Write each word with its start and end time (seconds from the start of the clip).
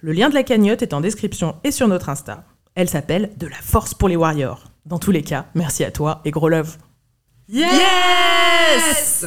Le 0.00 0.12
lien 0.12 0.28
de 0.28 0.34
la 0.34 0.42
cagnotte 0.42 0.82
est 0.82 0.94
en 0.94 1.00
description 1.00 1.56
et 1.64 1.70
sur 1.70 1.88
notre 1.88 2.08
Insta. 2.08 2.44
Elle 2.74 2.88
s'appelle 2.88 3.30
De 3.36 3.46
la 3.46 3.56
force 3.56 3.94
pour 3.94 4.08
les 4.08 4.16
warriors. 4.16 4.64
Dans 4.86 4.98
tous 4.98 5.12
les 5.12 5.22
cas, 5.22 5.46
merci 5.54 5.84
à 5.84 5.90
toi 5.90 6.20
et 6.24 6.30
gros 6.30 6.48
love. 6.48 6.76
Yes! 7.48 9.24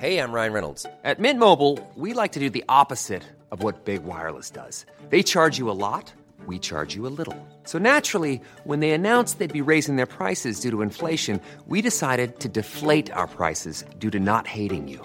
Hey, 0.00 0.18
I'm 0.18 0.32
Ryan 0.32 0.52
Reynolds. 0.54 0.86
At 1.04 1.18
Mint 1.18 1.38
Mobile, 1.38 1.78
we 1.94 2.14
like 2.14 2.32
to 2.32 2.40
do 2.40 2.48
the 2.48 2.64
opposite 2.70 3.22
of 3.50 3.62
what 3.62 3.84
Big 3.84 4.02
Wireless 4.02 4.50
does. 4.50 4.86
They 5.10 5.22
charge 5.22 5.58
you 5.58 5.68
a 5.70 5.76
lot, 5.76 6.12
we 6.46 6.58
charge 6.58 6.94
you 6.94 7.06
a 7.06 7.12
little. 7.12 7.36
So 7.64 7.78
naturally, 7.78 8.40
when 8.64 8.80
they 8.80 8.92
announced 8.92 9.38
they'd 9.38 9.52
be 9.52 9.60
raising 9.60 9.96
their 9.96 10.06
prices 10.06 10.60
due 10.60 10.70
to 10.70 10.80
inflation, 10.80 11.38
we 11.66 11.82
decided 11.82 12.40
to 12.40 12.48
deflate 12.48 13.10
our 13.12 13.26
prices 13.26 13.84
due 13.98 14.10
to 14.10 14.18
not 14.18 14.46
hating 14.46 14.88
you. 14.88 15.04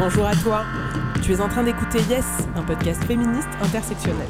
bonjour 0.00 0.24
à 0.24 0.34
toi. 0.34 0.64
Tu 1.22 1.34
es 1.34 1.40
en 1.42 1.48
train 1.48 1.62
d'écouter 1.62 1.98
Yes, 2.08 2.24
un 2.56 2.62
podcast 2.62 3.04
féministe 3.04 3.48
intersectionnel. 3.62 4.26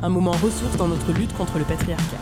Un 0.00 0.08
moment 0.08 0.30
ressource 0.30 0.78
dans 0.78 0.88
notre 0.88 1.12
lutte 1.12 1.36
contre 1.36 1.58
le 1.58 1.64
patriarcat. 1.64 2.16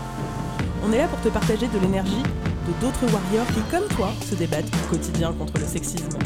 On 0.85 0.93
est 0.93 0.99
là 0.99 1.07
pour 1.07 1.21
te 1.21 1.29
partager 1.29 1.69
de 1.69 1.79
l'énergie 1.79 2.25
de 2.25 2.81
d'autres 2.81 3.05
warriors 3.05 3.47
qui, 3.55 3.61
comme 3.71 3.87
toi, 3.97 4.09
se 4.29 4.35
débattent 4.35 4.67
au 4.67 4.91
quotidien 4.91 5.33
contre 5.33 5.61
le 5.61 5.67
sexisme. 5.67 6.19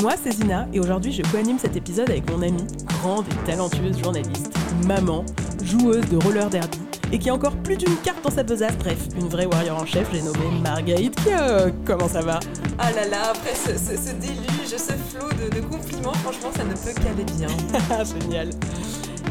Moi, 0.00 0.14
c'est 0.20 0.32
Zina, 0.32 0.66
et 0.72 0.80
aujourd'hui, 0.80 1.12
je 1.12 1.22
co-anime 1.22 1.60
cet 1.60 1.76
épisode 1.76 2.10
avec 2.10 2.28
mon 2.28 2.42
amie, 2.42 2.66
grande 2.88 3.24
et 3.28 3.46
talentueuse 3.46 3.96
journaliste, 4.02 4.52
maman, 4.84 5.24
joueuse 5.62 6.08
de 6.08 6.16
roller 6.16 6.50
derby, 6.50 6.78
et 7.12 7.18
qui 7.20 7.30
a 7.30 7.34
encore 7.34 7.54
plus 7.58 7.76
d'une 7.76 7.96
carte 8.02 8.24
dans 8.24 8.30
sa 8.30 8.42
besace. 8.42 8.76
Bref, 8.78 8.98
une 9.16 9.28
vraie 9.28 9.46
warrior 9.46 9.80
en 9.80 9.86
chef, 9.86 10.08
j'ai 10.12 10.22
nommé 10.22 10.60
Marguerite 10.62 11.14
Kio. 11.22 11.72
Comment 11.84 12.08
ça 12.08 12.22
va? 12.22 12.40
Ah 12.78 12.90
là 12.90 13.06
là, 13.06 13.30
après 13.30 13.54
ce 13.54 14.12
déluge, 14.14 14.61
ce 14.78 14.92
flot 14.92 15.28
de, 15.28 15.54
de 15.54 15.60
compliments, 15.60 16.14
franchement, 16.14 16.50
ça 16.54 16.64
ne 16.64 16.74
peut 16.74 17.00
qu'aller 17.00 17.24
bien. 17.24 17.48
Génial. 18.04 18.50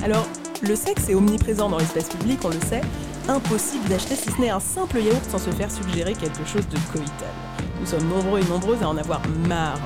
Alors, 0.04 0.28
le 0.62 0.76
sexe 0.76 1.10
est 1.10 1.16
omniprésent 1.16 1.70
dans 1.70 1.78
l'espace 1.78 2.10
public, 2.10 2.40
on 2.44 2.50
le 2.50 2.60
sait. 2.68 2.82
Impossible 3.28 3.88
d'acheter 3.90 4.16
si 4.16 4.32
ce 4.32 4.42
n'est 4.42 4.50
un 4.50 4.60
simple 4.60 5.00
yaourt 5.00 5.24
sans 5.30 5.40
se 5.40 5.52
faire 5.52 5.72
suggérer 5.72 6.14
quelque 6.14 6.46
chose 6.46 6.68
de 6.70 6.78
coïtal. 6.92 7.30
Nous 7.80 7.86
sommes 7.86 8.08
nombreux 8.08 8.40
et 8.40 8.46
nombreuses 8.46 8.82
à 8.84 8.90
en 8.90 8.98
avoir 8.98 9.22
marre. 9.48 9.80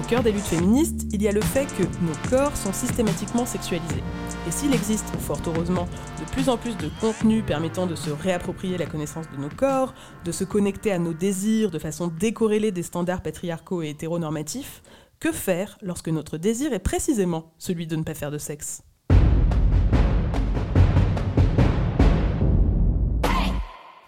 Au 0.00 0.02
cœur 0.08 0.22
des 0.22 0.32
luttes 0.32 0.44
féministes, 0.44 1.06
il 1.12 1.22
y 1.22 1.28
a 1.28 1.32
le 1.32 1.40
fait 1.40 1.66
que 1.76 1.82
nos 1.82 2.30
corps 2.30 2.56
sont 2.56 2.72
systématiquement 2.72 3.44
sexualisés. 3.44 4.02
Et 4.48 4.50
s'il 4.50 4.72
existe, 4.72 5.04
fort 5.18 5.40
heureusement, 5.46 5.86
de 6.18 6.32
plus 6.32 6.48
en 6.48 6.56
plus 6.56 6.76
de 6.76 6.88
contenus 7.00 7.44
permettant 7.44 7.86
de 7.86 7.94
se 7.94 8.10
réapproprier 8.10 8.78
la 8.78 8.86
connaissance 8.86 9.26
de 9.30 9.40
nos 9.40 9.50
corps, 9.50 9.92
de 10.24 10.32
se 10.32 10.44
connecter 10.44 10.90
à 10.92 10.98
nos 10.98 11.12
désirs 11.12 11.70
de 11.70 11.78
façon 11.78 12.06
décorrélée 12.06 12.72
des 12.72 12.82
standards 12.82 13.20
patriarcaux 13.20 13.82
et 13.82 13.90
hétéronormatifs, 13.90 14.82
que 15.20 15.32
faire 15.32 15.76
lorsque 15.82 16.08
notre 16.08 16.38
désir 16.38 16.72
est 16.72 16.78
précisément 16.78 17.52
celui 17.58 17.86
de 17.86 17.94
ne 17.94 18.02
pas 18.02 18.14
faire 18.14 18.30
de 18.30 18.38
sexe? 18.38 18.82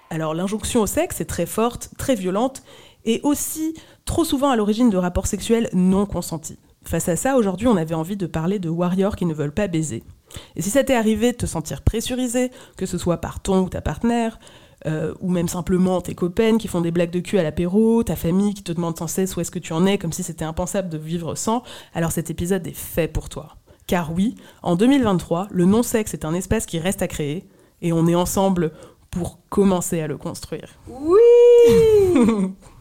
Alors 0.08 0.34
l'injonction 0.34 0.80
au 0.80 0.86
sexe 0.86 1.20
est 1.20 1.26
très 1.26 1.46
forte, 1.46 1.90
très 1.98 2.14
violente, 2.14 2.62
et 3.04 3.20
aussi 3.24 3.74
trop 4.04 4.24
souvent 4.24 4.50
à 4.50 4.56
l'origine 4.56 4.90
de 4.90 4.96
rapports 4.96 5.26
sexuels 5.26 5.68
non 5.74 6.06
consentis. 6.06 6.58
Face 6.84 7.08
à 7.08 7.16
ça, 7.16 7.36
aujourd'hui, 7.36 7.66
on 7.66 7.76
avait 7.76 7.94
envie 7.94 8.16
de 8.16 8.26
parler 8.26 8.58
de 8.58 8.68
warriors 8.68 9.16
qui 9.16 9.26
ne 9.26 9.34
veulent 9.34 9.52
pas 9.52 9.68
baiser. 9.68 10.02
Et 10.56 10.62
si 10.62 10.70
ça 10.70 10.82
t'est 10.82 10.94
arrivé 10.94 11.32
de 11.32 11.36
te 11.36 11.46
sentir 11.46 11.82
pressurisé, 11.82 12.50
que 12.76 12.86
ce 12.86 12.98
soit 12.98 13.18
par 13.18 13.40
ton 13.40 13.60
ou 13.60 13.68
ta 13.68 13.80
partenaire, 13.80 14.38
euh, 14.86 15.14
ou 15.20 15.30
même 15.30 15.48
simplement 15.48 16.00
tes 16.00 16.14
copaines 16.14 16.58
qui 16.58 16.68
font 16.68 16.80
des 16.80 16.90
blagues 16.90 17.10
de 17.10 17.20
cul 17.20 17.38
à 17.38 17.42
l'apéro, 17.42 18.02
ta 18.02 18.16
famille 18.16 18.54
qui 18.54 18.62
te 18.62 18.72
demande 18.72 18.98
sans 18.98 19.06
cesse 19.06 19.36
où 19.36 19.40
est-ce 19.40 19.50
que 19.50 19.58
tu 19.58 19.72
en 19.72 19.86
es, 19.86 19.98
comme 19.98 20.12
si 20.12 20.22
c'était 20.22 20.44
impensable 20.44 20.88
de 20.88 20.98
vivre 20.98 21.34
sans, 21.34 21.62
alors 21.94 22.12
cet 22.12 22.30
épisode 22.30 22.66
est 22.66 22.76
fait 22.76 23.08
pour 23.08 23.28
toi. 23.28 23.56
Car 23.86 24.12
oui, 24.12 24.34
en 24.62 24.76
2023, 24.76 25.48
le 25.50 25.64
non-sexe 25.64 26.14
est 26.14 26.24
un 26.24 26.34
espace 26.34 26.66
qui 26.66 26.78
reste 26.78 27.02
à 27.02 27.08
créer, 27.08 27.44
et 27.80 27.92
on 27.92 28.06
est 28.06 28.14
ensemble 28.14 28.72
pour 29.10 29.38
commencer 29.50 30.00
à 30.00 30.06
le 30.06 30.16
construire. 30.16 30.70
Oui 30.88 31.20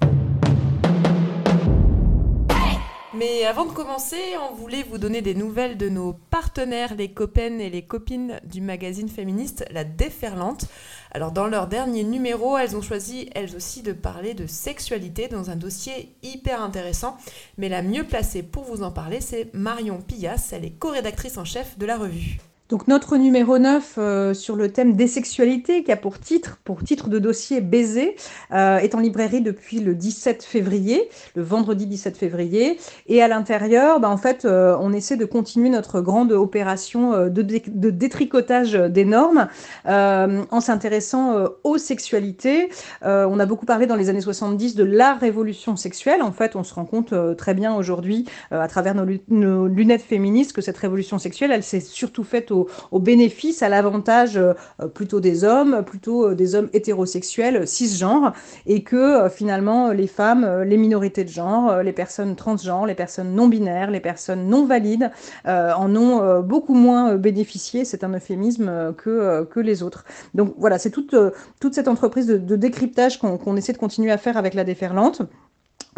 Mais 3.22 3.46
avant 3.46 3.66
de 3.66 3.72
commencer, 3.72 4.18
on 4.50 4.56
voulait 4.56 4.82
vous 4.82 4.98
donner 4.98 5.22
des 5.22 5.36
nouvelles 5.36 5.78
de 5.78 5.90
nos 5.90 6.14
partenaires, 6.32 6.96
les 6.96 7.12
copaines 7.12 7.62
et 7.62 7.70
les 7.70 7.84
copines 7.84 8.40
du 8.46 8.62
magazine 8.62 9.10
féministe 9.10 9.64
La 9.70 9.84
Déferlante. 9.84 10.66
Alors 11.12 11.32
dans 11.32 11.46
leur 11.46 11.68
dernier 11.68 12.04
numéro, 12.04 12.58
elles 12.58 12.76
ont 12.76 12.82
choisi 12.82 13.30
elles 13.36 13.56
aussi 13.56 13.84
de 13.84 13.94
parler 13.94 14.34
de 14.34 14.48
sexualité 14.48 15.28
dans 15.28 15.52
un 15.52 15.56
dossier 15.56 16.16
hyper 16.24 16.64
intéressant. 16.64 17.16
Mais 17.60 17.70
la 17.70 17.84
mieux 17.84 18.06
placée 18.06 18.42
pour 18.42 18.64
vous 18.64 18.82
en 18.82 18.90
parler, 18.90 19.22
c'est 19.22 19.54
Marion 19.54 20.02
Pillas, 20.02 20.50
elle 20.52 20.66
est 20.66 20.72
co-rédactrice 20.72 21.38
en 21.38 21.46
chef 21.46 21.78
de 21.78 21.86
la 21.86 22.00
revue. 22.00 22.40
Donc 22.72 22.88
notre 22.88 23.18
numéro 23.18 23.60
9 23.60 23.96
euh, 23.98 24.34
sur 24.34 24.56
le 24.56 24.72
thème 24.72 24.96
des 24.96 25.08
sexualités, 25.08 25.84
qui 25.84 25.92
a 25.92 25.98
pour 25.98 26.20
titre, 26.20 26.58
pour 26.64 26.86
titre 26.86 27.10
de 27.10 27.20
dossier 27.20 27.60
Baiser, 27.60 28.16
euh, 28.54 28.78
est 28.78 28.96
en 28.96 29.02
librairie 29.02 29.42
depuis 29.42 29.82
le 29.82 29.94
17 29.94 30.42
février, 30.42 31.10
le 31.36 31.44
vendredi 31.44 31.86
17 31.86 32.16
février. 32.16 32.80
Et 33.08 33.22
à 33.22 33.28
l'intérieur, 33.28 34.00
bah, 34.00 34.10
en 34.10 34.16
fait, 34.16 34.46
euh, 34.46 34.78
on 34.80 34.94
essaie 34.94 35.18
de 35.18 35.26
continuer 35.26 35.68
notre 35.68 36.00
grande 36.00 36.32
opération 36.32 37.28
de, 37.28 37.42
dé- 37.42 37.64
de 37.68 37.90
détricotage 37.90 38.72
des 38.72 39.04
normes 39.04 39.50
en 39.86 40.62
s'intéressant 40.62 41.48
aux 41.66 41.78
sexualités. 41.78 42.70
On 43.02 43.40
a 43.40 43.46
beaucoup 43.46 43.66
parlé 43.66 43.86
dans 43.86 43.96
les 43.96 44.08
années 44.08 44.22
70 44.22 44.76
de 44.76 44.84
la 44.86 45.16
révolution 45.16 45.76
sexuelle. 45.76 46.22
En 46.22 46.32
fait, 46.32 46.56
on 46.56 46.64
se 46.64 46.74
rend 46.74 46.86
compte 46.86 47.14
très 47.36 47.54
bien 47.54 47.76
aujourd'hui, 47.76 48.26
à 48.52 48.68
travers 48.70 48.96
nos 49.28 49.68
lunettes 49.68 50.04
féministes, 50.04 50.54
que 50.54 50.62
cette 50.62 50.78
révolution 50.78 51.20
sexuelle, 51.20 51.52
elle 51.52 51.64
s'est 51.64 51.82
surtout 51.82 52.24
faite 52.24 52.52
au, 52.52 52.61
au 52.92 53.00
bénéfice, 53.00 53.62
à 53.62 53.70
l'avantage 53.70 54.38
euh, 54.38 54.54
plutôt 54.94 55.20
des 55.20 55.44
hommes, 55.44 55.84
plutôt 55.86 56.30
euh, 56.30 56.36
des 56.36 56.56
hommes 56.56 56.70
hétérosexuels, 56.74 57.58
euh, 57.58 57.66
cisgenres, 57.66 58.34
et 58.66 58.84
que 58.84 59.30
finalement 59.30 59.92
les 59.92 60.08
femmes, 60.08 60.64
les 60.64 60.78
minorités 60.78 61.24
de 61.24 61.30
genre, 61.30 61.82
les 61.84 61.94
personnes 61.94 62.36
transgenres, 62.36 62.86
les 62.86 62.96
personnes 62.96 63.34
non 63.34 63.48
binaires, 63.48 63.92
les 63.92 64.00
personnes 64.00 64.48
non 64.48 64.66
valides 64.66 65.12
en 65.46 65.96
ont 65.96 66.42
beaucoup 66.42 66.74
moins 66.74 67.16
bénéficié, 67.16 67.86
c'est 67.86 68.04
un 68.04 68.14
euphémisme, 68.14 68.94
que, 68.98 69.44
que 69.46 69.60
les 69.60 69.84
autres. 69.84 70.06
Donc 70.34 70.54
voilà, 70.58 70.78
c'est 70.78 70.90
toute, 70.90 71.16
toute 71.60 71.74
cette 71.74 71.88
entreprise 71.88 72.28
de, 72.28 72.56
décryptage 72.56 73.20
qu'on 73.20 73.56
essaie 73.56 73.74
de 73.74 73.78
continuer 73.78 74.12
à 74.12 74.18
faire 74.18 74.38
avec 74.38 74.54
la 74.54 74.64
déferlante. 74.64 75.22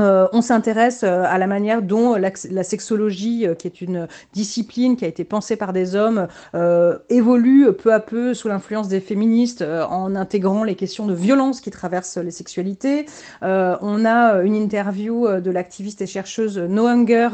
Euh, 0.02 0.28
on 0.34 0.42
s'intéresse 0.42 1.04
euh, 1.04 1.24
à 1.28 1.38
la 1.38 1.46
manière 1.46 1.84
dont 1.84 2.16
la, 2.16 2.64
sexologie, 2.64 3.46
euh, 3.46 3.54
qui 3.54 3.68
est 3.68 3.80
une 3.80 4.08
discipline 4.34 4.96
qui 4.96 5.06
a 5.06 5.08
été 5.08 5.24
pensée 5.24 5.56
par 5.56 5.72
des 5.72 5.96
hommes, 5.96 6.28
évolue 7.10 7.72
peu 7.74 7.94
à 7.94 8.00
peu 8.00 8.34
sous 8.34 8.48
l'influence 8.48 8.88
des 8.88 9.00
féministes 9.00 9.62
en 9.62 10.16
intégrant 10.16 10.64
les 10.64 10.76
questions 10.76 11.06
de 11.06 11.14
violence 11.14 11.62
qui 11.62 11.72
traversent 11.72 12.18
les 12.18 12.32
sexualités. 12.32 13.06
on 13.42 14.06
a 14.06 14.42
une 14.42 14.56
interview 14.56 15.28
de 15.28 15.52
l'activiste 15.52 16.02
et 16.02 16.08
chercheuse 16.08 16.58
No 16.58 16.88
Hunger 16.88 17.30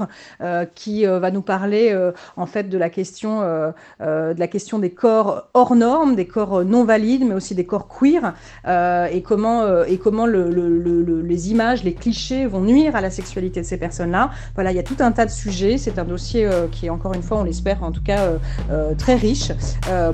qui 0.76 1.06
va 1.06 1.32
nous 1.32 1.42
parler 1.42 1.98
en 2.38 2.46
fait 2.46 2.70
de 2.70 2.78
la 2.78 2.90
question 2.90 3.42
de 3.42 4.40
la 4.40 4.48
question 4.48 4.80
des 4.80 4.92
corps 4.92 5.50
hors 5.54 5.76
normes, 5.76 6.16
des 6.16 6.28
corps 6.28 6.64
non 6.66 6.84
valides, 6.84 7.26
mais 7.26 7.36
aussi 7.36 7.56
des 7.56 7.66
corps 7.66 7.88
queer 7.88 8.34
et 8.66 9.22
comment 9.22 9.84
et 9.84 9.98
comment 9.98 10.26
les 10.26 11.52
images, 11.52 11.84
les 11.84 11.94
clichés 11.94 12.49
vont 12.50 12.62
nuire 12.62 12.96
à 12.96 13.02
la 13.02 13.10
sexualité 13.10 13.62
de 13.62 13.66
ces 13.66 13.78
personnes-là. 13.78 14.32
Voilà, 14.56 14.72
il 14.72 14.76
y 14.76 14.80
a 14.80 14.84
tout 14.84 14.98
un 15.00 15.12
tas 15.12 15.26
de 15.26 15.32
sujets. 15.32 15.78
C'est 15.78 16.00
un 16.00 16.06
dossier 16.06 16.46
euh, 16.46 16.68
qui 16.68 16.88
est 16.88 16.90
encore 16.90 17.14
une 17.14 17.24
fois, 17.24 17.40
on 17.40 17.44
l'espère 17.44 17.84
en 17.84 17.92
tout 17.92 18.04
cas, 18.04 18.26
euh, 18.26 18.38
euh, 18.72 18.94
très 18.96 19.16
riche 19.16 19.52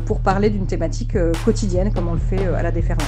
pour 0.06 0.20
parler 0.20 0.50
d'une 0.50 0.68
thématique 0.68 1.18
quotidienne 1.44 1.94
comme 1.94 2.08
on 2.08 2.14
le 2.14 2.20
fait 2.20 2.46
à 2.48 2.64
la 2.64 2.72
déferlante. 2.72 3.08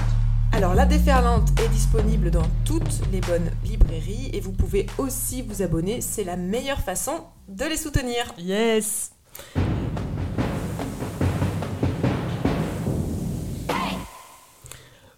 Alors 0.51 0.73
la 0.73 0.85
déferlante 0.85 1.49
est 1.63 1.69
disponible 1.69 2.31
dans 2.31 2.45
toutes 2.65 3.01
les 3.11 3.21
bonnes 3.21 3.49
librairies 3.63 4.29
et 4.33 4.39
vous 4.39 4.51
pouvez 4.51 4.87
aussi 4.97 5.41
vous 5.41 5.61
abonner, 5.61 6.01
c'est 6.01 6.23
la 6.23 6.35
meilleure 6.35 6.79
façon 6.79 7.11
de 7.47 7.65
les 7.65 7.77
soutenir. 7.77 8.33
Yes 8.37 9.11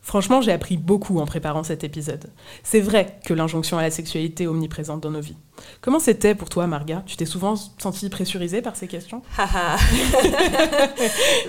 Franchement, 0.10 0.42
j'ai 0.42 0.52
appris 0.52 0.76
beaucoup 0.76 1.20
en 1.20 1.28
préparant 1.28 1.62
cet 1.62 1.84
épisode. 1.84 2.32
C'est 2.64 2.80
vrai 2.80 3.20
que 3.26 3.36
l'injonction 3.36 3.78
à 3.78 3.84
la 3.84 3.92
sexualité 3.92 4.46
est 4.46 4.48
omniprésente 4.48 5.02
dans 5.02 5.12
nos 5.12 5.22
vies. 5.22 5.38
Comment 5.82 6.00
c'était 6.00 6.36
pour 6.36 6.50
toi, 6.50 6.68
Marga? 6.68 7.04
Tu 7.06 7.16
t'es 7.16 7.26
souvent 7.26 7.56
sentie 7.78 8.10
pressurisée 8.10 8.62
par 8.62 8.76
ces 8.76 8.88
questions? 8.88 9.22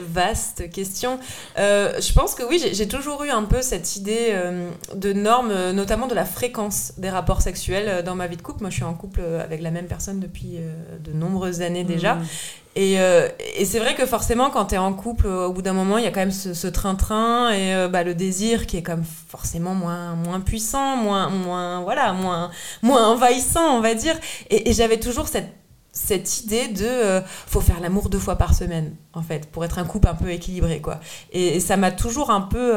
Vaste 0.01 0.71
question. 0.71 1.19
Euh, 1.59 2.01
je 2.01 2.13
pense 2.13 2.35
que 2.35 2.43
oui, 2.43 2.63
j'ai 2.73 2.89
toujours 2.89 3.25
eu 3.25 3.31
un 3.31 3.43
peu 3.45 3.63
cette 3.63 3.97
idée 3.97 4.29
euh, 4.31 4.71
de 4.95 5.13
normes, 5.13 5.51
euh, 5.51 5.73
notamment 5.73 6.07
de 6.07 6.15
la 6.15 6.25
fréquence 6.25 6.93
des 6.99 7.11
rapports 7.11 7.43
sexuels 7.43 8.05
dans 8.05 8.15
ma 8.15 8.27
vie 8.27 8.37
de 8.37 8.43
couple. 8.43 8.61
Moi, 8.61 8.71
je 8.71 8.77
suis 8.77 8.85
en 8.85 8.95
couple 8.95 9.21
avec 9.43 9.63
la 9.63 9.71
même 9.71 9.87
personne 9.87 10.21
depuis 10.21 10.59
de 11.05 11.13
nombreuses 11.13 11.63
années 11.63 11.85
déjà. 11.85 12.15
Mmh. 12.15 12.27
Euh, 12.79 13.29
et, 13.57 13.65
c'est 13.65 13.81
vrai 13.81 13.95
que 13.95 14.07
forcément, 14.07 14.49
quand 14.51 14.67
tu 14.67 14.75
es 14.77 14.79
en 14.79 14.93
couple, 14.93 15.27
au 15.27 15.53
bout 15.53 15.63
d'un 15.63 15.73
moment, 15.73 15.99
il 15.99 16.05
y 16.05 16.07
a 16.07 16.11
quand 16.11 16.21
même 16.21 16.31
ce 16.31 16.67
train-train 16.69 17.51
et 17.51 17.75
euh, 17.75 17.89
bah, 17.89 18.05
le 18.05 18.15
désir 18.15 18.67
qui 18.67 18.77
est 18.77 18.83
comme 18.83 19.03
forcément 19.05 19.75
moins, 19.75 20.15
moins 20.15 20.41
puissant, 20.41 20.97
moins, 20.97 21.29
moins, 21.31 21.81
voilà, 21.81 22.13
moins, 22.13 22.51
moins 22.83 23.09
envahissant, 23.09 23.77
on 23.77 23.81
va 23.81 23.95
dire. 23.95 24.00
Et, 24.51 24.73
j'avais 24.73 24.99
toujours 24.99 25.29
cette, 25.29 25.53
cette 25.93 26.41
idée 26.41 26.69
de 26.69 26.85
euh, 26.85 27.21
faut 27.47 27.61
faire 27.61 27.81
l'amour 27.81 28.09
deux 28.09 28.19
fois 28.19 28.37
par 28.37 28.55
semaine, 28.55 28.95
en 29.13 29.23
fait, 29.23 29.47
pour 29.47 29.65
être 29.65 29.79
un 29.79 29.85
couple 29.85 30.09
un 30.09 30.15
peu 30.15 30.31
équilibré, 30.31 30.81
quoi. 30.81 31.01
Et, 31.33 31.61
ça 31.61 31.77
m'a 31.77 31.91
toujours 31.91 32.31
un 32.31 32.43
peu, 32.43 32.73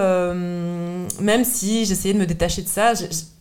même 1.19 1.45
si 1.45 1.85
j'essayais 1.85 2.13
de 2.13 2.19
me 2.19 2.25
détacher 2.25 2.61
de 2.61 2.69
ça, 2.69 2.93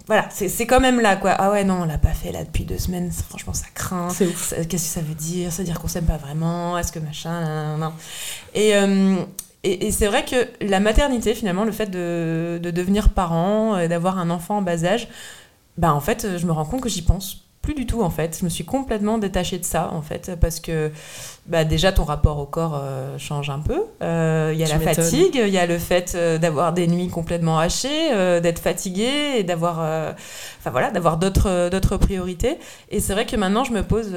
voilà, 0.06 0.29
c'est 0.31 0.67
quand 0.67 0.81
même 0.81 1.00
là, 1.00 1.17
quoi. 1.17 1.31
Ah 1.31 1.50
ouais, 1.50 1.64
non, 1.64 1.82
on 1.82 1.84
l'a 1.84 1.99
pas 1.99 2.12
fait 2.12 2.32
là 2.32 2.44
depuis 2.44 2.64
deux 2.64 2.79
semaines. 2.79 3.11
Franchement, 3.29 3.52
ça 3.52 3.67
craint. 3.73 4.08
Qu'est-ce 4.08 4.69
que 4.69 4.76
ça 4.78 5.00
veut 5.00 5.14
dire? 5.14 5.52
Ça 5.52 5.58
veut 5.58 5.64
dire 5.64 5.81
qu'on 5.81 5.88
s'aime 5.88 6.06
pas 6.06 6.17
vraiment? 6.17 6.76
Est-ce 6.76 6.93
que 6.93 6.99
machin 6.99 7.76
non. 7.78 7.93
Et, 8.55 8.75
euh, 8.75 9.23
et, 9.62 9.87
et 9.87 9.93
c'est 9.93 10.08
vrai 10.08 10.25
que 10.25 10.49
la 10.61 10.81
maternité, 10.81 11.35
finalement, 11.35 11.64
le 11.64 11.73
fait 11.73 11.87
de, 11.87 12.58
de 12.61 12.70
devenir 12.70 13.11
parent, 13.11 13.87
d'avoir 13.87 14.19
un 14.19 14.31
enfant 14.31 14.58
en 14.58 14.62
bas 14.62 14.85
âge, 14.85 15.08
bah 15.78 15.94
en 15.94 16.00
fait, 16.00 16.37
je 16.37 16.46
me 16.46 16.52
rends 16.52 16.64
compte 16.64 16.81
que 16.81 16.88
j'y 16.88 17.02
pense 17.02 17.44
plus 17.62 17.75
du 17.75 17.87
tout 17.87 18.03
en 18.03 18.11
fait. 18.11 18.37
Je 18.38 18.44
me 18.44 18.50
suis 18.50 18.64
complètement 18.64 19.19
détachée 19.19 19.59
de 19.59 19.64
ça 19.64 19.91
en 19.93 20.03
fait 20.03 20.32
parce 20.41 20.59
que 20.59 20.91
bah, 21.47 21.64
déjà 21.64 21.93
ton 21.93 22.05
rapport 22.05 22.38
au 22.38 22.44
corps 22.44 22.79
euh, 22.82 23.17
change 23.19 23.50
un 23.50 23.61
peu. 23.61 23.82
Euh, 24.03 24.50
il 24.53 24.59
y 24.59 24.64
a 24.64 24.69
la 24.69 24.81
fatigue, 24.81 25.41
il 25.43 25.53
y 25.53 25.59
a 25.59 25.67
le 25.67 25.79
fait 25.79 26.12
euh, 26.14 26.38
d'avoir 26.38 26.73
des 26.73 26.88
nuits 26.88 27.09
complètement 27.09 27.59
hachées, 27.59 28.41
d'être 28.41 28.59
fatigué 28.59 29.09
et 29.38 29.44
d'avoir 29.44 29.79
enfin 29.79 30.70
voilà 30.70 30.91
d'avoir 30.91 31.17
d'autres 31.17 31.70
d'autres 31.70 31.97
priorités. 31.97 32.59
Et 32.91 33.00
c'est 33.00 33.12
vrai 33.12 33.26
que 33.26 33.37
maintenant 33.37 33.64
je 33.64 33.73
me 33.73 33.82
pose 33.82 34.12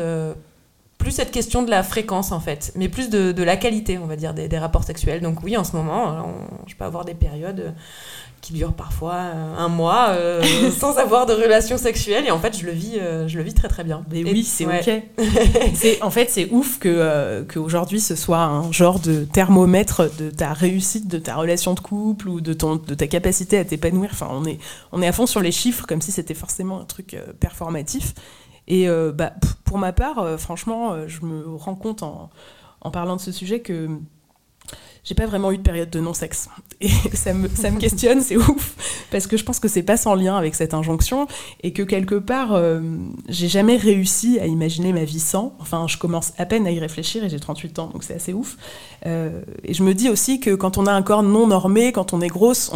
plus 0.97 1.11
cette 1.11 1.31
question 1.31 1.61
de 1.61 1.69
la 1.69 1.83
fréquence 1.83 2.31
en 2.31 2.39
fait, 2.39 2.71
mais 2.75 2.89
plus 2.89 3.11
de, 3.11 3.31
de 3.31 3.43
la 3.43 3.57
qualité 3.57 3.99
on 3.99 4.07
va 4.07 4.15
dire 4.15 4.33
des, 4.33 4.47
des, 4.47 4.57
rapports 4.57 4.83
sexuels. 4.83 5.21
Donc 5.21 5.43
oui 5.43 5.55
en 5.55 5.63
ce 5.63 5.75
moment 5.75 6.33
je 6.65 6.75
peux 6.75 6.85
avoir 6.85 7.05
des 7.05 7.13
périodes 7.13 7.75
qui 8.45 8.53
dure 8.53 8.73
parfois 8.73 9.15
euh, 9.15 9.57
un 9.57 9.69
mois 9.69 10.09
euh, 10.09 10.43
sans 10.79 10.97
avoir 10.97 11.25
de 11.25 11.33
relation 11.33 11.79
sexuelle. 11.79 12.25
Et 12.27 12.31
en 12.31 12.37
fait 12.37 12.55
je 12.55 12.63
le 12.63 12.71
vis 12.71 12.99
euh, 12.99 13.27
je 13.27 13.37
le 13.37 13.43
vis 13.43 13.55
très 13.55 13.67
très 13.67 13.83
bien. 13.83 14.03
Mais 14.11 14.23
oui 14.23 14.43
c'est 14.43 14.65
ok. 14.65 15.03
C'est 15.73 16.01
en 16.03 16.11
fait 16.11 16.29
c'est 16.29 16.49
ouf 16.51 16.77
que 16.77 17.43
qu'aujourd'hui 17.51 17.99
ce 17.99 18.15
soit 18.15 18.43
un 18.43 18.71
genre 18.71 18.99
de 18.99 19.25
thermomètre 19.25 20.15
de 20.17 20.29
ta 20.29 20.53
réussite 20.53 21.07
de 21.07 21.17
ta 21.17 21.35
relation 21.35 21.73
de 21.73 21.79
couple 21.79 22.29
ou 22.29 22.39
de 22.39 22.53
ton 22.53 22.75
de 22.75 22.93
ta 22.93 23.07
capacité 23.07 23.57
à 23.57 23.65
t'épanouir. 23.65 24.11
Enfin 24.13 24.27
on 24.29 24.45
est 24.45 24.59
on 24.91 25.01
est 25.01 25.07
à 25.07 25.11
fond 25.11 25.25
sur 25.25 25.41
les 25.41 25.51
chiffres 25.51 25.87
comme 25.87 26.01
si 26.01 26.11
c'était 26.11 26.35
forcément 26.35 26.79
un 26.79 26.85
truc 26.85 27.17
performatif. 27.39 28.13
Et 28.67 28.87
bah, 29.13 29.33
pour 29.63 29.79
ma 29.79 29.91
part 29.91 30.39
franchement 30.39 31.07
je 31.07 31.25
me 31.25 31.55
rends 31.55 31.75
compte 31.75 32.03
en 32.03 32.29
en 32.81 32.91
parlant 32.91 33.15
de 33.15 33.21
ce 33.21 33.31
sujet 33.31 33.61
que 33.61 33.89
j'ai 35.05 35.13
pas 35.13 35.27
vraiment 35.27 35.51
eu 35.51 35.57
de 35.57 35.61
période 35.61 35.89
de 35.91 35.99
non-sexe. 35.99 36.49
Et 36.81 36.89
ça 37.13 37.33
me, 37.33 37.47
ça 37.47 37.69
me 37.69 37.79
questionne, 37.79 38.21
c'est 38.21 38.35
ouf, 38.35 38.75
parce 39.11 39.27
que 39.27 39.37
je 39.37 39.43
pense 39.43 39.59
que 39.59 39.67
c'est 39.67 39.83
pas 39.83 39.97
sans 39.97 40.15
lien 40.15 40.35
avec 40.35 40.55
cette 40.55 40.73
injonction, 40.73 41.27
et 41.61 41.71
que 41.71 41.83
quelque 41.83 42.15
part, 42.15 42.53
euh, 42.53 42.81
j'ai 43.29 43.47
jamais 43.47 43.77
réussi 43.77 44.39
à 44.39 44.47
imaginer 44.47 44.91
ma 44.91 45.05
vie 45.05 45.19
sans. 45.19 45.55
Enfin, 45.59 45.85
je 45.87 45.97
commence 45.97 46.33
à 46.37 46.45
peine 46.45 46.65
à 46.65 46.71
y 46.71 46.79
réfléchir, 46.79 47.23
et 47.23 47.29
j'ai 47.29 47.39
38 47.39 47.79
ans, 47.79 47.89
donc 47.93 48.03
c'est 48.03 48.15
assez 48.15 48.33
ouf. 48.33 48.57
Euh, 49.05 49.41
et 49.63 49.75
je 49.75 49.83
me 49.83 49.93
dis 49.93 50.09
aussi 50.09 50.39
que 50.39 50.55
quand 50.55 50.79
on 50.79 50.87
a 50.87 50.91
un 50.91 51.03
corps 51.03 51.21
non 51.21 51.45
normé, 51.45 51.91
quand 51.91 52.13
on 52.13 52.21
est 52.21 52.27
grosse, 52.27 52.71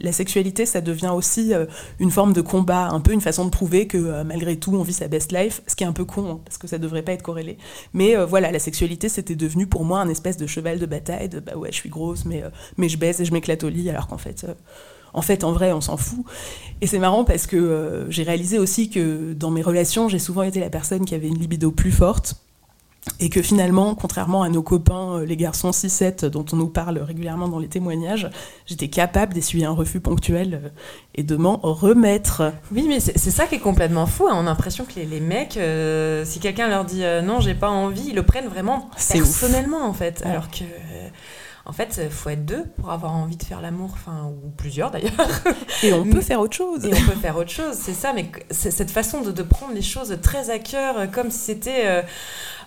la 0.00 0.12
sexualité, 0.12 0.66
ça 0.66 0.80
devient 0.80 1.10
aussi 1.12 1.52
euh, 1.52 1.66
une 1.98 2.12
forme 2.12 2.32
de 2.32 2.40
combat, 2.40 2.88
un 2.90 3.00
peu 3.00 3.12
une 3.12 3.20
façon 3.20 3.44
de 3.44 3.50
prouver 3.50 3.88
que 3.88 4.22
malgré 4.22 4.56
tout, 4.56 4.72
on 4.74 4.82
vit 4.82 4.92
sa 4.92 5.08
best 5.08 5.32
life, 5.32 5.62
ce 5.66 5.74
qui 5.74 5.82
est 5.82 5.86
un 5.86 5.92
peu 5.92 6.04
con, 6.04 6.30
hein, 6.30 6.40
parce 6.44 6.58
que 6.58 6.68
ça 6.68 6.78
devrait 6.78 7.02
pas 7.02 7.12
être 7.12 7.22
corrélé. 7.22 7.58
Mais 7.92 8.14
voilà, 8.24 8.52
la 8.52 8.60
sexualité, 8.60 9.08
c'était 9.08 9.34
devenu 9.34 9.66
pour 9.66 9.84
moi 9.84 9.98
un 9.98 10.08
espèce 10.08 10.36
de 10.36 10.46
cheval 10.46 10.78
de 10.78 10.86
bataille, 10.86 11.15
bah, 11.44 11.56
ouais, 11.56 11.70
je 11.70 11.76
suis 11.76 11.88
grosse, 11.88 12.24
mais, 12.24 12.42
euh, 12.42 12.50
mais 12.76 12.88
je 12.88 12.98
baisse 12.98 13.20
et 13.20 13.24
je 13.24 13.32
m'éclate 13.32 13.64
au 13.64 13.68
lit, 13.68 13.88
alors 13.90 14.06
qu'en 14.06 14.18
fait, 14.18 14.44
euh, 14.44 14.54
en 15.12 15.22
fait, 15.22 15.44
en 15.44 15.52
vrai, 15.52 15.72
on 15.72 15.80
s'en 15.80 15.96
fout. 15.96 16.24
Et 16.80 16.86
c'est 16.86 16.98
marrant 16.98 17.24
parce 17.24 17.46
que 17.46 17.56
euh, 17.56 18.10
j'ai 18.10 18.22
réalisé 18.22 18.58
aussi 18.58 18.90
que 18.90 19.32
dans 19.32 19.50
mes 19.50 19.62
relations, 19.62 20.08
j'ai 20.08 20.18
souvent 20.18 20.42
été 20.42 20.60
la 20.60 20.70
personne 20.70 21.04
qui 21.04 21.14
avait 21.14 21.28
une 21.28 21.38
libido 21.38 21.70
plus 21.70 21.92
forte 21.92 22.36
et 23.20 23.30
que 23.30 23.40
finalement, 23.40 23.94
contrairement 23.94 24.42
à 24.42 24.48
nos 24.48 24.62
copains, 24.62 25.22
les 25.24 25.36
garçons 25.36 25.70
6-7 25.70 26.26
dont 26.26 26.44
on 26.52 26.56
nous 26.56 26.68
parle 26.68 26.98
régulièrement 26.98 27.48
dans 27.48 27.58
les 27.58 27.68
témoignages, 27.68 28.28
j'étais 28.66 28.88
capable 28.88 29.32
d'essuyer 29.32 29.64
un 29.64 29.72
refus 29.72 30.00
ponctuel 30.00 30.72
et 31.14 31.22
de 31.22 31.36
m'en 31.36 31.56
remettre. 31.56 32.52
Oui, 32.72 32.86
mais 32.88 33.00
c'est 33.00 33.30
ça 33.30 33.46
qui 33.46 33.54
est 33.54 33.60
complètement 33.60 34.06
fou. 34.06 34.26
Hein. 34.28 34.34
On 34.34 34.40
a 34.40 34.44
l'impression 34.44 34.84
que 34.84 35.00
les, 35.00 35.20
mecs, 35.20 35.58
si 36.26 36.40
quelqu'un 36.40 36.68
leur 36.68 36.84
dit 36.84 37.02
non, 37.22 37.40
j'ai 37.40 37.54
pas 37.54 37.70
envie, 37.70 38.08
ils 38.08 38.14
le 38.14 38.22
prennent 38.22 38.48
vraiment 38.48 38.90
personnellement 39.12 39.86
en 39.86 39.92
fait. 39.92 40.22
Alors 40.24 40.50
que 40.50 40.64
en 41.68 41.72
fait, 41.72 42.00
il 42.02 42.10
faut 42.10 42.30
être 42.30 42.46
deux 42.46 42.64
pour 42.80 42.92
avoir 42.92 43.12
envie 43.12 43.36
de 43.36 43.42
faire 43.42 43.60
l'amour, 43.60 43.90
enfin, 43.92 44.30
ou 44.30 44.50
plusieurs 44.50 44.92
d'ailleurs. 44.92 45.12
Et 45.82 45.92
on 45.92 46.04
peut 46.04 46.20
faire 46.20 46.40
autre 46.40 46.54
chose. 46.54 46.84
Et 46.84 46.92
on 46.94 47.10
peut 47.10 47.18
faire 47.20 47.36
autre 47.36 47.50
chose, 47.50 47.74
c'est 47.74 47.92
ça, 47.92 48.12
mais 48.12 48.30
cette 48.50 48.90
façon 48.90 49.22
de, 49.22 49.42
prendre 49.42 49.74
les 49.74 49.82
choses 49.82 50.16
très 50.22 50.50
à 50.50 50.60
cœur, 50.60 50.98
euh, 50.98 51.06
comme 51.06 51.30
si 51.30 51.38
c'était. 51.38 51.86
Euh, 51.86 52.02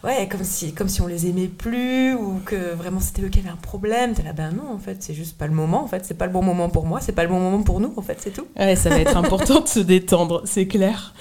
ouais, 0.04 0.28
comme 0.30 0.44
si, 0.44 0.74
comme 0.74 0.90
si 0.90 1.02
on 1.02 1.08
les 1.08 1.28
aimait 1.28 1.48
plus, 1.48 2.14
ou 2.14 2.42
que 2.46 2.74
vraiment 2.74 3.00
c'était 3.00 3.22
eux 3.22 3.30
qui 3.30 3.40
avaient 3.40 3.50
un 3.50 3.56
problème. 3.56 4.14
T'es 4.14 4.24
là, 4.24 4.34
ben 4.34 4.52
non, 4.52 4.74
en 4.74 4.80
fait, 4.80 4.98
c'est 5.00 5.14
juste 5.14 5.38
pas 5.38 5.48
le 5.48 5.54
moment, 5.54 5.82
en 5.82 5.88
fait, 5.88 6.04
c'est 6.06 6.18
pas 6.18 6.26
le 6.26 6.34
bon 6.34 6.44
moment 6.44 6.68
pour 6.70 6.86
moi, 6.86 7.00
c'est 7.00 7.14
pas 7.14 7.24
le 7.24 7.30
bon 7.30 7.40
moment 7.40 7.64
pour 7.64 7.80
nous, 7.80 7.94
en 7.96 8.02
fait, 8.02 8.18
c'est 8.20 8.32
tout. 8.32 8.48
Ouais, 8.58 8.76
ça 8.76 8.90
va 8.90 9.00
être 9.00 9.16
important 9.18 9.62
de 9.62 9.68
se 9.68 9.80
détendre, 9.80 10.42
c'est 10.44 10.68
clair. 10.68 11.14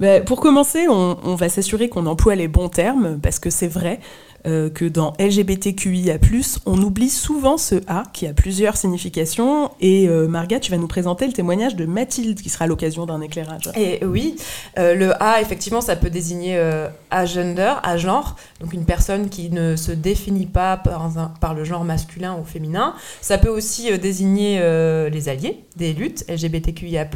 Bah, 0.00 0.20
pour 0.22 0.40
commencer, 0.40 0.88
on, 0.88 1.18
on 1.22 1.34
va 1.34 1.50
s'assurer 1.50 1.90
qu'on 1.90 2.06
emploie 2.06 2.36
les 2.36 2.48
bons 2.48 2.70
termes, 2.70 3.18
parce 3.20 3.38
que 3.38 3.50
c'est 3.50 3.68
vrai, 3.68 4.00
euh, 4.46 4.70
que 4.70 4.84
dans 4.84 5.14
LGBTQIA+, 5.18 6.18
on 6.64 6.80
oublie 6.80 7.10
souvent 7.10 7.58
ce 7.58 7.74
A 7.88 8.04
qui 8.12 8.24
a 8.26 8.32
plusieurs 8.32 8.76
significations. 8.76 9.72
Et 9.80 10.08
euh, 10.08 10.28
Marga, 10.28 10.60
tu 10.60 10.70
vas 10.70 10.76
nous 10.76 10.86
présenter 10.86 11.26
le 11.26 11.32
témoignage 11.32 11.74
de 11.74 11.86
Mathilde 11.86 12.40
qui 12.40 12.48
sera 12.48 12.68
l'occasion 12.68 13.04
d'un 13.04 13.20
éclairage. 13.20 13.70
Et 13.74 14.04
oui, 14.04 14.36
euh, 14.78 14.94
le 14.94 15.20
A, 15.20 15.40
effectivement, 15.40 15.80
ça 15.80 15.96
peut 15.96 16.08
désigner 16.08 16.58
à 17.10 17.26
gender, 17.26 17.74
à 17.82 17.96
genre, 17.96 18.36
donc 18.60 18.72
une 18.72 18.84
personne 18.84 19.28
qui 19.28 19.50
ne 19.50 19.74
se 19.74 19.90
définit 19.90 20.46
pas 20.46 20.76
par, 20.76 21.10
par 21.40 21.54
le 21.54 21.64
genre 21.64 21.84
masculin 21.84 22.36
ou 22.40 22.44
féminin. 22.44 22.94
Ça 23.20 23.38
peut 23.38 23.48
aussi 23.48 23.96
désigner 23.98 24.60
les 25.10 25.28
alliés 25.28 25.64
des 25.76 25.92
luttes 25.92 26.24
LGBTQIA+, 26.28 27.08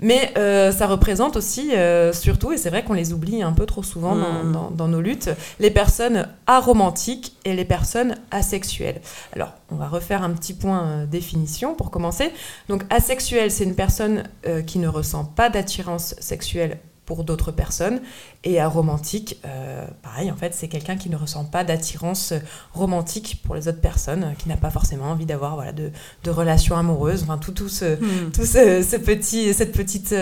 mais 0.00 0.32
ça 0.72 0.86
représente 0.86 1.36
aussi, 1.36 1.72
surtout, 2.12 2.52
et 2.52 2.56
c'est 2.56 2.70
vrai 2.70 2.84
qu'on 2.84 2.94
les 2.94 3.12
oublie 3.12 3.42
un 3.42 3.52
peu 3.52 3.66
trop 3.66 3.82
souvent 3.82 4.14
dans, 4.14 4.44
hmm. 4.44 4.76
dans, 4.76 4.88
nos 4.88 5.00
luttes, 5.00 5.30
les 5.60 5.70
personnes 5.70 6.28
aromantiques 6.56 7.36
et 7.44 7.54
les 7.54 7.64
personnes 7.64 8.16
asexuelles. 8.30 9.00
Alors, 9.34 9.52
on 9.70 9.76
va 9.76 9.88
refaire 9.88 10.22
un 10.22 10.30
petit 10.30 10.54
point 10.54 10.84
euh, 10.84 11.06
définition 11.06 11.74
pour 11.74 11.90
commencer. 11.90 12.32
Donc, 12.68 12.84
asexuel, 12.90 13.50
c'est 13.50 13.64
une 13.64 13.74
personne 13.74 14.24
euh, 14.46 14.62
qui 14.62 14.78
ne 14.78 14.88
ressent 14.88 15.24
pas 15.24 15.48
d'attirance 15.48 16.14
sexuelle 16.20 16.78
pour 17.06 17.24
d'autres 17.24 17.52
personnes. 17.52 18.00
Et 18.44 18.60
aromantique, 18.60 19.38
euh, 19.44 19.86
pareil, 20.02 20.30
en 20.30 20.36
fait, 20.36 20.54
c'est 20.54 20.68
quelqu'un 20.68 20.96
qui 20.96 21.10
ne 21.10 21.16
ressent 21.16 21.44
pas 21.44 21.64
d'attirance 21.64 22.32
romantique 22.72 23.40
pour 23.44 23.54
les 23.54 23.66
autres 23.66 23.80
personnes, 23.80 24.34
qui 24.38 24.48
n'a 24.48 24.56
pas 24.56 24.70
forcément 24.70 25.06
envie 25.06 25.26
d'avoir 25.26 25.56
voilà, 25.56 25.72
de, 25.72 25.90
de, 26.22 26.30
relations 26.30 26.76
amoureuses, 26.76 27.22
enfin, 27.24 27.38
tout, 27.38 27.52
tout, 27.52 27.68
ce, 27.68 27.96
hmm. 27.96 28.30
tout 28.32 28.44
ce, 28.44 28.96
petit, 28.96 29.52
cette 29.52 29.72
petite 29.72 30.14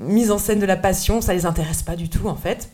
mise 0.00 0.30
en 0.30 0.38
scène 0.38 0.60
de 0.60 0.66
la 0.66 0.76
passion, 0.76 1.20
ça 1.20 1.34
les 1.34 1.44
intéresse 1.44 1.82
pas 1.82 1.96
du 1.96 2.08
tout, 2.08 2.28
en 2.28 2.36
fait. 2.36 2.70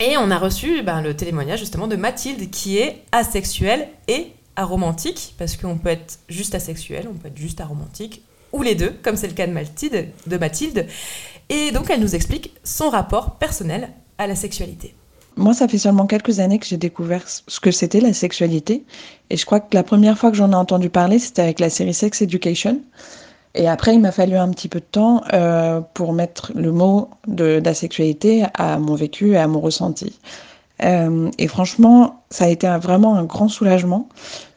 Et 0.00 0.16
on 0.16 0.30
a 0.30 0.38
reçu 0.38 0.82
ben, 0.82 1.02
le 1.02 1.14
témoignage 1.14 1.60
justement 1.60 1.86
de 1.86 1.96
Mathilde 1.96 2.50
qui 2.50 2.78
est 2.78 3.02
asexuelle 3.12 3.88
et 4.08 4.32
aromantique, 4.56 5.34
parce 5.38 5.56
qu'on 5.56 5.78
peut 5.78 5.90
être 5.90 6.18
juste 6.28 6.54
asexuel, 6.54 7.08
on 7.10 7.14
peut 7.14 7.28
être 7.28 7.38
juste 7.38 7.60
aromantique, 7.60 8.22
ou 8.52 8.62
les 8.62 8.74
deux, 8.74 8.92
comme 9.02 9.16
c'est 9.16 9.26
le 9.26 9.34
cas 9.34 9.46
de 9.46 9.52
Mathilde, 9.52 10.08
de 10.26 10.36
Mathilde. 10.36 10.86
Et 11.48 11.72
donc 11.72 11.90
elle 11.90 12.00
nous 12.00 12.14
explique 12.14 12.52
son 12.64 12.90
rapport 12.90 13.36
personnel 13.36 13.90
à 14.18 14.26
la 14.26 14.34
sexualité. 14.34 14.94
Moi, 15.36 15.52
ça 15.52 15.66
fait 15.66 15.78
seulement 15.78 16.06
quelques 16.06 16.38
années 16.38 16.60
que 16.60 16.66
j'ai 16.66 16.76
découvert 16.76 17.24
ce 17.28 17.58
que 17.58 17.72
c'était 17.72 18.00
la 18.00 18.12
sexualité. 18.12 18.84
Et 19.30 19.36
je 19.36 19.44
crois 19.44 19.58
que 19.58 19.74
la 19.74 19.82
première 19.82 20.16
fois 20.16 20.30
que 20.30 20.36
j'en 20.36 20.52
ai 20.52 20.54
entendu 20.54 20.90
parler, 20.90 21.18
c'était 21.18 21.42
avec 21.42 21.58
la 21.58 21.70
série 21.70 21.92
Sex 21.92 22.22
Education. 22.22 22.80
Et 23.54 23.68
après, 23.68 23.94
il 23.94 24.00
m'a 24.00 24.12
fallu 24.12 24.36
un 24.36 24.50
petit 24.50 24.68
peu 24.68 24.80
de 24.80 24.84
temps 24.84 25.22
euh, 25.32 25.80
pour 25.94 26.12
mettre 26.12 26.52
le 26.54 26.72
mot 26.72 27.10
de, 27.28 27.60
la 27.64 27.74
sexualité 27.74 28.44
à 28.54 28.78
mon 28.78 28.94
vécu 28.94 29.32
et 29.32 29.38
à 29.38 29.46
mon 29.46 29.60
ressenti. 29.60 30.18
Euh, 30.82 31.30
et 31.38 31.46
franchement, 31.46 32.24
ça 32.30 32.46
a 32.46 32.48
été 32.48 32.66
vraiment 32.78 33.14
un 33.16 33.24
grand 33.24 33.48
soulagement 33.48 34.08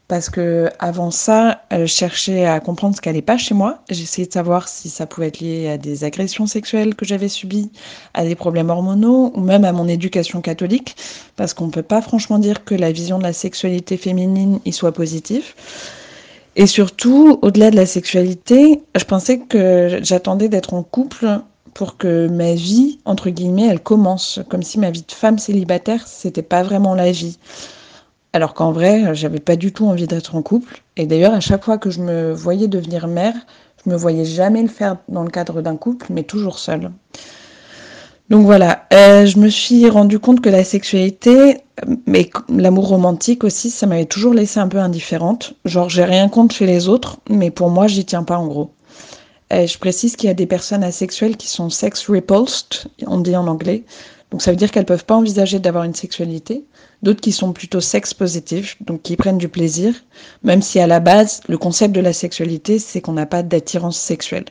parce 0.07 0.29
que 0.29 0.69
avant 0.79 1.11
ça, 1.11 1.61
euh, 1.73 1.81
je 1.81 1.93
cherchais 1.93 2.45
à 2.45 2.59
comprendre 2.59 2.95
ce 2.95 3.01
qui 3.01 3.09
n'allait 3.09 3.21
pas 3.21 3.37
chez 3.37 3.53
moi. 3.53 3.79
J'essayais 3.89 4.27
de 4.27 4.33
savoir 4.33 4.67
si 4.67 4.89
ça 4.89 5.05
pouvait 5.05 5.27
être 5.27 5.41
lié 5.41 5.69
à 5.69 5.77
des 5.77 6.05
agressions 6.05 6.47
sexuelles 6.47 6.95
que 6.95 7.05
j'avais 7.05 7.27
subies, 7.27 7.69
à 8.13 8.23
des 8.23 8.35
problèmes 8.35 8.69
hormonaux 8.69 9.31
ou 9.35 9.41
même 9.41 9.65
à 9.65 9.73
mon 9.73 9.87
éducation 9.87 10.41
catholique, 10.41 10.95
parce 11.35 11.53
qu'on 11.53 11.67
ne 11.67 11.71
peut 11.71 11.83
pas 11.83 12.01
franchement 12.01 12.39
dire 12.39 12.63
que 12.63 12.73
la 12.73 12.91
vision 12.91 13.17
de 13.17 13.23
la 13.23 13.33
sexualité 13.33 13.97
féminine 13.97 14.59
y 14.65 14.71
soit 14.71 14.93
positive. 14.93 15.53
Et 16.59 16.65
surtout, 16.65 17.37
au-delà 17.43 17.69
de 17.69 17.75
la 17.75 17.85
sexualité, 17.85 18.81
je 18.97 19.03
pensais 19.03 19.37
que 19.37 19.99
j'attendais 20.01 20.49
d'être 20.49 20.73
en 20.73 20.81
couple 20.81 21.39
pour 21.75 21.97
que 21.97 22.27
ma 22.27 22.55
vie, 22.55 22.97
entre 23.05 23.29
guillemets, 23.29 23.67
elle 23.67 23.79
commence. 23.79 24.39
Comme 24.49 24.63
si 24.63 24.79
ma 24.79 24.89
vie 24.89 25.03
de 25.07 25.11
femme 25.11 25.37
célibataire, 25.37 26.07
c'était 26.07 26.41
pas 26.41 26.63
vraiment 26.63 26.95
la 26.95 27.11
vie. 27.11 27.37
Alors 28.33 28.55
qu'en 28.55 28.71
vrai, 28.71 29.13
j'avais 29.13 29.39
pas 29.39 29.55
du 29.55 29.71
tout 29.71 29.85
envie 29.85 30.07
d'être 30.07 30.33
en 30.33 30.41
couple. 30.41 30.81
Et 30.95 31.05
d'ailleurs, 31.05 31.35
à 31.35 31.41
chaque 31.41 31.63
fois 31.63 31.77
que 31.77 31.91
je 31.91 32.01
me 32.01 32.33
voyais 32.33 32.67
devenir 32.67 33.07
mère, 33.07 33.35
je 33.85 33.91
me 33.91 33.95
voyais 33.95 34.25
jamais 34.25 34.63
le 34.63 34.67
faire 34.67 34.97
dans 35.09 35.23
le 35.23 35.29
cadre 35.29 35.61
d'un 35.61 35.77
couple, 35.77 36.07
mais 36.09 36.23
toujours 36.23 36.57
seule. 36.57 36.89
Donc 38.31 38.47
voilà, 38.47 38.87
euh, 38.93 39.27
je 39.27 39.37
me 39.37 39.49
suis 39.49 39.87
rendu 39.87 40.17
compte 40.17 40.41
que 40.41 40.49
la 40.49 40.63
sexualité, 40.63 41.59
mais 42.05 42.29
l'amour 42.49 42.87
romantique 42.87 43.43
aussi, 43.43 43.69
ça 43.69 43.85
m'avait 43.85 44.05
toujours 44.05 44.33
laissé 44.33 44.59
un 44.59 44.67
peu 44.67 44.79
indifférente. 44.79 45.53
Genre, 45.65 45.89
j'ai 45.89 46.03
rien 46.03 46.29
contre 46.29 46.55
chez 46.55 46.65
les 46.65 46.89
autres, 46.89 47.19
mais 47.29 47.51
pour 47.51 47.69
moi, 47.69 47.87
j'y 47.87 48.05
tiens 48.05 48.23
pas 48.23 48.37
en 48.37 48.47
gros. 48.47 48.71
Je 49.51 49.77
précise 49.77 50.15
qu'il 50.15 50.27
y 50.27 50.31
a 50.31 50.33
des 50.33 50.47
personnes 50.47 50.83
asexuelles 50.83 51.37
qui 51.37 51.47
sont 51.47 51.69
sex 51.69 52.07
repulsed, 52.09 52.89
on 53.05 53.19
dit 53.19 53.35
en 53.35 53.47
anglais. 53.47 53.83
Donc 54.31 54.41
ça 54.41 54.51
veut 54.51 54.57
dire 54.57 54.71
qu'elles 54.71 54.85
peuvent 54.85 55.05
pas 55.05 55.15
envisager 55.15 55.59
d'avoir 55.59 55.85
une 55.85 55.93
sexualité. 55.93 56.65
D'autres 57.01 57.21
qui 57.21 57.31
sont 57.31 57.53
plutôt 57.53 57.79
sex 57.79 58.13
positifs, 58.13 58.75
donc 58.81 59.03
qui 59.03 59.15
prennent 59.15 59.37
du 59.37 59.47
plaisir, 59.47 59.93
même 60.43 60.61
si 60.61 60.79
à 60.79 60.87
la 60.87 60.99
base, 60.99 61.39
le 61.47 61.57
concept 61.57 61.95
de 61.95 62.01
la 62.01 62.11
sexualité, 62.11 62.79
c'est 62.79 62.99
qu'on 62.99 63.13
n'a 63.13 63.25
pas 63.25 63.43
d'attirance 63.43 63.97
sexuelle. 63.97 64.45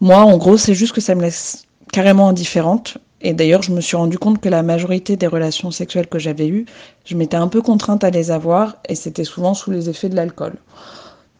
Moi, 0.00 0.18
en 0.18 0.36
gros, 0.36 0.56
c'est 0.56 0.74
juste 0.74 0.94
que 0.94 1.00
ça 1.00 1.14
me 1.14 1.22
laisse 1.22 1.64
carrément 1.92 2.28
indifférente. 2.28 2.98
Et 3.20 3.32
d'ailleurs, 3.32 3.62
je 3.62 3.72
me 3.72 3.80
suis 3.80 3.96
rendu 3.96 4.18
compte 4.18 4.40
que 4.40 4.48
la 4.48 4.62
majorité 4.62 5.16
des 5.16 5.26
relations 5.26 5.70
sexuelles 5.70 6.06
que 6.06 6.18
j'avais 6.18 6.46
eues, 6.46 6.66
je 7.04 7.16
m'étais 7.16 7.36
un 7.36 7.48
peu 7.48 7.62
contrainte 7.62 8.04
à 8.04 8.10
les 8.10 8.30
avoir 8.30 8.76
et 8.88 8.94
c'était 8.94 9.24
souvent 9.24 9.54
sous 9.54 9.70
les 9.70 9.88
effets 9.88 10.08
de 10.08 10.16
l'alcool. 10.16 10.54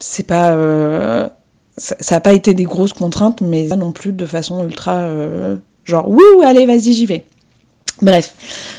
C'est 0.00 0.26
pas, 0.26 0.52
euh, 0.52 1.28
ça 1.76 2.16
n'a 2.16 2.20
pas 2.20 2.32
été 2.32 2.54
des 2.54 2.64
grosses 2.64 2.92
contraintes, 2.92 3.40
mais 3.40 3.68
pas 3.68 3.76
non 3.76 3.92
plus 3.92 4.12
de 4.12 4.26
façon 4.26 4.64
ultra 4.64 4.96
euh, 4.96 5.56
genre 5.84 6.08
wouh, 6.08 6.42
allez, 6.44 6.66
vas-y, 6.66 6.92
j'y 6.92 7.06
vais. 7.06 7.24
Bref, 8.02 8.34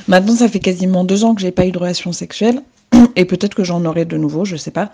maintenant 0.07 0.35
ça 0.35 0.47
fait 0.47 0.59
quasiment 0.59 1.03
deux 1.03 1.23
ans 1.23 1.35
que 1.35 1.41
j'ai 1.41 1.51
pas 1.51 1.65
eu 1.65 1.71
de 1.71 1.77
relation 1.77 2.13
sexuelle 2.13 2.61
et 3.15 3.25
peut-être 3.25 3.53
que 3.55 3.63
j'en 3.63 3.83
aurai 3.85 4.05
de 4.05 4.17
nouveau, 4.17 4.45
je 4.45 4.55
sais 4.55 4.71
pas. 4.71 4.91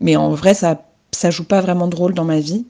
Mais 0.00 0.16
en 0.16 0.30
vrai, 0.30 0.54
ça 0.54 0.82
ça 1.14 1.30
joue 1.30 1.44
pas 1.44 1.60
vraiment 1.60 1.88
de 1.88 1.96
rôle 1.96 2.14
dans 2.14 2.24
ma 2.24 2.40
vie. 2.40 2.64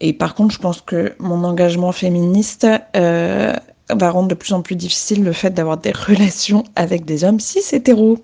Et 0.00 0.12
par 0.12 0.34
contre, 0.34 0.54
je 0.54 0.60
pense 0.60 0.82
que 0.82 1.14
mon 1.18 1.44
engagement 1.44 1.92
féministe 1.92 2.66
euh, 2.94 3.54
va 3.90 4.10
rendre 4.10 4.28
de 4.28 4.34
plus 4.34 4.52
en 4.52 4.62
plus 4.62 4.76
difficile 4.76 5.22
le 5.24 5.32
fait 5.32 5.50
d'avoir 5.50 5.78
des 5.78 5.92
relations 6.06 6.64
avec 6.74 7.04
des 7.04 7.24
hommes 7.24 7.40
cis 7.40 7.62
hétéros. 7.72 8.18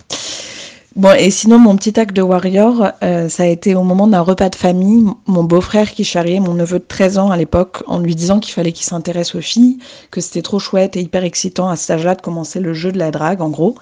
Bon, 0.95 1.17
et 1.19 1.31
sinon, 1.31 1.59
mon 1.59 1.75
petit 1.75 1.99
acte 1.99 2.15
de 2.15 2.21
warrior, 2.21 2.89
euh, 3.03 3.27
ça 3.31 3.45
a 3.45 3.47
été 3.47 3.75
au 3.75 3.83
moment 3.83 4.07
d'un 4.07 4.21
repas 4.21 4.51
de 4.51 4.55
famille, 4.55 5.07
mon 5.27 5.43
beau-frère 5.43 5.91
qui 5.91 6.05
charriait 6.05 6.39
mon 6.39 6.53
neveu 6.53 6.81
de 6.81 6.85
13 6.87 7.17
ans 7.17 7.31
à 7.31 7.39
l'époque 7.39 7.83
en 7.87 7.99
lui 7.99 8.15
disant 8.15 8.41
qu'il 8.41 8.53
fallait 8.53 8.73
qu'il 8.73 8.85
s'intéresse 8.85 9.35
aux 9.35 9.41
filles, 9.41 9.79
que 10.11 10.21
c'était 10.21 10.43
trop 10.43 10.59
chouette 10.59 10.95
et 10.97 11.01
hyper 11.01 11.25
excitant 11.25 11.71
à 11.71 11.77
cet 11.77 11.93
âge-là 11.93 12.15
de 12.15 12.21
commencer 12.21 12.61
le 12.61 12.75
jeu 12.75 12.93
de 12.93 12.99
la 12.99 13.11
drague, 13.11 13.41
en 13.41 13.49
gros. 13.49 13.75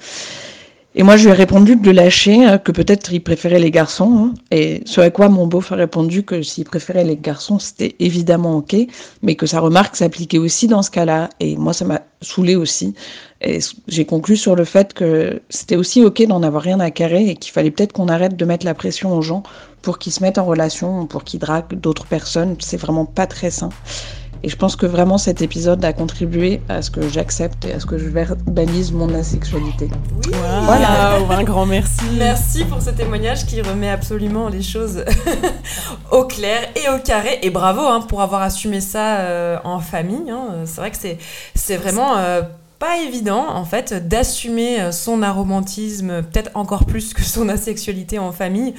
Et 0.96 1.04
moi, 1.04 1.16
je 1.16 1.24
lui 1.24 1.30
ai 1.30 1.34
répondu 1.34 1.76
de 1.76 1.90
lâcher, 1.92 2.44
hein, 2.44 2.58
que 2.58 2.72
peut-être 2.72 3.12
il 3.12 3.22
préférait 3.22 3.60
les 3.60 3.70
garçons. 3.70 4.32
Hein. 4.32 4.34
et 4.50 4.82
ce 4.86 5.00
à 5.00 5.10
quoi 5.10 5.28
mon 5.28 5.46
beau 5.46 5.62
a 5.70 5.74
répondu 5.76 6.24
que 6.24 6.42
s'il 6.42 6.64
préférait 6.64 7.04
les 7.04 7.16
garçons, 7.16 7.60
c'était 7.60 7.94
évidemment 8.00 8.56
OK, 8.56 8.74
mais 9.22 9.36
que 9.36 9.46
sa 9.46 9.60
remarque 9.60 9.94
s'appliquait 9.94 10.38
aussi 10.38 10.66
dans 10.66 10.82
ce 10.82 10.90
cas-là. 10.90 11.28
Et 11.38 11.56
moi, 11.56 11.72
ça 11.72 11.84
m'a 11.84 12.02
saoulé 12.22 12.56
aussi. 12.56 12.94
Et 13.40 13.60
j'ai 13.86 14.04
conclu 14.04 14.36
sur 14.36 14.56
le 14.56 14.64
fait 14.64 14.92
que 14.92 15.40
c'était 15.48 15.76
aussi 15.76 16.04
OK 16.04 16.26
d'en 16.26 16.42
avoir 16.42 16.62
rien 16.62 16.80
à 16.80 16.90
carrer 16.90 17.28
et 17.28 17.36
qu'il 17.36 17.52
fallait 17.52 17.70
peut-être 17.70 17.92
qu'on 17.92 18.08
arrête 18.08 18.36
de 18.36 18.44
mettre 18.44 18.66
la 18.66 18.74
pression 18.74 19.16
aux 19.16 19.22
gens 19.22 19.44
pour 19.82 19.98
qu'ils 19.98 20.12
se 20.12 20.22
mettent 20.22 20.38
en 20.38 20.44
relation, 20.44 21.06
pour 21.06 21.22
qu'ils 21.22 21.38
draguent 21.38 21.78
d'autres 21.78 22.06
personnes. 22.06 22.56
C'est 22.58 22.76
vraiment 22.76 23.04
pas 23.04 23.28
très 23.28 23.50
sain. 23.50 23.70
Et 24.42 24.48
je 24.48 24.56
pense 24.56 24.74
que 24.74 24.86
vraiment 24.86 25.18
cet 25.18 25.42
épisode 25.42 25.84
a 25.84 25.92
contribué 25.92 26.62
à 26.68 26.80
ce 26.80 26.90
que 26.90 27.06
j'accepte 27.08 27.66
et 27.66 27.74
à 27.74 27.80
ce 27.80 27.84
que 27.84 27.98
je 27.98 28.08
verbalise 28.08 28.92
mon 28.92 29.12
asexualité. 29.14 29.90
Oui. 30.24 30.32
Voilà, 30.64 31.16
un 31.16 31.44
grand 31.44 31.66
merci. 31.66 32.04
Merci 32.16 32.64
pour 32.64 32.80
ce 32.80 32.90
témoignage 32.90 33.44
qui 33.44 33.60
remet 33.60 33.90
absolument 33.90 34.48
les 34.48 34.62
choses 34.62 35.04
au 36.10 36.24
clair 36.24 36.60
et 36.74 36.88
au 36.88 36.98
carré. 36.98 37.38
Et 37.42 37.50
bravo 37.50 37.82
hein, 37.82 38.00
pour 38.00 38.22
avoir 38.22 38.40
assumé 38.40 38.80
ça 38.80 39.18
euh, 39.18 39.58
en 39.64 39.78
famille. 39.78 40.30
Hein. 40.30 40.62
C'est 40.64 40.80
vrai 40.80 40.90
que 40.90 40.96
c'est 41.54 41.76
vraiment... 41.76 42.16
Euh, 42.16 42.42
pas 42.78 42.96
évident 42.96 43.46
en 43.46 43.66
fait 43.66 44.08
d'assumer 44.08 44.80
euh, 44.80 44.90
son 44.90 45.22
aromantisme 45.22 46.22
peut-être 46.22 46.50
encore 46.54 46.86
plus 46.86 47.12
que 47.12 47.22
son 47.22 47.50
asexualité 47.50 48.18
en 48.18 48.32
famille 48.32 48.72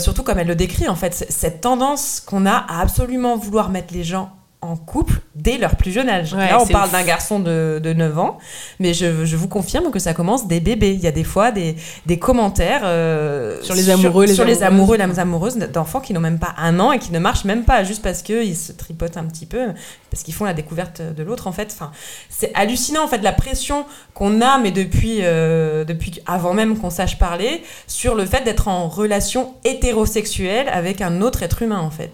surtout 0.00 0.24
comme 0.24 0.40
elle 0.40 0.48
le 0.48 0.56
décrit 0.56 0.88
en 0.88 0.96
fait 0.96 1.14
cette 1.14 1.60
tendance 1.60 2.18
qu'on 2.18 2.46
a 2.46 2.56
à 2.68 2.80
absolument 2.80 3.36
vouloir 3.36 3.70
mettre 3.70 3.94
les 3.94 4.02
gens 4.02 4.32
en 4.60 4.74
couple 4.74 5.20
dès 5.36 5.56
leur 5.56 5.76
plus 5.76 5.92
jeune 5.92 6.08
âge. 6.08 6.34
Là, 6.34 6.58
on 6.60 6.66
parle 6.66 6.90
d'un 6.90 7.04
garçon 7.04 7.38
de, 7.38 7.80
de, 7.82 7.92
9 7.92 8.18
ans, 8.18 8.38
mais 8.80 8.92
je, 8.92 9.24
je, 9.24 9.36
vous 9.36 9.46
confirme 9.46 9.92
que 9.92 10.00
ça 10.00 10.14
commence 10.14 10.48
des 10.48 10.58
bébés. 10.58 10.94
Il 10.94 11.00
y 11.00 11.06
a 11.06 11.12
des 11.12 11.22
fois 11.22 11.52
des, 11.52 11.76
des 12.06 12.18
commentaires 12.18 12.80
euh, 12.82 13.62
sur 13.62 13.76
les 13.76 13.88
amoureux, 13.88 14.26
sur, 14.26 14.44
les, 14.44 14.64
amoureux, 14.64 14.96
les 14.96 15.18
amoureuses 15.20 15.56
d'enfants 15.56 16.00
qui 16.00 16.12
n'ont 16.12 16.20
même 16.20 16.40
pas 16.40 16.54
un 16.58 16.80
an 16.80 16.90
et 16.90 16.98
qui 16.98 17.12
ne 17.12 17.20
marchent 17.20 17.44
même 17.44 17.64
pas 17.64 17.84
juste 17.84 18.02
parce 18.02 18.22
qu'ils 18.22 18.56
se 18.56 18.72
tripotent 18.72 19.16
un 19.16 19.26
petit 19.26 19.46
peu, 19.46 19.68
parce 20.10 20.24
qu'ils 20.24 20.34
font 20.34 20.44
la 20.44 20.54
découverte 20.54 21.02
de 21.02 21.22
l'autre. 21.22 21.46
En 21.46 21.52
fait, 21.52 21.68
enfin, 21.72 21.92
c'est 22.28 22.50
hallucinant 22.54 23.04
en 23.04 23.08
fait 23.08 23.22
la 23.22 23.32
pression 23.32 23.86
qu'on 24.12 24.40
a, 24.40 24.58
mais 24.58 24.72
depuis 24.72 25.18
euh, 25.20 25.84
depuis 25.84 26.20
avant 26.26 26.52
même 26.52 26.78
qu'on 26.78 26.90
sache 26.90 27.16
parler, 27.16 27.62
sur 27.86 28.16
le 28.16 28.26
fait 28.26 28.42
d'être 28.42 28.66
en 28.66 28.88
relation 28.88 29.54
hétérosexuelle 29.64 30.68
avec 30.68 31.00
un 31.00 31.20
autre 31.22 31.44
être 31.44 31.62
humain 31.62 31.78
en 31.78 31.90
fait. 31.90 32.10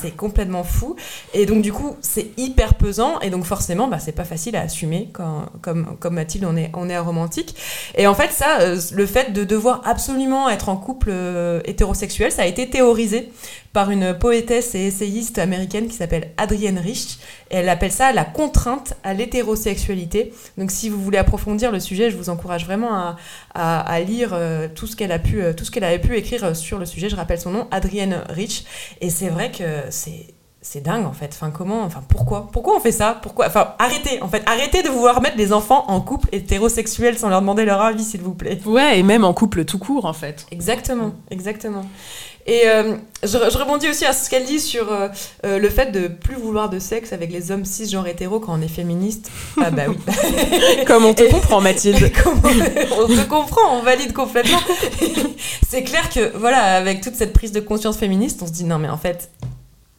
C'est 0.00 0.16
complètement 0.16 0.62
fou. 0.62 0.94
Et 1.34 1.46
donc 1.46 1.62
du 1.62 1.72
coup 1.72 1.79
c'est 2.00 2.38
hyper 2.38 2.74
pesant 2.74 3.20
et 3.20 3.30
donc 3.30 3.44
forcément, 3.44 3.88
bah, 3.88 3.98
c'est 3.98 4.12
pas 4.12 4.24
facile 4.24 4.56
à 4.56 4.62
assumer 4.62 5.08
comme, 5.12 5.96
Mathilde, 6.10 6.44
on 6.44 6.56
est, 6.56 6.70
on 6.74 6.88
est 6.88 6.94
aromantique. 6.94 7.54
Et 7.96 8.06
en 8.06 8.14
fait, 8.14 8.30
ça, 8.30 8.60
euh, 8.60 8.80
le 8.92 9.06
fait 9.06 9.32
de 9.32 9.44
devoir 9.44 9.82
absolument 9.84 10.48
être 10.48 10.68
en 10.68 10.76
couple 10.76 11.08
euh, 11.10 11.60
hétérosexuel, 11.64 12.32
ça 12.32 12.42
a 12.42 12.46
été 12.46 12.68
théorisé 12.68 13.30
par 13.72 13.90
une 13.90 14.18
poétesse 14.18 14.74
et 14.74 14.86
essayiste 14.86 15.38
américaine 15.38 15.86
qui 15.86 15.94
s'appelle 15.94 16.32
Adrienne 16.36 16.78
Rich. 16.78 17.18
Et 17.50 17.56
elle 17.56 17.68
appelle 17.68 17.92
ça 17.92 18.12
la 18.12 18.24
contrainte 18.24 18.94
à 19.04 19.14
l'hétérosexualité. 19.14 20.32
Donc 20.58 20.70
si 20.70 20.88
vous 20.88 21.00
voulez 21.00 21.18
approfondir 21.18 21.70
le 21.70 21.78
sujet, 21.78 22.10
je 22.10 22.16
vous 22.16 22.30
encourage 22.30 22.64
vraiment 22.64 22.94
à, 22.94 23.16
à, 23.54 24.00
lire 24.00 24.30
euh, 24.32 24.68
tout 24.74 24.86
ce 24.86 24.96
qu'elle 24.96 25.12
a 25.12 25.18
pu, 25.18 25.42
tout 25.56 25.64
ce 25.64 25.70
qu'elle 25.70 25.84
avait 25.84 26.00
pu 26.00 26.16
écrire 26.16 26.56
sur 26.56 26.78
le 26.78 26.86
sujet. 26.86 27.08
Je 27.08 27.16
rappelle 27.16 27.40
son 27.40 27.50
nom, 27.50 27.68
Adrienne 27.70 28.24
Rich. 28.28 28.64
Et 29.00 29.10
c'est 29.10 29.28
vrai 29.28 29.52
que 29.52 29.64
c'est 29.90 30.26
c'est 30.62 30.82
dingue 30.82 31.06
en 31.06 31.12
fait. 31.12 31.30
Enfin, 31.32 31.50
comment, 31.50 31.82
enfin, 31.82 32.02
pourquoi 32.08 32.48
Pourquoi 32.52 32.76
on 32.76 32.80
fait 32.80 32.92
ça? 32.92 33.18
Pourquoi 33.22 33.46
Enfin, 33.46 33.74
arrêtez 33.78 34.22
en 34.22 34.28
fait. 34.28 34.42
Arrêtez 34.46 34.82
de 34.82 34.88
vouloir 34.88 35.20
mettre 35.22 35.36
les 35.36 35.52
enfants 35.52 35.84
en 35.88 36.00
couple 36.00 36.28
hétérosexuel 36.32 37.18
sans 37.18 37.28
leur 37.28 37.40
demander 37.40 37.64
leur 37.64 37.80
avis, 37.80 38.04
s'il 38.04 38.20
vous 38.20 38.34
plaît. 38.34 38.58
Ouais, 38.66 38.98
et 38.98 39.02
même 39.02 39.24
en 39.24 39.32
couple 39.32 39.64
tout 39.64 39.78
court, 39.78 40.04
en 40.04 40.12
fait. 40.12 40.46
Exactement, 40.50 41.12
exactement. 41.30 41.84
Et 42.46 42.62
euh, 42.66 42.96
je, 43.22 43.28
je 43.28 43.58
rebondis 43.58 43.88
aussi 43.88 44.04
à 44.06 44.12
ce 44.12 44.28
qu'elle 44.30 44.44
dit 44.44 44.60
sur 44.60 44.90
euh, 44.90 45.08
euh, 45.44 45.58
le 45.58 45.68
fait 45.68 45.92
de 45.92 46.08
plus 46.08 46.36
vouloir 46.36 46.70
de 46.70 46.78
sexe 46.78 47.12
avec 47.12 47.30
les 47.30 47.50
hommes 47.50 47.64
cisgenres 47.64 48.06
hétéros 48.06 48.40
quand 48.40 48.58
on 48.58 48.62
est 48.62 48.68
féministe. 48.68 49.30
Ah 49.62 49.70
bah 49.70 49.82
oui. 49.88 49.96
Comme 50.86 51.04
on 51.04 51.14
te 51.14 51.30
comprend, 51.30 51.60
Mathilde. 51.60 52.10
On 52.26 53.06
te 53.06 53.28
comprend, 53.28 53.78
on 53.78 53.82
valide 53.82 54.12
complètement. 54.12 54.58
c'est 55.68 55.82
clair 55.84 56.08
que, 56.10 56.36
voilà, 56.36 56.76
avec 56.76 57.00
toute 57.00 57.14
cette 57.14 57.32
prise 57.32 57.52
de 57.52 57.60
conscience 57.60 57.96
féministe, 57.96 58.42
on 58.42 58.46
se 58.46 58.52
dit 58.52 58.64
non, 58.64 58.78
mais 58.78 58.88
en 58.88 58.96
fait. 58.96 59.30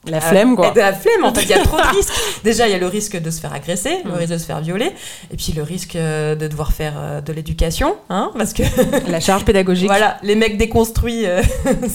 La 0.07 0.19
flemme, 0.19 0.55
quoi. 0.55 0.71
de 0.71 0.79
la 0.79 0.93
flemme, 0.93 1.23
en 1.25 1.33
fait, 1.33 1.43
il 1.43 1.49
y 1.49 1.53
a 1.53 1.59
trop 1.63 1.77
de 1.77 1.83
risques. 1.95 2.11
Déjà, 2.43 2.67
il 2.67 2.71
y 2.71 2.73
a 2.73 2.79
le 2.79 2.87
risque 2.87 3.21
de 3.21 3.29
se 3.29 3.39
faire 3.39 3.53
agresser, 3.53 3.99
le 4.03 4.11
Mm. 4.11 4.15
risque 4.15 4.33
de 4.33 4.37
se 4.39 4.45
faire 4.45 4.59
violer, 4.61 4.91
et 5.31 5.37
puis 5.37 5.53
le 5.55 5.61
risque 5.61 5.95
euh, 5.95 6.33
de 6.35 6.47
devoir 6.47 6.71
faire 6.71 6.93
euh, 6.97 7.21
de 7.21 7.31
l'éducation, 7.33 7.95
hein, 8.09 8.31
parce 8.35 8.53
que, 8.53 8.63
La 9.11 9.19
charge 9.19 9.45
pédagogique, 9.45 9.87
voilà, 9.89 10.17
les 10.23 10.35
mecs 10.35 10.57
déconstruits, 10.57 11.25
euh, 11.27 11.41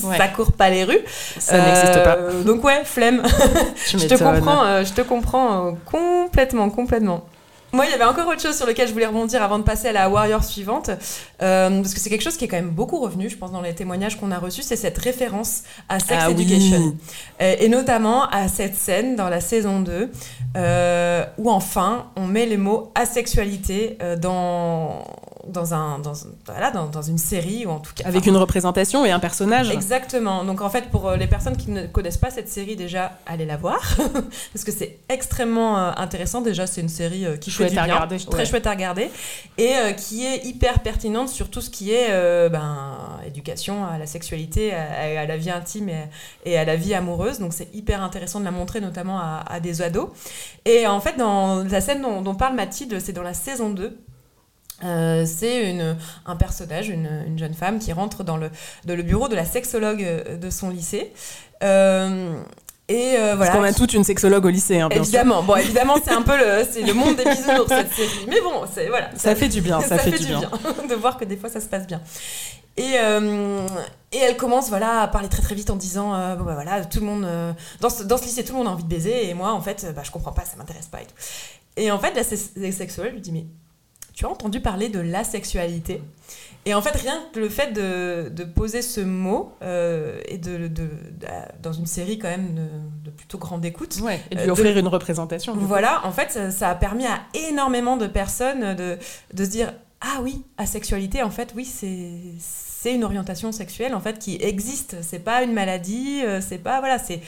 Ouais. 0.04 0.16
ça 0.18 0.28
court 0.28 0.52
pas 0.52 0.70
les 0.70 0.84
rues. 0.84 1.00
ça 1.38 1.58
n'existe 1.58 2.02
pas. 2.04 2.18
Donc, 2.44 2.62
ouais, 2.64 2.82
flemme. 2.84 3.22
Je 3.90 4.06
te 4.06 4.14
comprends, 4.22 4.64
euh, 4.64 4.84
je 4.84 4.92
te 4.92 5.00
comprends 5.00 5.76
complètement, 5.84 6.70
complètement. 6.70 7.25
Moi, 7.76 7.85
il 7.85 7.90
y 7.90 7.95
avait 7.95 8.04
encore 8.04 8.26
autre 8.26 8.40
chose 8.40 8.56
sur 8.56 8.66
lequel 8.66 8.88
je 8.88 8.95
voulais 8.95 9.04
rebondir 9.04 9.42
avant 9.42 9.59
de 9.59 9.64
passer 9.64 9.88
à 9.88 9.92
la 9.92 10.09
warrior 10.09 10.42
suivante, 10.42 10.88
euh, 11.42 11.83
parce 11.83 11.92
que 11.92 12.00
c'est 12.00 12.09
quelque 12.09 12.23
chose 12.23 12.38
qui 12.38 12.47
est 12.47 12.49
quand 12.49 12.56
même 12.56 12.71
beaucoup 12.71 12.99
revenu, 12.99 13.28
je 13.28 13.37
pense, 13.37 13.52
dans 13.52 13.61
les 13.61 13.75
témoignages 13.75 14.18
qu'on 14.18 14.30
a 14.30 14.38
reçus, 14.38 14.62
c'est 14.62 14.76
cette 14.76 14.97
référence 14.97 15.62
à 15.90 15.99
Sex 16.00 16.23
Ah. 16.25 16.30
Education. 16.30 16.97
Et 17.38 17.68
notamment 17.68 18.28
à 18.30 18.49
cette 18.49 18.76
scène 18.76 19.14
dans 19.14 19.28
la 19.28 19.42
saison 19.42 19.80
2, 19.80 20.11
euh, 20.56 21.26
où 21.37 21.50
enfin, 21.50 22.06
on 22.16 22.26
met 22.26 22.47
les 22.47 22.56
mots 22.56 22.92
asexualité 22.95 23.99
euh, 24.00 24.16
dans, 24.16 25.04
dans, 25.48 25.74
un, 25.74 25.98
dans, 25.98 26.12
voilà, 26.46 26.70
dans, 26.70 26.86
dans 26.86 27.02
une 27.02 27.18
série, 27.18 27.66
ou 27.66 27.70
en 27.70 27.78
tout 27.80 27.92
cas... 27.94 28.04
Avec 28.06 28.26
une 28.26 28.36
représentation 28.36 29.04
et 29.04 29.10
un 29.10 29.18
personnage. 29.18 29.70
Exactement. 29.70 30.44
Donc 30.44 30.60
en 30.60 30.70
fait, 30.70 30.90
pour 30.90 31.08
euh, 31.08 31.16
les 31.16 31.26
personnes 31.26 31.56
qui 31.56 31.70
ne 31.70 31.86
connaissent 31.86 32.16
pas 32.16 32.30
cette 32.30 32.48
série, 32.48 32.76
déjà, 32.76 33.18
allez 33.26 33.46
la 33.46 33.56
voir 33.56 33.80
parce 34.52 34.64
que 34.64 34.72
c'est 34.72 34.98
extrêmement 35.08 35.78
euh, 35.78 35.92
intéressant. 35.96 36.40
Déjà, 36.40 36.66
c'est 36.66 36.80
une 36.80 36.88
série 36.88 37.26
euh, 37.26 37.36
qui 37.36 37.50
Chouette 37.50 37.68
fait 37.68 37.74
du 37.74 37.78
à 37.80 37.84
bien, 37.84 37.94
regarder, 37.94 38.18
très 38.18 38.38
ouais. 38.38 38.46
chouette 38.46 38.66
à 38.66 38.70
regarder, 38.70 39.10
et 39.58 39.76
euh, 39.76 39.92
qui 39.92 40.24
est 40.26 40.44
hyper 40.44 40.80
pertinente 40.80 41.28
sur 41.28 41.50
tout 41.50 41.60
ce 41.60 41.70
qui 41.70 41.92
est 41.92 42.08
euh, 42.10 42.48
ben, 42.48 42.98
éducation 43.26 43.84
à 43.86 43.98
la 43.98 44.06
sexualité, 44.06 44.74
à, 44.74 45.20
à 45.20 45.26
la 45.26 45.36
vie 45.36 45.50
intime 45.50 45.88
et, 45.88 46.04
et 46.44 46.58
à 46.58 46.64
la 46.64 46.76
vie 46.76 46.94
amoureuse. 46.94 47.38
Donc 47.38 47.52
c'est 47.52 47.74
hyper 47.74 48.02
intéressant 48.02 48.40
de 48.40 48.44
la 48.44 48.50
montrer, 48.50 48.80
notamment 48.80 49.18
à, 49.18 49.44
à 49.48 49.60
des 49.60 49.82
ados. 49.82 50.08
Et 50.64 50.86
en 50.86 51.00
fait, 51.00 51.16
dans 51.16 51.64
la 51.64 51.80
scène 51.80 52.02
dont, 52.02 52.22
dont 52.22 52.34
parle 52.34 52.54
Mathilde, 52.54 52.98
c'est 53.00 53.12
dans 53.12 53.22
la 53.22 53.34
saison 53.34 53.70
2. 53.70 53.98
Euh, 54.85 55.25
c'est 55.26 55.75
un 56.26 56.37
personnage, 56.37 56.88
une, 56.88 57.25
une 57.26 57.38
jeune 57.38 57.54
femme 57.54 57.78
qui 57.78 57.92
rentre 57.92 58.25
dans 58.25 58.37
le, 58.37 58.50
bureau 59.02 59.28
de 59.28 59.35
la 59.35 59.45
sexologue 59.45 60.02
euh, 60.02 60.37
de 60.37 60.50
son 60.50 60.71
lycée. 60.71 61.12
Euh, 61.62 62.38
et 62.88 63.16
euh, 63.16 63.35
voilà. 63.35 63.50
Parce 63.50 63.50
qu'on 63.50 63.64
a 63.64 63.73
toute 63.73 63.95
une 63.95 64.04
sexologue 64.04 64.45
au 64.45 64.49
lycée, 64.49 64.78
hein, 64.80 64.88
bien 64.88 65.02
sûr. 65.02 65.14
Évidemment, 65.14 65.42
bon, 65.42 65.56
évidemment, 65.56 65.97
c'est 66.02 66.12
un 66.12 66.23
peu 66.23 66.37
le, 66.37 66.87
le 66.87 66.92
monde 66.92 67.16
des 67.16 67.25
bisounours 67.25 67.68
cette 67.68 67.92
série. 67.92 68.26
Mais 68.28 68.40
bon, 68.40 68.62
c'est 68.73 68.88
voilà. 68.88 69.11
Ça 69.16 69.35
fait 69.35 69.49
du 69.49 69.61
bien, 69.61 69.80
ça, 69.80 69.99
fait, 69.99 70.12
du 70.12 70.26
bien. 70.26 70.40
de 70.88 70.95
voir 70.95 71.16
que 71.16 71.25
des 71.25 71.37
fois 71.37 71.50
ça 71.50 71.61
se 71.61 71.66
passe 71.66 71.87
bien. 71.87 72.00
Et, 72.76 72.99
euh, 72.99 73.66
et 74.12 74.18
elle 74.18 74.37
commence 74.37 74.68
voilà 74.68 75.00
à 75.00 75.09
parler 75.09 75.28
très 75.28 75.40
très 75.40 75.54
vite 75.54 75.71
en 75.71 75.76
disant 75.76 76.14
euh, 76.14 76.37
bon 76.37 76.45
bah 76.45 76.52
voilà 76.52 76.85
tout 76.85 77.00
le 77.00 77.06
monde 77.06 77.25
euh, 77.25 77.54
dans, 77.80 77.88
ce, 77.88 78.02
dans 78.02 78.18
ce 78.18 78.25
lycée 78.25 78.45
tout 78.45 78.52
le 78.52 78.59
monde 78.59 78.68
a 78.68 78.71
envie 78.71 78.85
de 78.85 78.88
baiser 78.88 79.30
et 79.30 79.33
moi 79.33 79.54
en 79.54 79.62
fait 79.62 79.90
bah, 79.97 80.02
je 80.04 80.11
comprends 80.11 80.33
pas 80.33 80.45
ça 80.45 80.56
m'intéresse 80.56 80.88
pas 80.88 81.00
et 81.00 81.06
tout. 81.06 81.14
Et 81.78 81.90
en 81.90 81.99
fait 81.99 82.14
la 82.14 82.73
sexologue 82.73 83.14
lui 83.14 83.23
dit 83.23 83.33
mais 83.33 83.47
tu 84.16 84.25
as 84.26 84.28
entendu 84.28 84.58
parler 84.61 84.88
de 84.88 84.99
la 84.99 85.23
sexualité 85.23 86.02
et 86.64 86.75
en 86.75 86.82
fait 86.82 86.96
rien 86.96 87.23
que 87.32 87.38
le 87.38 87.49
fait 87.49 87.73
de, 87.73 88.28
de 88.35 88.42
poser 88.42 88.82
ce 88.82 89.00
mot 89.00 89.52
euh, 89.62 90.20
et 90.26 90.38
de, 90.38 90.56
de- 90.56 90.68
de- 90.68 90.88
dans 91.62 91.73
une 91.73 91.87
série 91.87 92.18
quand 92.18 92.26
même 92.28 92.56
de, 93.04 93.11
plutôt 93.11 93.38
grande 93.38 93.64
écoute 93.64 93.96
Ouais, 94.02 94.20
et 94.32 94.35
de 94.35 94.40
Euh, 94.40 94.44
lui 94.44 94.50
offrir 94.50 94.76
une 94.76 94.88
représentation. 94.88 95.54
voilà, 95.54 96.04
en 96.04 96.11
fait, 96.11 96.32
ça, 96.32 96.50
ça 96.50 96.70
a 96.70 96.75
permis 96.75 97.06
à 97.06 97.20
énormément 97.49 97.96
de 97.96 98.08
personnes 98.08 98.75
de, 98.75 98.99
de 99.32 99.44
se 99.44 99.50
dire 99.50 99.73
Ah 100.00 100.18
oui, 100.23 100.42
asexualité, 100.58 101.23
en 101.23 101.30
fait, 101.30 101.52
oui, 101.54 101.64
c'est. 101.64 102.11
Une 102.88 103.02
orientation 103.02 103.50
sexuelle 103.50 103.96
en 103.96 104.00
fait 104.00 104.16
qui 104.20 104.37
existe. 104.40 104.94
C'est 105.02 105.18
pas 105.18 105.42
une 105.42 105.52
maladie. 105.52 106.20
euh, 106.25 106.40
C'est 106.40 106.58
pas 106.58 106.78
voilà. 106.78 106.99
C'est 107.00 107.20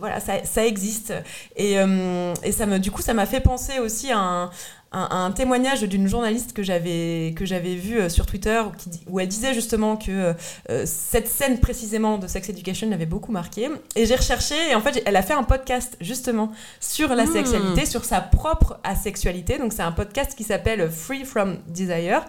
voilà. 0.00 0.20
Ça, 0.20 0.42
ça 0.44 0.64
existe. 0.66 1.12
Et, 1.54 1.78
euh, 1.78 2.32
et 2.42 2.50
ça 2.52 2.64
me 2.64 2.78
du 2.78 2.90
coup 2.90 3.02
ça 3.02 3.12
m'a 3.12 3.26
fait 3.26 3.40
penser 3.40 3.78
aussi 3.78 4.10
à 4.10 4.18
un, 4.18 4.50
un, 4.92 5.08
un 5.26 5.30
témoignage 5.32 5.82
d'une 5.82 6.06
journaliste 6.06 6.52
que 6.52 6.62
j'avais 6.62 7.34
que 7.36 7.44
j'avais 7.46 7.74
vu 7.74 7.98
euh, 7.98 8.08
sur 8.08 8.26
Twitter 8.26 8.60
où, 8.66 8.70
qui 8.76 8.88
dit- 8.90 9.02
où 9.08 9.20
elle 9.20 9.28
disait 9.28 9.54
justement 9.54 9.96
que 9.96 10.34
euh, 10.70 10.82
cette 10.86 11.28
scène 11.28 11.58
précisément 11.60 12.18
de 12.18 12.26
Sex 12.26 12.48
Education 12.48 12.88
l'avait 12.90 13.06
beaucoup 13.06 13.32
marqué. 13.32 13.70
Et 13.96 14.06
j'ai 14.06 14.16
recherché 14.16 14.54
et 14.70 14.74
en 14.74 14.80
fait 14.80 15.02
elle 15.06 15.16
a 15.16 15.22
fait 15.22 15.34
un 15.34 15.44
podcast 15.44 15.96
justement 16.00 16.52
sur 16.80 17.14
la 17.14 17.24
Hmm. 17.24 17.32
sexualité, 17.32 17.86
sur 17.86 18.04
sa 18.04 18.20
propre 18.20 18.78
asexualité. 18.84 19.58
Donc 19.58 19.72
c'est 19.72 19.82
un 19.82 19.92
podcast 19.92 20.34
qui 20.36 20.44
s'appelle 20.44 20.90
Free 20.90 21.24
from 21.24 21.56
Desire. 21.68 22.22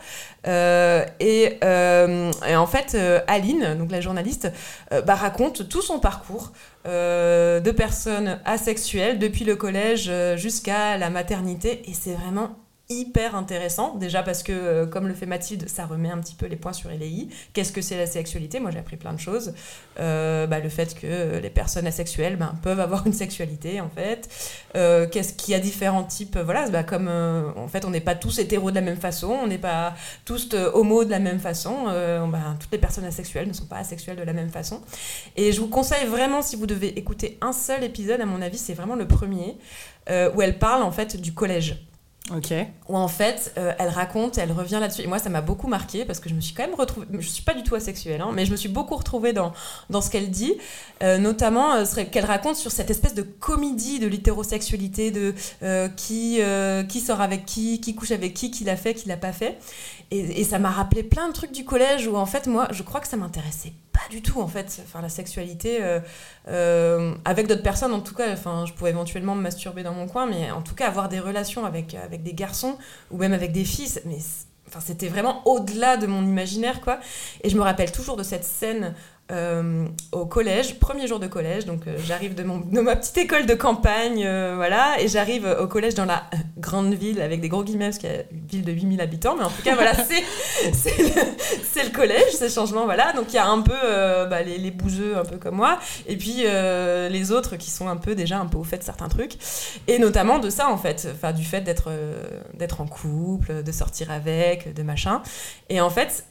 Euh, 0.47 1.05
et, 1.19 1.57
euh, 1.63 2.31
et 2.47 2.55
en 2.55 2.67
fait, 2.67 2.95
euh, 2.95 3.19
Aline, 3.27 3.75
donc 3.77 3.91
la 3.91 4.01
journaliste, 4.01 4.51
euh, 4.91 5.01
bah, 5.01 5.15
raconte 5.15 5.69
tout 5.69 5.81
son 5.81 5.99
parcours 5.99 6.51
euh, 6.51 6.55
de 6.85 7.71
personnes 7.71 8.39
asexuelles 8.45 9.19
depuis 9.19 9.45
le 9.45 9.55
collège 9.55 10.07
euh, 10.09 10.37
jusqu'à 10.37 10.97
la 10.97 11.09
maternité. 11.09 11.81
Et 11.89 11.93
c'est 11.93 12.13
vraiment 12.13 12.62
hyper 12.93 13.35
intéressant. 13.35 13.95
Déjà 13.95 14.23
parce 14.23 14.43
que 14.43 14.51
euh, 14.51 14.85
comme 14.85 15.07
le 15.07 15.13
fait 15.13 15.25
Mathilde 15.25 15.67
ça 15.67 15.85
remet 15.85 16.09
un 16.09 16.19
petit 16.19 16.35
peu 16.35 16.45
les 16.45 16.55
points 16.55 16.73
sur 16.73 16.89
les 16.89 17.27
qu'est-ce 17.53 17.71
que 17.71 17.81
c'est 17.81 17.97
la 17.97 18.05
sexualité? 18.05 18.59
Moi 18.59 18.71
j'ai 18.71 18.79
appris 18.79 18.97
plein 18.97 19.13
de 19.13 19.19
choses. 19.19 19.53
Euh, 19.99 20.47
bah, 20.47 20.59
le 20.59 20.69
fait 20.69 20.95
que 20.95 21.39
les 21.39 21.49
personnes 21.49 21.87
asexuelles 21.87 22.37
ben, 22.37 22.55
peuvent 22.61 22.79
avoir 22.79 23.05
une 23.05 23.13
sexualité 23.13 23.81
en 23.81 23.89
fait. 23.89 24.29
Euh, 24.75 25.07
qu'est-ce 25.07 25.33
qu'il 25.33 25.51
y 25.53 25.55
a 25.55 25.59
différents 25.59 26.03
types? 26.03 26.37
Voilà 26.37 26.69
bah, 26.69 26.83
comme 26.83 27.07
en 27.07 27.67
fait 27.67 27.85
on 27.85 27.89
n'est 27.89 28.01
pas 28.01 28.15
tous 28.15 28.39
hétéros 28.39 28.71
de 28.71 28.75
la 28.75 28.81
même 28.81 28.97
façon 28.97 29.37
on 29.43 29.47
n'est 29.47 29.57
pas 29.57 29.93
tous 30.25 30.53
homos 30.73 31.05
de 31.05 31.11
la 31.11 31.19
même 31.19 31.39
façon 31.39 31.85
bah, 32.27 32.55
toutes 32.59 32.71
les 32.71 32.77
personnes 32.77 33.05
asexuelles 33.05 33.47
ne 33.47 33.53
sont 33.53 33.65
pas 33.65 33.77
asexuelles 33.77 34.17
de 34.17 34.23
la 34.23 34.33
même 34.33 34.49
façon. 34.49 34.81
Et 35.35 35.51
je 35.51 35.59
vous 35.59 35.67
conseille 35.67 36.05
vraiment 36.05 36.41
si 36.41 36.55
vous 36.55 36.67
devez 36.67 36.97
écouter 36.97 37.37
un 37.41 37.53
seul 37.53 37.83
épisode 37.83 38.21
à 38.21 38.25
mon 38.25 38.41
avis 38.41 38.57
c'est 38.57 38.73
vraiment 38.73 38.95
le 38.95 39.07
premier 39.07 39.57
où 40.09 40.41
elle 40.41 40.59
parle 40.59 40.83
en 40.83 40.91
fait 40.91 41.19
du 41.19 41.33
collège 41.33 41.77
Ok. 42.31 42.53
où 42.87 42.95
en 42.95 43.09
fait 43.09 43.53
euh, 43.57 43.73
elle 43.77 43.89
raconte, 43.89 44.37
elle 44.37 44.53
revient 44.53 44.77
là-dessus. 44.79 45.01
Et 45.01 45.07
moi 45.07 45.19
ça 45.19 45.29
m'a 45.29 45.41
beaucoup 45.41 45.67
marqué 45.67 46.05
parce 46.05 46.21
que 46.21 46.29
je 46.29 46.33
me 46.33 46.39
suis 46.39 46.53
quand 46.53 46.63
même 46.63 46.75
retrouvée, 46.75 47.05
je 47.19 47.27
suis 47.27 47.43
pas 47.43 47.53
du 47.53 47.63
tout 47.63 47.75
asexuelle, 47.75 48.21
hein, 48.21 48.31
mais 48.33 48.45
je 48.45 48.51
me 48.51 48.55
suis 48.55 48.69
beaucoup 48.69 48.95
retrouvée 48.95 49.33
dans, 49.33 49.51
dans 49.89 49.99
ce 49.99 50.09
qu'elle 50.09 50.31
dit, 50.31 50.53
euh, 51.01 51.17
notamment 51.17 51.73
euh, 51.73 51.83
qu'elle 52.09 52.23
raconte 52.23 52.55
sur 52.55 52.71
cette 52.71 52.89
espèce 52.89 53.13
de 53.13 53.23
comédie 53.23 53.99
de 53.99 54.07
l'hétérosexualité, 54.07 55.11
de 55.11 55.33
qui, 55.97 56.39
qui 56.87 56.99
sort 57.01 57.19
avec 57.19 57.45
qui, 57.45 57.81
qui 57.81 57.93
couche 57.93 58.11
avec 58.11 58.33
qui, 58.33 58.51
qui 58.51 58.63
l'a 58.63 58.77
fait, 58.77 58.93
qui 58.93 59.09
l'a 59.09 59.17
pas 59.17 59.33
fait. 59.33 59.57
Et, 60.11 60.43
ça 60.43 60.59
m'a 60.59 60.69
rappelé 60.69 61.01
plein 61.01 61.27
de 61.27 61.33
trucs 61.33 61.51
du 61.51 61.65
collège 61.65 62.05
où 62.07 62.15
en 62.15 62.27
fait 62.27 62.45
moi 62.45 62.67
je 62.71 62.83
crois 62.83 62.99
que 62.99 63.07
ça 63.07 63.17
m'intéressait 63.17 63.73
pas 63.91 64.07
du 64.11 64.21
tout 64.21 64.41
en 64.41 64.47
fait, 64.47 64.81
enfin 64.85 65.01
la 65.01 65.09
sexualité 65.09 65.79
avec 66.47 67.47
d'autres 67.47 67.63
personnes 67.63 67.93
en 67.93 68.01
tout 68.01 68.13
cas, 68.13 68.31
enfin 68.31 68.65
je 68.67 68.73
pouvais 68.73 68.91
éventuellement 68.91 69.35
me 69.35 69.41
masturber 69.41 69.83
dans 69.83 69.93
mon 69.93 70.07
coin, 70.07 70.25
mais 70.27 70.51
en 70.51 70.61
tout 70.61 70.75
cas 70.75 70.87
avoir 70.87 71.09
des 71.09 71.19
relations 71.19 71.65
avec 71.65 71.95
des 72.21 72.33
garçons 72.33 72.77
ou 73.09 73.17
même 73.17 73.33
avec 73.33 73.51
des 73.51 73.65
filles, 73.65 73.89
mais 74.05 74.19
c'était 74.79 75.07
vraiment 75.07 75.41
au-delà 75.47 75.97
de 75.97 76.05
mon 76.05 76.23
imaginaire 76.23 76.81
quoi. 76.81 76.99
Et 77.43 77.49
je 77.49 77.57
me 77.57 77.61
rappelle 77.61 77.91
toujours 77.91 78.17
de 78.17 78.23
cette 78.23 78.43
scène 78.43 78.93
euh, 79.33 79.87
au 80.11 80.27
collège, 80.27 80.77
premier 80.79 81.07
jour 81.07 81.19
de 81.19 81.25
collège, 81.25 81.65
donc 81.65 81.87
euh, 81.87 81.97
j'arrive 82.05 82.35
de, 82.35 82.43
ma 82.43 82.95
petite 82.95 83.17
école 83.17 83.47
de 83.47 83.55
campagne, 83.55 84.23
euh, 84.23 84.53
voilà, 84.55 85.01
et 85.01 85.07
j'arrive 85.07 85.57
au 85.59 85.65
collège 85.65 85.95
dans 85.95 86.05
la 86.05 86.23
grande 86.57 86.93
ville 86.93 87.19
avec 87.19 87.41
des 87.41 87.49
gros 87.49 87.63
guillemets 87.63 87.87
parce 87.87 87.97
qu'il 87.97 88.09
y 88.09 88.13
a 88.13 88.17
une 88.31 88.45
ville 88.47 88.63
de 88.63 88.71
8000 88.71 89.01
habitants, 89.01 89.35
mais 89.35 89.43
en 89.43 89.49
tout 89.49 89.63
cas 89.63 89.73
voilà, 89.73 89.93
c'est 90.03 91.83
le, 91.83 91.89
collège, 91.89 92.31
c'est 92.33 92.45
le 92.45 92.51
changement, 92.51 92.85
voilà, 92.85 93.11
donc 93.13 93.25
il 93.29 93.35
y 93.35 93.39
a 93.39 93.47
un 93.47 93.61
peu 93.61 93.73
bah, 94.29 94.43
les, 94.43 94.59
les 94.59 94.71
bouseux 94.71 95.17
un 95.17 95.25
peu 95.25 95.37
comme 95.37 95.55
moi, 95.55 95.79
et 96.05 96.15
puis 96.15 96.43
les 96.43 97.31
autres 97.31 97.55
qui 97.55 97.71
sont 97.71 97.87
un 97.87 97.97
peu 97.97 98.13
déjà 98.13 98.37
un 98.37 98.45
peu 98.45 98.59
au 98.59 98.63
fait 98.63 98.77
de 98.77 98.83
certains 98.83 99.09
trucs, 99.09 99.33
et 99.87 99.97
notamment 99.97 100.37
de 100.37 100.51
ça 100.51 100.69
en 100.69 100.77
fait, 100.77 101.07
du 101.35 101.43
fait 101.43 101.61
d'être 101.61 102.81
en 102.81 102.85
couple, 102.85 103.63
de 103.63 103.71
sortir 103.71 104.11
avec, 104.11 104.75
de 104.75 104.83
machin, 104.83 105.23
et 105.69 105.81
en 105.81 105.89
fait 105.89 106.25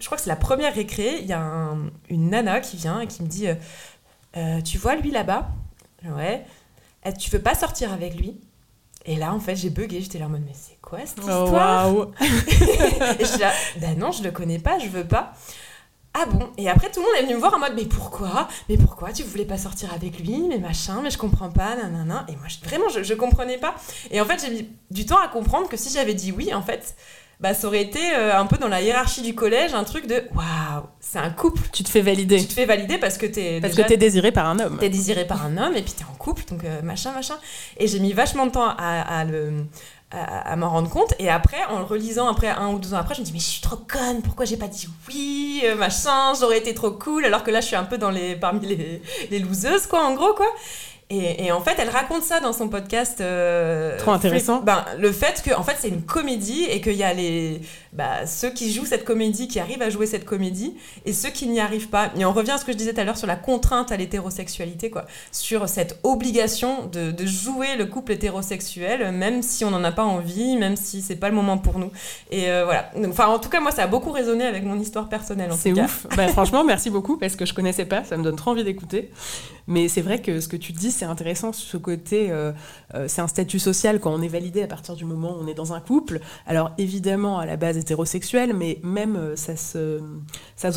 je 0.00 0.06
crois 0.06 0.16
que 0.16 0.22
c'est 0.24 0.30
la 0.30 0.36
première 0.36 0.74
récré, 0.74 1.18
il 1.20 1.26
y 1.26 1.32
a 1.32 1.40
un- 1.40 1.90
une 2.08 2.30
nana 2.30 2.60
qui 2.60 2.76
vient 2.76 3.00
et 3.00 3.06
qui 3.06 3.22
me 3.22 3.28
dit 3.28 3.48
euh, 3.48 3.54
Euh, 4.36 4.60
Tu 4.60 4.76
vois 4.78 4.96
lui 4.96 5.10
là-bas? 5.10 5.48
Ouais. 6.04 6.44
Eh, 7.04 7.12
tu 7.14 7.30
veux 7.30 7.40
pas 7.40 7.54
sortir 7.54 7.92
avec 7.92 8.14
lui? 8.16 8.36
Et 9.06 9.16
là, 9.16 9.32
en 9.32 9.40
fait, 9.40 9.56
j'ai 9.56 9.70
bugué. 9.70 10.00
J'étais 10.00 10.18
là 10.18 10.26
en 10.26 10.30
mode 10.30 10.42
Mais 10.44 10.52
c'est 10.54 10.78
quoi 10.82 10.98
cette 11.04 11.18
Oh, 11.20 11.44
histoire? 11.44 11.94
waouh. 11.94 12.10
Et 12.20 13.24
je 13.24 13.24
suis 13.24 13.38
là 13.40 13.52
Ben 13.80 13.96
non, 13.98 14.10
je 14.12 14.22
le 14.22 14.30
connais 14.30 14.58
pas, 14.58 14.78
je 14.78 14.88
veux 14.88 15.06
pas. 15.06 15.32
ah 16.12 16.26
bon? 16.26 16.50
Et 16.58 16.68
après, 16.68 16.90
tout 16.90 17.00
le 17.00 17.06
monde 17.06 17.14
est 17.18 17.22
venu 17.22 17.34
me 17.34 17.38
voir 17.38 17.54
en 17.54 17.58
mode, 17.58 17.74
mais 17.76 17.84
pourquoi? 17.86 18.48
Mais 18.68 18.76
pourquoi 18.76 19.12
tu 19.12 19.22
voulais 19.22 19.44
pas 19.44 19.58
sortir 19.58 19.92
avec 19.94 20.18
lui? 20.18 20.46
Mais 20.48 20.58
machin, 20.58 21.00
mais 21.02 21.10
je 21.10 21.18
comprends 21.18 21.50
pas, 21.50 21.76
nanana. 21.76 22.24
Et 22.28 22.32
moi, 22.36 22.46
vraiment, 22.64 22.88
je, 22.88 23.02
je 23.02 23.14
comprenais 23.14 23.58
pas. 23.58 23.74
Et 24.10 24.20
en 24.20 24.24
fait, 24.24 24.40
j'ai 24.44 24.50
mis 24.50 24.68
du 24.90 25.06
temps 25.06 25.18
à 25.22 25.28
comprendre 25.28 25.68
que 25.68 25.76
si 25.76 25.90
j'avais 25.92 26.14
dit 26.14 26.32
oui, 26.32 26.52
en 26.52 26.62
fait, 26.62 26.96
bah, 27.40 27.52
ça 27.52 27.66
aurait 27.66 27.82
été 27.82 28.00
euh, 28.14 28.38
un 28.38 28.46
peu 28.46 28.56
dans 28.56 28.68
la 28.68 28.80
hiérarchie 28.80 29.22
du 29.22 29.34
collège, 29.34 29.74
un 29.74 29.84
truc 29.84 30.06
de 30.06 30.24
waouh, 30.34 30.84
c'est 31.00 31.18
un 31.18 31.30
couple. 31.30 31.60
Tu 31.72 31.84
te 31.84 31.88
fais 31.88 32.00
valider. 32.00 32.40
Tu 32.40 32.46
te 32.46 32.54
fais 32.54 32.64
valider 32.64 32.98
parce 32.98 33.18
que 33.18 33.26
t'es. 33.26 33.60
Parce 33.60 33.74
que 33.74 33.82
t'es 33.82 33.96
désiré 33.96 34.32
par 34.32 34.46
un 34.46 34.58
homme. 34.58 34.78
T'es 34.78 34.88
désiré 34.88 35.26
par 35.26 35.44
un 35.44 35.56
homme 35.58 35.76
et 35.76 35.82
puis 35.82 35.92
t'es 35.92 36.04
en 36.04 36.14
couple, 36.16 36.44
donc 36.48 36.64
euh, 36.64 36.80
machin, 36.82 37.12
machin. 37.12 37.36
Et 37.76 37.88
j'ai 37.88 38.00
mis 38.00 38.12
vachement 38.12 38.46
de 38.46 38.52
temps 38.52 38.68
à, 38.68 39.18
à 39.20 39.24
le 39.24 39.66
à, 40.10 40.56
m'en 40.56 40.70
rendre 40.70 40.88
compte. 40.88 41.14
Et 41.18 41.28
après, 41.28 41.64
en 41.68 41.80
le 41.80 41.84
relisant, 41.84 42.28
après 42.28 42.48
un 42.48 42.68
ou 42.68 42.78
deux 42.78 42.94
ans 42.94 42.98
après, 42.98 43.14
je 43.14 43.20
me 43.20 43.26
dis, 43.26 43.32
mais 43.32 43.40
je 43.40 43.46
suis 43.46 43.60
trop 43.60 43.76
conne, 43.76 44.22
pourquoi 44.22 44.44
j'ai 44.44 44.56
pas 44.56 44.68
dit 44.68 44.88
oui, 45.08 45.62
euh, 45.64 45.74
machin, 45.74 46.32
j'aurais 46.38 46.58
été 46.58 46.74
trop 46.74 46.92
cool, 46.92 47.24
alors 47.24 47.42
que 47.42 47.50
là, 47.50 47.60
je 47.60 47.66
suis 47.66 47.76
un 47.76 47.84
peu 47.84 47.98
dans 47.98 48.10
les, 48.10 48.36
parmi 48.36 48.66
les, 48.66 49.02
les 49.30 49.38
loseuses, 49.38 49.86
quoi, 49.86 50.04
en 50.04 50.14
gros, 50.14 50.32
quoi. 50.34 50.46
Et, 51.08 51.52
en 51.52 51.60
fait, 51.60 51.76
elle 51.78 51.88
raconte 51.88 52.24
ça 52.24 52.40
dans 52.40 52.52
son 52.52 52.68
podcast. 52.68 53.20
Euh, 53.20 53.96
Trop 53.98 54.10
intéressant. 54.10 54.60
Ben, 54.60 54.84
le 54.98 55.12
fait 55.12 55.40
que, 55.40 55.54
en 55.54 55.62
fait, 55.62 55.76
c'est 55.78 55.88
une 55.88 56.02
comédie 56.02 56.64
et 56.64 56.80
qu'il 56.80 56.94
y 56.94 57.04
a 57.04 57.14
les, 57.14 57.60
bah, 57.92 58.26
ceux 58.26 58.50
qui 58.50 58.72
jouent 58.72 58.86
cette 58.86 59.04
comédie, 59.04 59.46
qui 59.46 59.60
arrivent 59.60 59.82
à 59.82 59.88
jouer 59.88 60.06
cette 60.06 60.24
comédie, 60.24 60.74
et 61.04 61.12
ceux 61.12 61.30
qui 61.30 61.46
n'y 61.46 61.60
arrivent 61.60 61.90
pas. 61.90 62.10
Et 62.18 62.24
on 62.24 62.32
revient 62.32 62.50
à 62.50 62.58
ce 62.58 62.64
que 62.64 62.72
je 62.72 62.76
disais 62.76 62.92
tout 62.92 63.00
à 63.00 63.04
l'heure 63.04 63.16
sur 63.16 63.28
la 63.28 63.36
contrainte 63.36 63.92
à 63.92 63.96
l'hétérosexualité, 63.96 64.90
quoi. 64.90 65.04
Sur 65.30 65.68
cette 65.68 66.00
obligation 66.02 66.86
de, 66.86 67.12
de, 67.12 67.24
jouer 67.24 67.76
le 67.76 67.86
couple 67.86 68.12
hétérosexuel, 68.12 69.12
même 69.12 69.42
si 69.42 69.64
on 69.64 69.70
n'en 69.70 69.84
a 69.84 69.92
pas 69.92 70.04
envie, 70.04 70.56
même 70.56 70.76
si 70.76 71.02
c'est 71.02 71.16
pas 71.16 71.28
le 71.28 71.36
moment 71.36 71.56
pour 71.56 71.78
nous. 71.78 71.92
Et 72.32 72.50
euh, 72.50 72.64
voilà. 72.64 72.90
Enfin, 73.08 73.28
en 73.28 73.38
tout 73.38 73.48
cas, 73.48 73.60
moi, 73.60 73.70
ça 73.70 73.84
a 73.84 73.86
beaucoup 73.86 74.10
résonné 74.10 74.44
avec 74.44 74.64
mon 74.64 74.80
histoire 74.80 75.08
personnelle. 75.08 75.52
C'est 75.56 75.72
ouf. 75.72 76.06
bah, 76.16 76.26
franchement, 76.26 76.64
merci 76.64 76.90
beaucoup 76.90 77.16
parce 77.16 77.36
que 77.36 77.46
je 77.46 77.54
connaissais 77.54 77.84
pas. 77.86 78.02
Ça 78.02 78.16
me 78.16 78.24
donne 78.24 78.36
trop 78.36 78.50
envie 78.50 78.64
d'écouter. 78.64 79.12
Mais 79.68 79.88
c'est 79.88 80.00
vrai 80.00 80.20
que 80.20 80.40
ce 80.40 80.48
que 80.48 80.56
tu 80.56 80.72
dis, 80.72 80.92
c'est 80.96 81.04
intéressant, 81.04 81.52
ce 81.52 81.76
côté, 81.76 82.30
euh, 82.30 82.52
euh, 82.94 83.06
c'est 83.08 83.20
un 83.20 83.28
statut 83.28 83.58
social 83.58 84.00
quand 84.00 84.12
on 84.12 84.22
est 84.22 84.28
validé 84.28 84.62
à 84.62 84.66
partir 84.66 84.96
du 84.96 85.04
moment 85.04 85.36
où 85.36 85.44
on 85.44 85.46
est 85.46 85.54
dans 85.54 85.72
un 85.72 85.80
couple. 85.80 86.20
Alors 86.46 86.72
évidemment, 86.78 87.38
à 87.38 87.46
la 87.46 87.56
base 87.56 87.76
hétérosexuel, 87.76 88.54
mais 88.54 88.80
même 88.82 89.16
euh, 89.16 89.36
ça 89.36 89.56
se, 89.56 90.00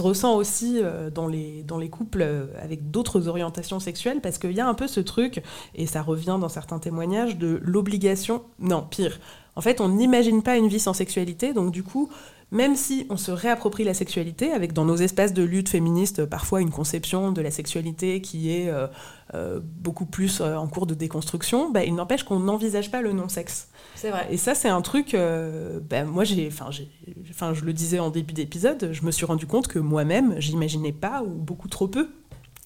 ressent 0.01 0.35
aussi 0.35 0.81
dans 1.13 1.27
les, 1.27 1.63
dans 1.63 1.77
les 1.77 1.89
couples 1.89 2.25
avec 2.61 2.91
d'autres 2.91 3.27
orientations 3.27 3.79
sexuelles, 3.79 4.19
parce 4.21 4.37
qu'il 4.37 4.51
y 4.51 4.59
a 4.59 4.67
un 4.67 4.73
peu 4.73 4.87
ce 4.87 4.99
truc, 4.99 5.41
et 5.75 5.87
ça 5.87 6.01
revient 6.01 6.37
dans 6.39 6.49
certains 6.49 6.79
témoignages, 6.79 7.37
de 7.37 7.59
l'obligation, 7.63 8.43
non, 8.59 8.85
pire. 8.89 9.19
En 9.55 9.61
fait, 9.61 9.81
on 9.81 9.89
n'imagine 9.89 10.43
pas 10.43 10.57
une 10.57 10.67
vie 10.67 10.79
sans 10.79 10.93
sexualité, 10.93 11.53
donc 11.53 11.71
du 11.71 11.83
coup, 11.83 12.09
même 12.51 12.75
si 12.75 13.05
on 13.09 13.17
se 13.17 13.31
réapproprie 13.31 13.83
la 13.83 13.93
sexualité, 13.93 14.51
avec 14.51 14.73
dans 14.73 14.85
nos 14.85 14.95
espaces 14.95 15.33
de 15.33 15.43
lutte 15.43 15.69
féministe 15.69 16.25
parfois 16.25 16.61
une 16.61 16.71
conception 16.71 17.31
de 17.31 17.41
la 17.41 17.51
sexualité 17.51 18.21
qui 18.21 18.51
est 18.51 18.69
euh, 18.69 18.87
euh, 19.35 19.59
beaucoup 19.63 20.05
plus 20.05 20.41
euh, 20.41 20.55
en 20.55 20.67
cours 20.67 20.87
de 20.87 20.95
déconstruction, 20.95 21.69
bah, 21.69 21.83
il 21.83 21.93
n'empêche 21.93 22.23
qu'on 22.23 22.39
n'envisage 22.39 22.89
pas 22.89 23.01
le 23.01 23.13
non-sexe. 23.13 23.69
C'est 23.93 24.09
vrai. 24.09 24.27
Et 24.31 24.37
ça, 24.37 24.55
c'est 24.55 24.69
un 24.69 24.81
truc, 24.81 25.15
bah, 25.89 26.05
moi, 26.05 26.23
j'ai, 26.23 26.49
enfin, 26.49 26.71
je 26.71 27.65
le 27.65 27.73
disais 27.73 27.99
en 27.99 28.09
début 28.09 28.33
d'épisode, 28.33 28.89
je 28.93 29.03
me 29.03 29.11
suis 29.11 29.25
rendu 29.25 29.45
compte 29.45 29.67
que 29.67 29.77
moi-même, 29.77 30.35
j'imaginais 30.39 30.93
pas 30.93 31.21
ou 31.21 31.29
beaucoup 31.29 31.67
trop 31.67 31.87
peu. 31.87 32.09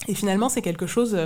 Et 0.08 0.14
finalement, 0.14 0.48
c'est 0.48 0.62
quelque 0.62 0.86
chose 0.86 1.18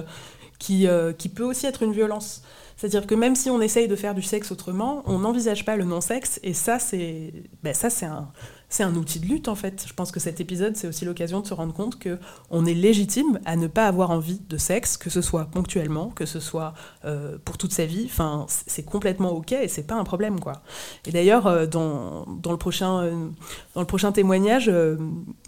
qui, 0.59 0.87
qui 1.18 1.29
peut 1.29 1.44
aussi 1.44 1.66
être 1.66 1.83
une 1.83 1.92
violence. 1.92 2.42
C'est-à-dire 2.78 3.08
que 3.08 3.16
même 3.16 3.34
si 3.34 3.50
on 3.50 3.60
essaye 3.60 3.88
de 3.88 3.96
faire 3.96 4.14
du 4.14 4.22
sexe 4.22 4.52
autrement, 4.52 5.02
on 5.06 5.18
n'envisage 5.18 5.64
pas 5.64 5.76
le 5.76 5.84
non-sexe, 5.84 6.38
et 6.44 6.54
ça, 6.54 6.78
c'est 6.78 7.32
ben 7.64 7.74
un, 8.02 8.30
c'est 8.68 8.83
un 8.83 8.94
outil 8.96 9.18
de 9.18 9.26
lutte 9.26 9.48
en 9.48 9.54
fait. 9.54 9.85
Je 9.87 9.94
pense 9.94 10.12
que 10.12 10.20
cet 10.20 10.40
épisode, 10.40 10.76
c'est 10.76 10.87
aussi 10.87 11.04
l'occasion 11.04 11.40
de 11.40 11.46
se 11.46 11.54
rendre 11.54 11.72
compte 11.72 11.98
que 11.98 12.18
on 12.50 12.66
est 12.66 12.74
légitime 12.74 13.40
à 13.46 13.57
ne 13.57 13.66
pas 13.66 13.87
avoir 13.87 14.11
envie 14.11 14.40
de 14.46 14.57
sexe, 14.59 14.96
que 14.96 15.09
ce 15.09 15.22
soit 15.22 15.46
ponctuellement, 15.46 16.11
que 16.11 16.26
ce 16.26 16.38
soit 16.38 16.74
euh, 17.04 17.38
pour 17.44 17.57
toute 17.57 17.72
sa 17.72 17.87
vie. 17.87 18.04
Enfin, 18.04 18.46
c'est 18.48 18.85
complètement 18.85 19.31
ok 19.31 19.52
et 19.52 19.68
c'est 19.68 19.87
pas 19.87 19.94
un 19.94 20.04
problème 20.04 20.38
quoi. 20.38 20.62
Et 21.07 21.12
d'ailleurs, 21.12 21.46
euh, 21.46 21.66
dans, 21.66 22.26
dans, 22.26 22.52
le 22.52 22.59
prochain 22.59 23.02
euh, 23.02 23.28
dans 23.74 23.81
le 23.81 23.87
prochain 23.87 24.12
témoignage, 24.12 24.70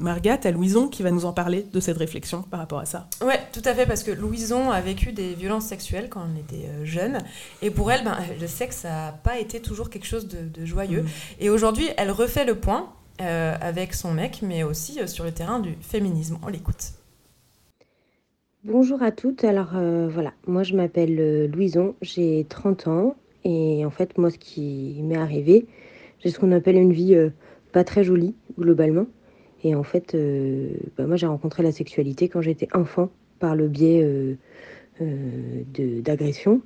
Marga, 0.00 0.38
t'as 0.38 0.50
Louison 0.50 0.88
qui 0.88 1.02
va 1.02 1.10
nous 1.10 1.26
en 1.26 1.32
parler 1.32 1.66
de 1.70 1.80
cette 1.80 1.98
réflexion 1.98 2.42
par 2.42 2.60
rapport 2.60 2.78
à 2.78 2.86
ça. 2.86 3.08
Ouais, 3.22 3.40
tout 3.52 3.62
à 3.64 3.74
fait 3.74 3.86
parce 3.86 4.02
que 4.02 4.10
Louison 4.10 4.70
a 4.70 4.80
vécu 4.80 5.12
des 5.12 5.34
violences 5.34 5.66
sexuelles 5.66 6.08
quand 6.08 6.22
on 6.22 6.38
était 6.38 6.68
jeune 6.84 7.18
et 7.60 7.70
pour 7.70 7.92
elle, 7.92 8.04
ben, 8.04 8.16
le 8.40 8.46
sexe 8.46 8.84
n'a 8.84 9.12
pas 9.12 9.38
été 9.38 9.60
toujours 9.60 9.90
quelque 9.90 10.06
chose 10.06 10.26
de, 10.26 10.64
joyeux. 10.64 11.02
Mmh. 11.02 11.08
Et 11.40 11.50
aujourd'hui, 11.50 11.88
elle 11.96 12.10
refait 12.10 12.44
le 12.44 12.54
point 12.54 12.90
euh, 13.20 13.54
avec 13.60 13.92
son 13.92 14.12
mec, 14.12 14.40
mais 14.42 14.62
aussi 14.62 14.98
euh, 14.98 15.06
sur 15.06 15.24
le 15.24 15.32
terrain 15.32 15.58
du 15.58 15.74
féminisme. 15.82 16.38
On 16.42 16.48
l'écoute. 16.48 16.92
Bonjour 18.64 19.02
à 19.02 19.12
toutes. 19.12 19.44
Alors 19.44 19.76
euh, 19.76 20.08
voilà, 20.08 20.32
moi 20.46 20.62
je 20.62 20.74
m'appelle 20.74 21.46
Louison, 21.50 21.94
j'ai 22.00 22.46
30 22.48 22.88
ans 22.88 23.16
et 23.44 23.84
en 23.84 23.90
fait 23.90 24.16
moi 24.16 24.30
ce 24.30 24.38
qui 24.38 25.00
m'est 25.02 25.16
arrivé, 25.18 25.66
j'ai 26.20 26.30
ce 26.30 26.38
qu'on 26.38 26.52
appelle 26.52 26.76
une 26.76 26.92
vie 26.92 27.14
pas 27.72 27.84
très 27.84 28.04
jolie 28.04 28.34
globalement. 28.58 29.06
Et 29.64 29.74
en 29.74 29.82
fait, 29.82 30.16
bah, 30.96 31.06
moi 31.06 31.16
j'ai 31.16 31.26
rencontré 31.26 31.62
la 31.62 31.72
sexualité 31.72 32.30
quand 32.30 32.40
j'étais 32.40 32.68
enfant 32.74 33.10
par 33.38 33.54
le 33.54 33.68
biais 33.68 34.36
d'agressions. 34.98 36.62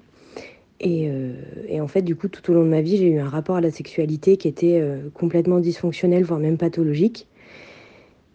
Euh, 0.87 1.33
et, 1.68 1.81
en 1.81 1.88
fait, 1.88 2.03
du 2.03 2.16
coup, 2.16 2.29
tout 2.29 2.51
au 2.51 2.55
long 2.55 2.64
de 2.64 2.68
ma 2.68 2.81
vie, 2.81 2.97
j'ai 2.97 3.09
eu 3.09 3.18
un 3.18 3.29
rapport 3.29 3.57
à 3.57 3.61
la 3.61 3.70
sexualité 3.70 4.37
qui 4.37 4.49
était 4.49 4.81
euh, 4.81 5.09
complètement 5.14 5.61
dysfonctionnel, 5.61 6.25
voire 6.25 6.40
même 6.40 6.59
pathologique. 6.59 7.27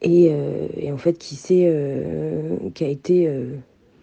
Et, 0.02 0.30
euh, 0.32 0.68
en 0.92 0.98
fait, 0.98 1.18
qui, 1.18 1.36
qui 1.38 2.84
a 2.84 2.88
été 2.88 3.30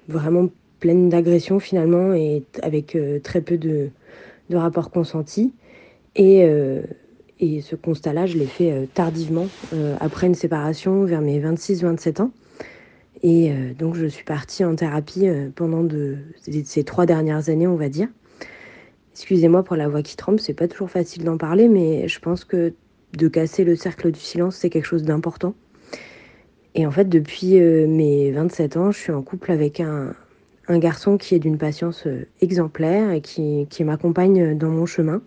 vraiment 0.08 0.48
pleine 0.78 1.08
d'agressions 1.08 1.58
finalement, 1.58 2.12
et 2.12 2.42
avec 2.62 2.96
très 3.22 3.40
peu 3.40 3.56
de, 3.56 3.88
de 4.50 4.56
rapports 4.56 4.90
consentis. 4.90 5.52
Et, 6.14 6.46
ce 7.40 7.76
constat-là, 7.76 8.26
je 8.26 8.36
l'ai 8.36 8.46
fait 8.46 8.88
tardivement, 8.92 9.46
après 10.00 10.26
une 10.26 10.34
séparation, 10.34 11.04
vers 11.04 11.22
mes 11.22 11.40
26-27 11.40 12.20
ans. 12.20 12.30
Et 13.22 13.50
donc, 13.78 13.94
je 13.94 14.06
suis 14.06 14.24
partie 14.24 14.64
en 14.64 14.76
thérapie 14.76 15.28
pendant 15.54 15.86
ces 16.64 16.84
trois 16.84 17.06
dernières 17.06 17.48
années, 17.48 17.66
on 17.66 17.76
va 17.76 17.88
dire. 17.88 18.08
Excusez-moi 19.16 19.62
pour 19.62 19.76
la 19.76 19.88
voix 19.88 20.02
qui 20.02 20.14
tremble, 20.14 20.38
c'est 20.38 20.52
pas 20.52 20.68
toujours 20.68 20.90
facile 20.90 21.24
d'en 21.24 21.38
parler, 21.38 21.68
mais 21.68 22.06
je 22.06 22.20
pense 22.20 22.44
que 22.44 22.74
de 23.14 23.28
casser 23.28 23.64
le 23.64 23.74
cercle 23.74 24.12
du 24.12 24.20
silence, 24.20 24.56
c'est 24.56 24.68
quelque 24.68 24.84
chose 24.84 25.04
d'important. 25.04 25.54
Et 26.74 26.86
en 26.86 26.90
fait, 26.90 27.08
depuis 27.08 27.58
euh, 27.58 27.86
mes 27.86 28.30
27 28.30 28.76
ans, 28.76 28.90
je 28.90 28.98
suis 28.98 29.12
en 29.12 29.22
couple 29.22 29.52
avec 29.52 29.80
un, 29.80 30.14
garçon 30.68 31.16
qui 31.16 31.34
est 31.34 31.38
d'une 31.38 31.56
patience 31.56 32.06
euh, 32.06 32.26
exemplaire 32.42 33.10
et 33.10 33.22
qui, 33.22 33.66
m'accompagne 33.84 34.54
dans 34.54 34.68
mon 34.68 34.84
chemin. 34.84 35.22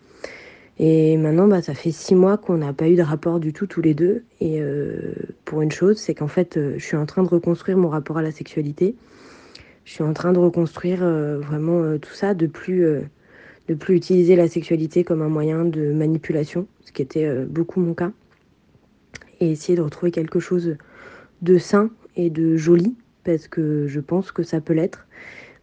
Et 0.77 1.17
maintenant, 1.17 1.47
bah, 1.47 1.63
ça 1.63 1.73
fait 1.73 1.91
six 1.91 2.13
mois 2.13 2.37
qu'on 2.37 2.57
n'a 2.57 2.73
pas 2.73 2.89
eu 2.89 2.95
de 2.95 3.01
rapport 3.01 3.39
du 3.39 3.53
tout 3.53 3.65
tous 3.65 3.81
les 3.81 3.95
deux. 3.95 4.23
Et 4.39 4.61
euh, 4.61 5.15
pour 5.45 5.63
une 5.63 5.71
chose, 5.71 5.97
c'est 5.97 6.13
qu'en 6.13 6.27
fait, 6.27 6.59
je 6.77 6.85
suis 6.85 6.95
en 6.95 7.07
train 7.07 7.23
de 7.23 7.29
reconstruire 7.29 7.79
mon 7.79 7.89
rapport 7.89 8.19
à 8.19 8.21
la 8.21 8.31
sexualité. 8.31 8.93
Je 9.83 9.93
suis 9.93 10.03
en 10.03 10.13
train 10.13 10.31
de 10.31 10.37
reconstruire 10.37 10.99
vraiment 10.99 11.97
tout 11.97 12.13
ça 12.13 12.35
de 12.35 12.45
plus 12.45 12.85
de 13.69 13.75
plus 13.75 13.95
utiliser 13.95 14.35
la 14.35 14.47
sexualité 14.47 15.03
comme 15.03 15.21
un 15.21 15.29
moyen 15.29 15.63
de 15.63 15.91
manipulation, 15.93 16.65
ce 16.83 16.91
qui 16.91 17.03
était 17.03 17.25
euh, 17.25 17.45
beaucoup 17.47 17.79
mon 17.79 17.93
cas, 17.93 18.11
et 19.39 19.51
essayer 19.51 19.77
de 19.77 19.83
retrouver 19.83 20.11
quelque 20.11 20.39
chose 20.39 20.75
de 21.43 21.57
sain 21.59 21.91
et 22.15 22.31
de 22.31 22.57
joli, 22.57 22.95
parce 23.23 23.47
que 23.47 23.85
je 23.87 23.99
pense 23.99 24.31
que 24.31 24.41
ça 24.41 24.59
peut 24.59 24.73
l'être. 24.73 25.07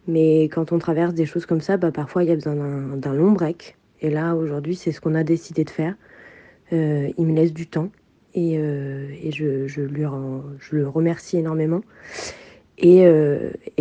Mais 0.07 0.43
quand 0.45 0.71
on 0.71 0.79
traverse 0.79 1.13
des 1.13 1.25
choses 1.25 1.45
comme 1.45 1.59
ça, 1.59 1.75
bah, 1.75 1.91
parfois 1.91 2.23
il 2.23 2.29
y 2.29 2.31
a 2.31 2.35
besoin 2.35 2.55
d'un 2.55 3.13
long 3.13 3.33
break. 3.33 3.75
Et 4.01 4.09
là, 4.09 4.35
aujourd'hui, 4.35 4.75
c'est 4.75 4.93
ce 4.93 5.01
qu'on 5.01 5.13
a 5.13 5.25
décidé 5.25 5.65
de 5.65 5.69
faire. 5.69 5.95
Euh, 6.71 7.09
il 7.17 7.25
me 7.25 7.35
laisse 7.35 7.53
du 7.53 7.67
temps 7.67 7.89
et, 8.33 8.57
euh, 8.57 9.09
je, 9.31 9.81
lui 9.81 10.03
je 10.59 10.75
le 10.75 10.87
remercie 10.87 11.37
énormément. 11.37 11.81
Et, 12.77 13.05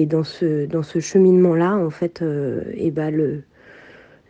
dans 0.07 0.25
ce, 0.25 0.67
dans 0.67 0.83
ce 0.83 0.99
cheminement-là, 0.99 1.77
en 1.77 1.91
fait, 1.91 2.25
et 2.75 2.91
bah, 2.91 3.13
le, 3.13 3.43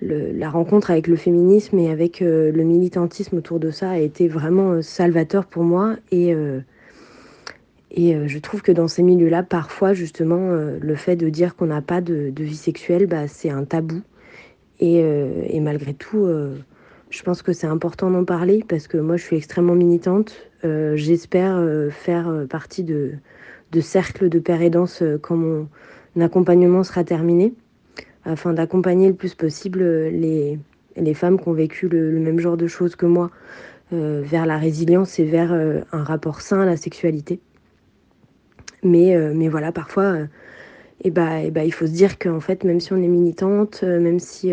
la 0.02 0.50
rencontre 0.50 0.90
avec 0.90 1.06
le 1.06 1.16
féminisme 1.16 1.78
et 1.78 1.90
avec 1.90 2.20
euh, 2.20 2.52
le 2.52 2.62
militantisme 2.64 3.38
autour 3.38 3.58
de 3.58 3.70
ça 3.70 3.90
a 3.90 3.98
été 3.98 4.28
vraiment 4.28 4.72
euh, 4.72 4.82
salvateur 4.82 5.46
pour 5.46 5.64
moi. 5.64 5.96
Et, 6.10 6.34
euh, 6.34 6.60
et 7.90 8.28
je 8.28 8.38
trouve 8.38 8.60
que 8.60 8.72
dans 8.72 8.88
ces 8.88 9.02
milieux-là, 9.02 9.42
parfois, 9.42 9.94
justement, 9.94 10.50
le 10.50 10.94
fait 10.96 11.16
de 11.16 11.30
dire 11.30 11.56
qu'on 11.56 11.66
n'a 11.66 11.80
pas 11.80 12.02
de, 12.02 12.30
vie 12.36 12.56
sexuelle, 12.56 13.06
bah, 13.06 13.26
c'est 13.26 13.48
un 13.48 13.64
tabou. 13.64 14.02
Et, 14.80 14.98
et 14.98 15.60
malgré 15.60 15.94
tout, 15.94 16.28
je 17.08 17.22
pense 17.22 17.40
que 17.40 17.54
c'est 17.54 17.68
important 17.68 18.10
d'en 18.10 18.26
parler 18.26 18.62
parce 18.68 18.86
que 18.86 18.98
moi, 18.98 19.16
je 19.16 19.22
suis 19.22 19.36
extrêmement 19.36 19.74
militante. 19.74 20.34
J'espère 20.62 21.58
faire 21.90 22.44
partie 22.50 22.84
de, 22.84 23.12
de 23.72 23.80
cercles 23.80 24.28
de 24.28 24.40
père 24.40 24.60
et 24.60 24.68
danse 24.68 25.02
quand 25.22 25.36
mon 25.36 25.66
accompagnement 26.20 26.82
sera 26.82 27.02
terminé 27.02 27.54
afin 28.26 28.52
d'accompagner 28.52 29.08
le 29.08 29.14
plus 29.14 29.34
possible 29.34 29.80
euh, 29.82 30.10
les, 30.10 30.58
les 30.96 31.14
femmes 31.14 31.40
qui 31.40 31.48
ont 31.48 31.52
vécu 31.52 31.88
le, 31.88 32.18
même 32.18 32.40
genre 32.40 32.56
de 32.56 32.66
choses 32.66 32.96
que 32.96 33.06
moi 33.06 33.30
euh, 33.92 34.22
vers 34.24 34.46
la 34.46 34.58
résilience 34.58 35.18
et 35.18 35.24
vers 35.24 35.52
euh, 35.52 35.80
un 35.92 36.02
rapport 36.02 36.40
sain 36.40 36.60
à 36.60 36.66
la 36.66 36.76
sexualité. 36.76 37.40
Mais, 38.82 39.16
mais 39.34 39.48
voilà, 39.48 39.72
parfois, 39.72 40.16
et 41.02 41.10
bah, 41.10 41.40
et 41.40 41.50
bah, 41.50 41.64
il 41.64 41.72
faut 41.72 41.86
se 41.86 41.92
dire 41.92 42.20
qu'en 42.20 42.38
fait, 42.38 42.62
même 42.62 42.78
si 42.78 42.92
on 42.92 42.98
est 42.98 43.08
militante, 43.08 43.82
même 43.82 44.20
si 44.20 44.52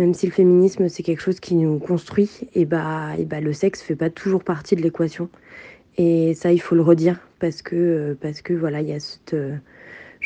même 0.00 0.14
si 0.14 0.26
le 0.26 0.32
féminisme 0.32 0.88
c'est 0.88 1.04
quelque 1.04 1.20
chose 1.22 1.38
qui 1.38 1.54
nous 1.54 1.78
construit, 1.78 2.48
et 2.54 2.64
bah, 2.64 3.10
et 3.18 3.24
bah 3.24 3.40
le 3.40 3.52
sexe 3.52 3.82
fait 3.82 3.94
pas 3.94 4.10
toujours 4.10 4.42
partie 4.42 4.74
de 4.74 4.82
l'équation. 4.82 5.28
Et 5.96 6.34
ça, 6.34 6.50
il 6.52 6.58
faut 6.58 6.74
le 6.74 6.82
redire 6.82 7.20
parce 7.38 7.62
que 7.62 8.16
parce 8.20 8.40
que 8.40 8.52
voilà, 8.54 8.80
il 8.80 8.88
y 8.88 8.92
a 8.92 9.00
cette 9.00 9.36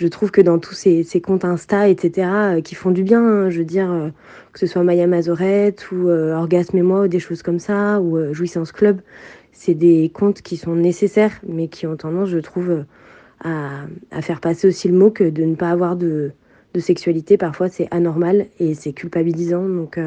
je 0.01 0.09
trouve 0.09 0.31
que 0.31 0.41
dans 0.41 0.59
tous 0.59 0.73
ces, 0.73 1.21
comptes 1.21 1.45
Insta, 1.45 1.91
etc., 1.91 2.29
euh, 2.33 2.61
qui 2.63 2.75
font 2.75 2.91
du 2.91 3.03
bien, 3.03 3.23
hein, 3.23 3.51
je 3.51 3.59
veux 3.59 3.67
dire, 3.67 3.93
euh, 3.93 4.09
que 4.55 4.59
ce 4.59 4.67
soit 4.67 4.83
Maya 4.83 5.07
Mazorette 5.07 5.93
ou 5.93 6.09
euh, 6.09 6.35
Orgasme 6.35 6.79
et 6.79 6.83
moi, 6.83 7.03
ou 7.03 7.09
des 7.09 7.19
choses 7.19 7.43
comme 7.43 7.59
ça, 7.59 8.01
ou 8.01 8.33
Jouissance 8.33 8.73
Club, 8.73 9.03
c'est 9.53 9.75
des 9.75 10.11
comptes 10.13 10.41
qui 10.41 10.57
sont 10.57 10.75
nécessaires, 10.75 11.39
mais 11.47 11.69
qui 11.69 11.87
ont 11.87 11.97
tendance, 11.97 12.31
je 12.31 12.39
trouve, 12.39 12.85
à, 13.45 13.83
à, 14.11 14.23
faire 14.23 14.41
passer 14.41 14.69
aussi 14.69 14.89
le 14.89 14.97
mot 14.97 15.11
que 15.11 15.25
de 15.25 15.45
ne 15.45 15.55
pas 15.55 15.69
avoir 15.69 15.97
de, 15.97 16.33
de 16.73 16.81
sexualité, 16.81 17.37
parfois 17.37 17.69
c'est 17.69 17.89
anormal 17.91 18.47
et 18.59 18.73
c'est 18.73 18.95
culpabilisant. 18.95 19.69
Donc, 19.69 19.99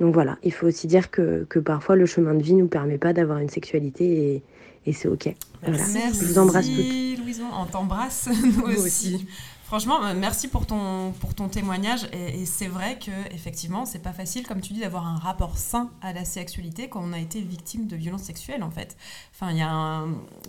donc 0.00 0.12
voilà, 0.12 0.36
il 0.42 0.52
faut 0.52 0.66
aussi 0.66 0.86
dire 0.86 1.10
que, 1.10 1.46
que 1.48 1.58
parfois 1.58 1.96
le 1.96 2.06
chemin 2.06 2.34
de 2.34 2.42
vie 2.42 2.54
ne 2.54 2.62
nous 2.62 2.68
permet 2.68 2.98
pas 2.98 3.12
d'avoir 3.12 3.38
une 3.38 3.48
sexualité 3.48 4.04
et, 4.04 4.42
et 4.86 4.92
c'est 4.92 5.08
ok. 5.08 5.34
Merci. 5.66 5.98
Je 6.12 6.24
vous 6.26 6.38
embrasse 6.38 6.66
toutes. 6.66 7.18
Louison, 7.18 7.46
on 7.58 7.66
t'embrasse 7.66 8.28
nous, 8.44 8.62
aussi. 8.64 9.26
Franchement, 9.64 10.04
euh, 10.04 10.14
merci 10.16 10.46
pour 10.46 10.64
ton, 10.64 11.12
pour 11.18 11.34
ton 11.34 11.48
témoignage. 11.48 12.06
Et, 12.12 12.46
c'est 12.46 12.68
vrai 12.68 12.98
que 12.98 13.10
effectivement, 13.34 13.84
c'est 13.84 13.98
pas 13.98 14.12
facile, 14.12 14.46
comme 14.46 14.60
tu 14.60 14.74
dis, 14.74 14.80
d'avoir 14.80 15.06
un 15.06 15.16
rapport 15.16 15.58
sain 15.58 15.90
à 16.02 16.12
la 16.12 16.24
sexualité 16.24 16.88
quand 16.88 17.02
on 17.02 17.12
a 17.12 17.18
été 17.18 17.40
victime 17.40 17.88
de 17.88 17.96
violences 17.96 18.22
sexuelles, 18.22 18.62
en 18.62 18.70
fait. 18.70 18.96
Enfin, 19.34 19.50
il 19.50 19.58
y 19.58 19.62
a 19.62 20.04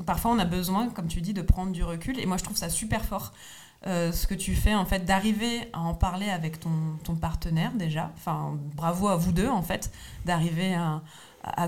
parfois, 0.05 0.31
on 0.31 0.39
a 0.39 0.45
besoin, 0.45 0.89
comme 0.89 1.07
tu 1.07 1.21
dis, 1.21 1.33
de 1.33 1.41
prendre 1.41 1.71
du 1.71 1.83
recul. 1.83 2.19
Et 2.19 2.27
moi, 2.27 2.38
je 2.38 2.43
trouve 2.43 2.57
ça 2.57 2.69
super 2.69 3.05
fort. 3.05 3.33
Euh, 3.85 4.11
ce 4.11 4.25
que 4.25 4.33
tu 4.33 4.55
fais 4.55 4.73
en 4.73 4.85
fait 4.85 5.05
d'arriver 5.05 5.69
à 5.71 5.81
en 5.81 5.93
parler 5.93 6.29
avec 6.31 6.59
ton, 6.59 6.71
ton 7.03 7.15
partenaire 7.15 7.71
déjà 7.75 8.11
enfin 8.17 8.57
bravo 8.75 9.07
à 9.07 9.15
vous 9.15 9.31
deux 9.31 9.47
en 9.47 9.61
fait 9.61 9.91
d'arriver 10.25 10.73
à, 10.73 11.03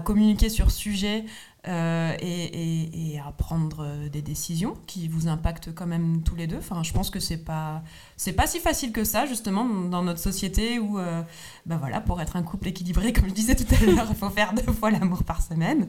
communiquer 0.03 0.49
sur 0.49 0.71
sujet 0.71 1.23
euh, 1.67 2.13
et, 2.19 3.17
à 3.25 3.31
prendre 3.31 4.07
des 4.11 4.21
décisions 4.21 4.73
qui 4.87 5.07
vous 5.07 5.29
impactent 5.29 5.73
quand 5.73 5.85
même 5.85 6.21
tous 6.23 6.35
les 6.35 6.47
deux. 6.47 6.57
Enfin, 6.57 6.83
je 6.83 6.91
pense 6.91 7.09
que 7.09 7.21
c'est 7.21 7.37
pas 7.37 7.81
c'est 8.17 8.33
pas 8.33 8.45
si 8.45 8.59
facile 8.59 8.91
que 8.91 9.05
ça 9.05 9.25
justement 9.25 9.63
dans 9.65 10.03
notre 10.03 10.19
société 10.19 10.79
où 10.79 10.99
euh, 10.99 11.21
bah 11.65 11.77
voilà 11.77 12.01
pour 12.01 12.19
être 12.19 12.35
un 12.35 12.43
couple 12.43 12.69
équilibré 12.69 13.13
comme 13.13 13.29
je 13.29 13.33
disais 13.33 13.55
tout 13.55 13.73
à 13.73 13.85
l'heure 13.85 14.07
il 14.09 14.15
faut 14.17 14.29
faire 14.29 14.53
deux 14.53 14.73
fois 14.73 14.91
l'amour 14.91 15.23
par 15.23 15.41
semaine. 15.41 15.87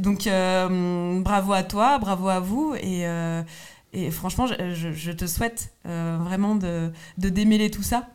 Donc 0.00 0.26
euh, 0.26 1.20
bravo 1.20 1.52
à 1.52 1.62
toi, 1.62 1.98
bravo 1.98 2.28
à 2.28 2.40
vous 2.40 2.74
et 2.74 3.04
et 3.92 4.10
franchement, 4.10 4.46
je, 4.46 5.12
te 5.12 5.26
souhaite 5.26 5.72
vraiment 5.84 6.54
de, 6.54 6.90
de, 7.18 7.28
démêler 7.28 7.70
tout 7.70 7.82
ça. 7.82 8.08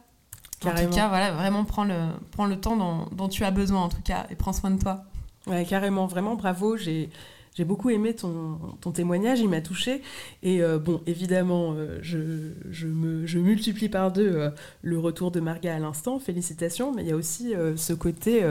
En 0.63 0.71
tout 0.71 0.89
cas, 0.89 1.09
voilà, 1.09 1.31
vraiment 1.31 1.65
prends 1.65 1.83
le, 1.83 2.09
prends 2.31 2.45
le 2.45 2.59
temps 2.59 2.77
dont, 2.77 3.07
dont 3.11 3.27
tu 3.27 3.43
as 3.43 3.51
besoin, 3.51 3.81
en 3.81 3.89
tout 3.89 4.01
cas, 4.03 4.25
et 4.29 4.35
prends 4.35 4.53
soin 4.53 4.71
de 4.71 4.81
toi. 4.81 5.03
Ouais, 5.47 5.65
carrément, 5.65 6.07
vraiment 6.07 6.35
bravo. 6.35 6.77
J'ai 6.77 7.09
j'ai 7.55 7.63
beaucoup 7.63 7.89
aimé 7.89 8.13
ton, 8.13 8.57
ton 8.81 8.91
témoignage, 8.91 9.39
il 9.39 9.47
m'a 9.47 9.61
touché. 9.61 10.01
Et 10.43 10.61
euh, 10.61 10.77
bon, 10.77 11.01
évidemment, 11.07 11.73
euh, 11.73 11.99
je, 12.01 12.51
je, 12.69 12.85
me, 12.85 13.25
je, 13.25 13.39
multiplie 13.39 13.87
par 13.87 14.11
deux 14.11 14.29
euh, 14.29 14.49
le 14.81 14.99
retour 14.99 15.31
de 15.31 15.39
Marga 15.39 15.73
à 15.73 15.79
l'instant, 15.79 16.19
félicitations, 16.19 16.93
mais 16.93 17.03
il 17.03 17.07
y 17.07 17.11
a 17.11 17.15
aussi 17.15 17.53
ce 17.75 17.93
côté... 17.93 18.43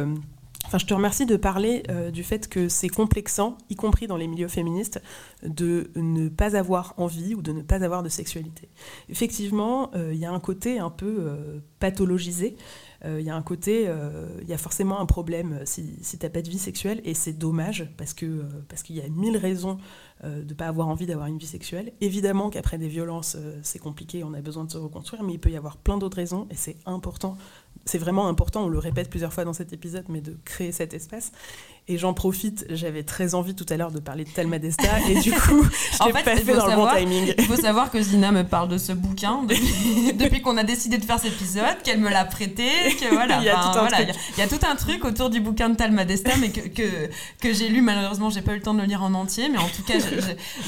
Je 0.76 0.87
te 0.87 0.94
remercie 0.94 1.24
de 1.24 1.37
parler 1.37 1.84
du 2.12 2.24
fait 2.24 2.48
que 2.48 2.68
c'est 2.68 2.88
complexant, 2.88 3.58
y 3.70 3.76
compris 3.76 4.06
dans 4.06 4.16
les 4.16 4.26
milieux 4.26 4.48
féministes, 4.48 5.00
de 5.42 5.90
ne 5.94 6.28
pas 6.28 6.56
avoir 6.56 6.94
envie 6.96 7.34
ou 7.34 7.42
de 7.42 7.52
ne 7.52 7.62
pas 7.62 7.84
avoir 7.84 8.02
de 8.02 8.08
sexualité. 8.08 8.68
Effectivement, 9.08 9.92
il 9.94 10.16
y 10.16 10.24
a 10.24 10.32
un 10.32 10.40
côté 10.40 10.78
un 10.78 10.90
peu 10.90 11.37
pathologisé 11.78 12.56
il 13.05 13.11
euh, 13.11 13.21
y 13.21 13.31
a 13.31 13.37
un 13.37 13.43
côté, 13.43 13.83
il 13.83 13.88
euh, 13.88 14.43
y 14.49 14.55
a 14.55 14.59
forcément 14.59 14.99
un 14.99 15.07
problème 15.07 15.59
euh, 15.61 15.62
si, 15.67 15.99
si 16.01 16.19
tu 16.19 16.25
n'as 16.25 16.31
pas 16.31 16.40
de 16.40 16.49
vie 16.49 16.59
sexuelle, 16.59 17.03
et 17.05 17.12
c'est 17.12 17.35
dommage 17.35 17.87
parce 17.99 18.14
qu'il 18.14 18.45
parce 18.69 18.83
qu'il 18.83 18.97
y 18.97 19.01
a 19.01 19.09
mille 19.09 19.37
raisons 19.37 19.79
de 20.23 20.43
ne 20.43 20.55
pas 20.55 20.69
avoir 20.69 20.88
envie 20.88 21.05
d'avoir 21.05 21.27
une 21.27 21.37
vie 21.37 21.47
sexuelle. 21.47 21.93
Évidemment 22.01 22.49
qu'après 22.49 22.79
des 22.79 22.88
violences, 22.88 23.37
c'est 23.62 23.79
compliqué, 23.79 24.25
on 24.25 24.33
a 24.33 24.40
besoin 24.40 24.64
de 24.64 24.71
se 24.71 24.79
reconstruire, 24.79 25.23
mais 25.23 25.35
il 25.35 25.38
peut 25.38 25.51
y 25.51 25.57
avoir 25.57 25.77
plein 25.77 25.99
d'autres 25.99 26.17
raisons, 26.17 26.47
et 26.51 26.55
c'est 26.55 26.79
important, 26.87 27.37
c'est 27.85 27.99
vraiment 27.99 28.27
important, 28.29 28.64
on 28.64 28.69
le 28.69 28.79
répète 28.79 29.11
plusieurs 29.11 29.35
fois 29.35 29.45
dans 29.45 29.53
cet 29.53 29.75
épisode, 29.75 30.07
mais 30.09 30.23
de 30.23 30.38
créer 30.45 30.73
cet 30.73 30.95
espace. 30.95 31.33
Et 31.87 31.99
j'en 31.99 32.14
profite, 32.14 32.64
j'avais 32.70 33.03
très 33.03 33.35
envie 33.35 33.55
tout 33.55 33.66
à 33.68 33.77
l'heure 33.77 33.92
de 33.92 34.01
parler 34.01 34.25
de 34.25 34.31
Thelma 34.31 34.59
Desta, 34.59 35.01
et 35.07 35.20
du 35.20 35.31
coup, 35.33 35.62
je 35.62 36.07
l'ai 36.07 36.12
pas 36.12 36.23
fait 36.23 36.55
dans 36.55 36.66
le 36.66 36.77
bon 36.77 36.88
timing. 36.97 37.35
Il 37.37 37.44
faut 37.44 37.57
savoir 37.57 37.90
que 37.90 38.01
Zina 38.01 38.33
me 38.33 38.42
parle 38.42 38.70
de 38.70 38.79
ce 38.79 38.92
bouquin 38.92 39.42
depuis, 40.18 40.40
qu'on 40.40 40.57
a 40.57 40.64
décidé 40.64 40.97
de 40.97 41.05
faire 41.05 41.18
cet 41.20 41.35
épisode, 41.35 41.83
qu'elle 41.85 42.01
me 42.01 42.09
l'a 42.09 42.25
prêté, 42.25 42.64
que 42.99 43.12
voilà. 43.12 43.38
il, 43.40 43.44
y 43.44 43.51
a 43.51 43.57
tout 43.57 43.79
un 43.79 43.87
truc. 43.87 44.09
Il, 44.33 44.38
y 44.38 44.42
a, 44.42 44.49
tout 44.49 44.66
un 44.66 44.77
truc 44.77 45.05
autour 45.05 45.29
du 45.29 45.40
bouquin 45.40 45.68
de 45.68 45.77
Thelma 45.77 46.07
Desta, 46.07 46.35
mais 46.40 46.49
que, 46.51 46.68
que, 46.68 47.11
que 47.40 47.53
j'ai 47.53 47.68
lu, 47.68 47.83
malheureusement, 47.83 48.31
j'ai 48.31 48.40
pas 48.40 48.53
eu 48.53 48.57
le 48.57 48.62
temps 48.62 48.73
de 48.73 48.81
le 48.81 48.87
lire 48.87 49.03
en 49.03 49.12
entier, 49.12 49.51
mais 49.51 49.59
en 49.59 49.68
tout 49.68 49.83
cas, 49.83 49.99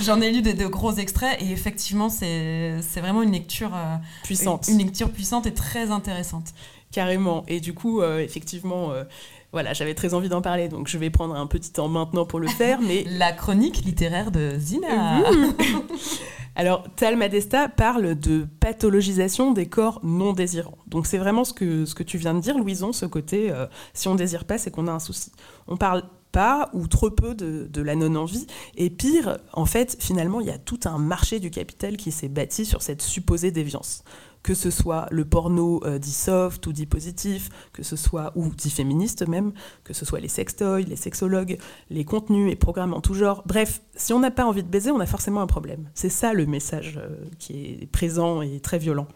j'en 0.02 0.20
ai 0.20 0.30
lu 0.30 0.42
de, 0.42 0.52
de, 0.52 0.66
gros 0.66 0.92
extraits, 0.96 1.40
et 1.40 1.50
effectivement, 1.50 2.10
c'est 2.10 2.78
vraiment 2.96 3.22
une 3.22 3.32
lecture 3.32 3.74
euh, 3.74 3.96
puissante. 4.22 4.68
Une, 4.68 4.78
lecture 4.78 5.10
puissante 5.10 5.46
et 5.46 5.54
très 5.54 5.90
intéressante. 5.90 6.52
Carrément. 6.92 7.44
Et 7.48 7.60
du 7.60 7.74
coup, 7.74 8.00
euh, 8.00 8.20
effectivement, 8.20 8.92
euh, 8.92 9.04
voilà, 9.52 9.72
j'avais 9.72 9.94
très 9.94 10.14
envie 10.14 10.28
d'en 10.28 10.42
parler, 10.42 10.68
donc 10.68 10.88
je 10.88 10.98
vais 10.98 11.10
prendre 11.10 11.34
un 11.34 11.46
petit 11.46 11.72
temps 11.72 11.88
maintenant 11.88 12.26
pour 12.26 12.40
le 12.40 12.48
faire. 12.48 12.80
Mais 12.80 13.04
la 13.08 13.32
chronique 13.32 13.84
littéraire 13.84 14.30
de 14.30 14.56
Zina. 14.58 15.22
Alors, 16.56 16.84
Tal 16.96 17.16
Madesta 17.16 17.68
parle 17.68 18.14
de 18.14 18.46
pathologisation 18.60 19.52
des 19.52 19.66
corps 19.66 20.00
non 20.02 20.32
désirants. 20.32 20.78
Donc, 20.86 21.06
c'est 21.06 21.18
vraiment 21.18 21.44
ce 21.44 21.52
que, 21.52 21.84
ce 21.84 21.94
que 21.94 22.02
tu 22.02 22.16
viens 22.16 22.32
de 22.32 22.40
dire, 22.40 22.56
Louison, 22.56 22.92
ce 22.92 23.04
côté 23.04 23.50
euh, 23.50 23.66
si 23.92 24.08
on 24.08 24.14
désire 24.14 24.46
pas, 24.46 24.56
c'est 24.56 24.70
qu'on 24.70 24.86
a 24.86 24.92
un 24.92 24.98
souci. 24.98 25.32
On 25.68 25.76
parle 25.76 26.02
pas 26.32 26.70
ou 26.72 26.86
trop 26.86 27.10
peu 27.10 27.34
de, 27.34 27.68
de 27.70 27.82
la 27.82 27.94
non-envie. 27.94 28.46
Et 28.76 28.88
pire, 28.88 29.38
en 29.52 29.66
fait, 29.66 29.96
finalement, 30.00 30.40
il 30.40 30.46
y 30.46 30.50
a 30.50 30.58
tout 30.58 30.80
un 30.86 30.96
marché 30.96 31.40
du 31.40 31.50
capital 31.50 31.98
qui 31.98 32.10
s'est 32.10 32.28
bâti 32.28 32.64
sur 32.64 32.80
cette 32.80 33.02
supposée 33.02 33.50
déviance 33.50 34.02
que 34.46 34.54
ce 34.54 34.70
soit 34.70 35.08
le 35.10 35.24
porno 35.24 35.82
euh, 35.84 35.98
dit 35.98 36.12
soft 36.12 36.64
ou 36.68 36.72
dit 36.72 36.86
positif, 36.86 37.48
que 37.72 37.82
ce 37.82 37.96
soit, 37.96 38.30
ou 38.36 38.48
dit 38.54 38.70
féministe 38.70 39.26
même, 39.26 39.52
que 39.82 39.92
ce 39.92 40.04
soit 40.04 40.20
les 40.20 40.28
sextoys, 40.28 40.84
les 40.84 40.94
sexologues, 40.94 41.58
les 41.90 42.04
contenus 42.04 42.52
et 42.52 42.54
programmes 42.54 42.94
en 42.94 43.00
tout 43.00 43.12
genre. 43.12 43.42
Bref, 43.44 43.82
si 43.96 44.12
on 44.12 44.20
n'a 44.20 44.30
pas 44.30 44.46
envie 44.46 44.62
de 44.62 44.68
baiser, 44.68 44.92
on 44.92 45.00
a 45.00 45.06
forcément 45.06 45.40
un 45.40 45.48
problème. 45.48 45.90
C'est 45.94 46.10
ça 46.10 46.32
le 46.32 46.46
message 46.46 46.96
euh, 46.96 47.16
qui 47.40 47.54
est 47.64 47.90
présent 47.90 48.40
et 48.40 48.60
très 48.60 48.78
violent. 48.78 49.08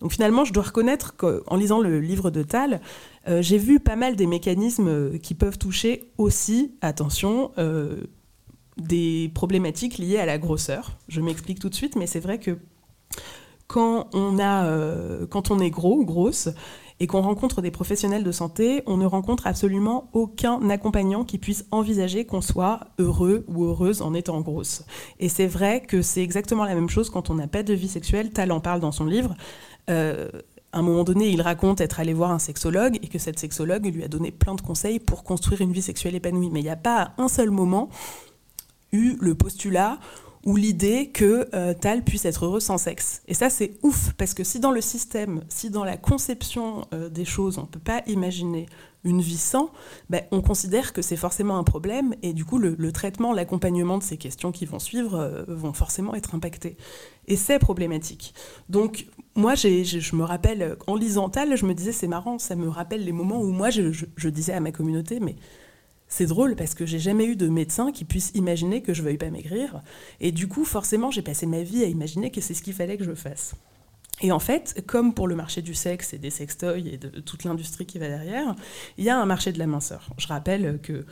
Donc 0.00 0.10
finalement, 0.10 0.44
je 0.44 0.52
dois 0.52 0.64
reconnaître 0.64 1.14
qu'en 1.14 1.54
lisant 1.54 1.78
le 1.78 2.00
livre 2.00 2.32
de 2.32 2.42
Tal, 2.42 2.80
euh, 3.28 3.40
j'ai 3.40 3.58
vu 3.58 3.78
pas 3.78 3.94
mal 3.94 4.16
des 4.16 4.26
mécanismes 4.26 5.16
qui 5.20 5.34
peuvent 5.34 5.58
toucher 5.58 6.10
aussi, 6.18 6.74
attention, 6.80 7.52
des 8.78 9.30
problématiques 9.32 9.98
liées 9.98 10.18
à 10.18 10.26
la 10.26 10.38
grosseur. 10.38 10.98
Je 11.06 11.20
m'explique 11.20 11.60
tout 11.60 11.68
de 11.68 11.74
suite, 11.76 11.94
mais 11.94 12.08
c'est 12.08 12.18
vrai 12.18 12.40
que 12.40 12.58
quand 13.72 14.08
on, 14.12 14.38
a, 14.38 14.66
euh, 14.66 15.26
quand 15.26 15.50
on 15.50 15.58
est 15.58 15.70
gros 15.70 15.96
ou 15.96 16.04
grosse 16.04 16.50
et 17.00 17.06
qu'on 17.06 17.22
rencontre 17.22 17.62
des 17.62 17.70
professionnels 17.70 18.22
de 18.22 18.30
santé, 18.30 18.82
on 18.84 18.98
ne 18.98 19.06
rencontre 19.06 19.46
absolument 19.46 20.10
aucun 20.12 20.68
accompagnant 20.68 21.24
qui 21.24 21.38
puisse 21.38 21.64
envisager 21.70 22.26
qu'on 22.26 22.42
soit 22.42 22.80
heureux 22.98 23.46
ou 23.48 23.64
heureuse 23.64 24.02
en 24.02 24.12
étant 24.12 24.42
grosse. 24.42 24.84
Et 25.20 25.30
c'est 25.30 25.46
vrai 25.46 25.80
que 25.80 26.02
c'est 26.02 26.22
exactement 26.22 26.64
la 26.64 26.74
même 26.74 26.90
chose 26.90 27.08
quand 27.08 27.30
on 27.30 27.34
n'a 27.34 27.46
pas 27.46 27.62
de 27.62 27.72
vie 27.72 27.88
sexuelle. 27.88 28.30
Tal 28.30 28.52
en 28.52 28.60
parle 28.60 28.80
dans 28.80 28.92
son 28.92 29.06
livre. 29.06 29.34
Euh, 29.88 30.28
à 30.74 30.80
un 30.80 30.82
moment 30.82 31.04
donné, 31.04 31.30
il 31.30 31.40
raconte 31.40 31.80
être 31.80 31.98
allé 31.98 32.12
voir 32.12 32.30
un 32.30 32.38
sexologue 32.38 32.98
et 33.02 33.08
que 33.08 33.18
cette 33.18 33.38
sexologue 33.38 33.86
lui 33.86 34.04
a 34.04 34.08
donné 34.08 34.32
plein 34.32 34.54
de 34.54 34.60
conseils 34.60 35.00
pour 35.00 35.24
construire 35.24 35.62
une 35.62 35.72
vie 35.72 35.82
sexuelle 35.82 36.14
épanouie. 36.14 36.50
Mais 36.50 36.60
il 36.60 36.64
n'y 36.64 36.68
a 36.68 36.76
pas 36.76 37.00
à 37.16 37.22
un 37.22 37.28
seul 37.28 37.50
moment 37.50 37.88
eu 38.92 39.16
le 39.18 39.34
postulat 39.34 39.98
ou 40.44 40.56
l'idée 40.56 41.10
que 41.10 41.48
euh, 41.54 41.74
Tal 41.74 42.02
puisse 42.02 42.24
être 42.24 42.44
heureux 42.44 42.60
sans 42.60 42.78
sexe. 42.78 43.22
Et 43.28 43.34
ça, 43.34 43.50
c'est 43.50 43.74
ouf, 43.82 44.12
parce 44.18 44.34
que 44.34 44.44
si 44.44 44.60
dans 44.60 44.72
le 44.72 44.80
système, 44.80 45.42
si 45.48 45.70
dans 45.70 45.84
la 45.84 45.96
conception 45.96 46.86
euh, 46.92 47.08
des 47.08 47.24
choses, 47.24 47.58
on 47.58 47.62
ne 47.62 47.66
peut 47.66 47.80
pas 47.80 48.02
imaginer 48.06 48.66
une 49.04 49.20
vie 49.20 49.36
sans, 49.36 49.70
ben, 50.10 50.22
on 50.30 50.42
considère 50.42 50.92
que 50.92 51.02
c'est 51.02 51.16
forcément 51.16 51.58
un 51.58 51.64
problème, 51.64 52.14
et 52.22 52.32
du 52.32 52.44
coup, 52.44 52.58
le, 52.58 52.92
traitement, 52.92 53.32
l'accompagnement 53.32 53.98
de 53.98 54.02
ces 54.02 54.16
questions 54.16 54.52
qui 54.52 54.64
vont 54.64 54.78
suivre 54.78 55.14
euh, 55.14 55.44
vont 55.48 55.72
forcément 55.72 56.14
être 56.14 56.34
impactés. 56.34 56.76
Et 57.28 57.36
c'est 57.36 57.58
problématique. 57.58 58.34
Donc, 58.68 59.06
moi, 59.34 59.54
je 59.54 60.16
me 60.16 60.24
rappelle, 60.24 60.76
en 60.86 60.96
lisant 60.96 61.28
Tal, 61.28 61.56
je 61.56 61.66
me 61.66 61.74
disais, 61.74 61.92
c'est 61.92 62.08
marrant, 62.08 62.38
ça 62.38 62.56
me 62.56 62.68
rappelle 62.68 63.04
les 63.04 63.12
moments 63.12 63.40
où 63.40 63.50
moi, 63.50 63.70
je 63.70 64.28
disais 64.28 64.52
à 64.52 64.60
ma 64.60 64.72
communauté, 64.72 65.20
mais 65.20 65.36
c'est 66.12 66.26
drôle 66.26 66.56
parce 66.56 66.74
que 66.74 66.84
j'ai 66.84 66.98
jamais 66.98 67.24
eu 67.24 67.36
de 67.36 67.48
médecin 67.48 67.90
qui 67.90 68.04
puisse 68.04 68.32
imaginer 68.34 68.82
que 68.82 68.92
je 68.92 69.02
veuille 69.02 69.16
pas 69.16 69.30
maigrir. 69.30 69.80
Et 70.20 70.30
du 70.30 70.46
coup, 70.46 70.66
forcément, 70.66 71.10
j'ai 71.10 71.22
passé 71.22 71.46
ma 71.46 71.62
vie 71.62 71.82
à 71.84 71.86
imaginer 71.86 72.30
que 72.30 72.42
c'est 72.42 72.52
ce 72.52 72.60
qu'il 72.60 72.74
fallait 72.74 72.98
que 72.98 73.04
je 73.04 73.14
fasse. 73.14 73.54
Et 74.20 74.30
en 74.30 74.38
fait, 74.38 74.84
comme 74.86 75.14
pour 75.14 75.26
le 75.26 75.34
marché 75.34 75.62
du 75.62 75.72
sexe 75.72 76.12
et 76.12 76.18
des 76.18 76.28
sextoys 76.28 76.86
et 76.86 76.98
de 76.98 77.08
toute 77.20 77.44
l'industrie 77.44 77.86
qui 77.86 77.98
va 77.98 78.08
derrière, 78.08 78.54
il 78.98 79.04
y 79.04 79.08
a 79.08 79.18
un 79.18 79.24
marché 79.24 79.52
de 79.52 79.58
la 79.58 79.66
minceur. 79.66 80.10
Je 80.18 80.28
rappelle 80.28 80.80
que 80.82 81.06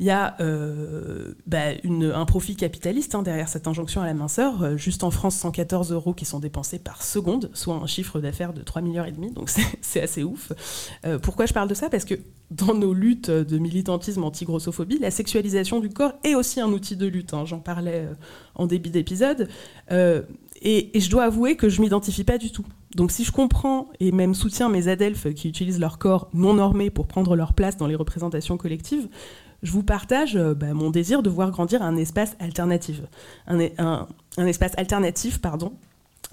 il 0.00 0.06
y 0.06 0.10
a 0.10 0.36
euh, 0.40 1.34
bah, 1.46 1.72
un 1.84 2.24
profit 2.24 2.54
capitaliste 2.54 3.14
hein, 3.14 3.22
derrière 3.22 3.48
cette 3.48 3.66
injonction 3.66 4.00
à 4.00 4.06
la 4.06 4.14
minceur. 4.14 4.62
Euh, 4.62 4.76
juste 4.76 5.02
en 5.02 5.10
France, 5.10 5.36
114 5.36 5.92
euros 5.92 6.14
qui 6.14 6.24
sont 6.24 6.38
dépensés 6.38 6.78
par 6.78 7.02
seconde, 7.02 7.50
soit 7.52 7.74
un 7.74 7.86
chiffre 7.86 8.20
d'affaires 8.20 8.52
de 8.52 8.62
3 8.62 8.80
milliards 8.82 9.06
et 9.06 9.12
demi, 9.12 9.32
donc 9.32 9.50
c'est 9.80 10.02
assez 10.02 10.22
ouf. 10.22 10.52
Euh, 11.04 11.18
pourquoi 11.18 11.46
je 11.46 11.52
parle 11.52 11.68
de 11.68 11.74
ça? 11.74 11.90
Parce 11.90 12.04
que 12.04 12.14
dans 12.50 12.74
nos 12.74 12.94
luttes 12.94 13.30
de 13.30 13.58
militantisme 13.58 14.22
anti-grossophobie, 14.24 14.98
la 14.98 15.10
sexualisation 15.10 15.80
du 15.80 15.90
corps 15.90 16.14
est 16.24 16.34
aussi 16.34 16.60
un 16.60 16.68
outil 16.68 16.96
de 16.96 17.06
lutte. 17.06 17.34
Hein. 17.34 17.44
J'en 17.44 17.58
parlais 17.58 18.08
en 18.54 18.66
début 18.66 18.88
d'épisode. 18.88 19.48
Et, 19.90 20.96
et, 20.96 21.00
je 21.00 21.10
dois 21.10 21.24
avouer 21.24 21.56
que 21.56 21.68
je 21.68 21.80
m'identifie 21.80 22.24
pas 22.24 22.38
du 22.38 22.50
tout. 22.50 22.64
Donc 22.96 23.12
si 23.12 23.22
je 23.22 23.30
comprends 23.30 23.90
et 24.00 24.12
même 24.12 24.34
soutiens 24.34 24.68
mes 24.68 24.88
adelphes 24.88 25.32
qui 25.34 25.48
utilisent 25.48 25.78
leur 25.78 25.98
corps 25.98 26.30
non 26.32 26.54
normé 26.54 26.90
pour 26.90 27.06
prendre 27.06 27.36
leur 27.36 27.52
place 27.52 27.76
dans 27.76 27.86
les 27.86 27.94
représentations 27.94 28.56
collectives, 28.56 29.08
je 29.62 29.72
vous 29.72 29.82
partage 29.82 30.36
euh, 30.36 30.54
bah, 30.54 30.72
mon 30.74 30.90
désir 30.90 31.22
de 31.22 31.30
voir 31.30 31.50
grandir 31.50 31.82
un 31.82 31.96
espace 31.96 32.36
alternatif. 32.40 33.00
Un, 33.46 34.06
un 34.36 34.46
espace 34.46 34.72
alternatif, 34.76 35.40
pardon, 35.40 35.72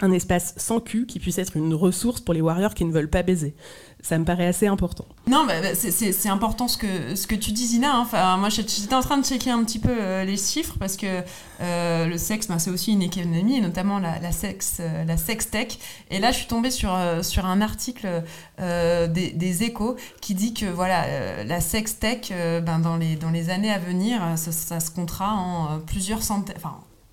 un 0.01 0.11
espace 0.11 0.53
sans 0.57 0.79
cul 0.79 1.05
qui 1.05 1.19
puisse 1.19 1.37
être 1.37 1.55
une 1.55 1.73
ressource 1.73 2.19
pour 2.19 2.33
les 2.33 2.41
warriors 2.41 2.73
qui 2.73 2.83
ne 2.85 2.91
veulent 2.91 3.09
pas 3.09 3.23
baiser. 3.23 3.55
Ça 4.01 4.19
me 4.19 4.25
paraît 4.25 4.45
assez 4.45 4.67
important. 4.67 5.05
Non, 5.25 5.45
bah, 5.47 5.61
bah 5.61 5.69
c'est 5.73 6.29
important 6.29 6.67
ce 6.67 6.77
que, 6.77 7.15
ce 7.15 7.25
que 7.25 7.33
tu 7.33 7.51
dis, 7.51 7.65
Zina. 7.65 7.95
Hein. 7.95 8.01
Enfin, 8.01 8.37
moi, 8.37 8.49
j'étais 8.49 8.93
en 8.93 9.01
train 9.01 9.17
de 9.17 9.25
checker 9.25 9.49
un 9.49 9.63
petit 9.63 9.79
peu 9.79 9.89
euh, 9.89 10.25
les 10.25 10.37
chiffres 10.37 10.75
parce 10.77 10.95
que 10.95 11.23
euh, 11.61 12.05
le 12.05 12.17
sexe, 12.19 12.47
bah, 12.47 12.59
c'est 12.59 12.69
aussi 12.69 12.91
une 12.91 13.01
économie, 13.01 13.57
et 13.57 13.61
notamment 13.61 13.97
la, 13.97 14.19
la, 14.19 14.29
euh, 14.29 15.03
la 15.05 15.17
sex 15.17 15.49
tech. 15.49 15.79
Et 16.11 16.19
là, 16.19 16.31
je 16.31 16.37
suis 16.37 16.47
tombée 16.47 16.69
sur, 16.69 16.95
sur 17.23 17.45
un 17.45 17.61
article 17.61 18.23
des, 18.59 19.63
échos 19.63 19.95
qui 20.21 20.35
dit 20.35 20.53
que 20.53 20.65
voilà, 20.65 21.43
la 21.43 21.61
sex 21.61 21.97
tech, 21.97 22.29
ben, 22.29 22.79
dans, 22.79 22.97
les, 22.97 23.15
dans 23.15 23.31
les 23.31 23.49
années 23.49 23.71
à 23.71 23.79
venir, 23.79 24.21
ça, 24.35 24.79
se 24.79 24.91
comptera 24.91 25.33
en 25.33 25.79
plusieurs 25.79 26.21
centaines. 26.21 26.57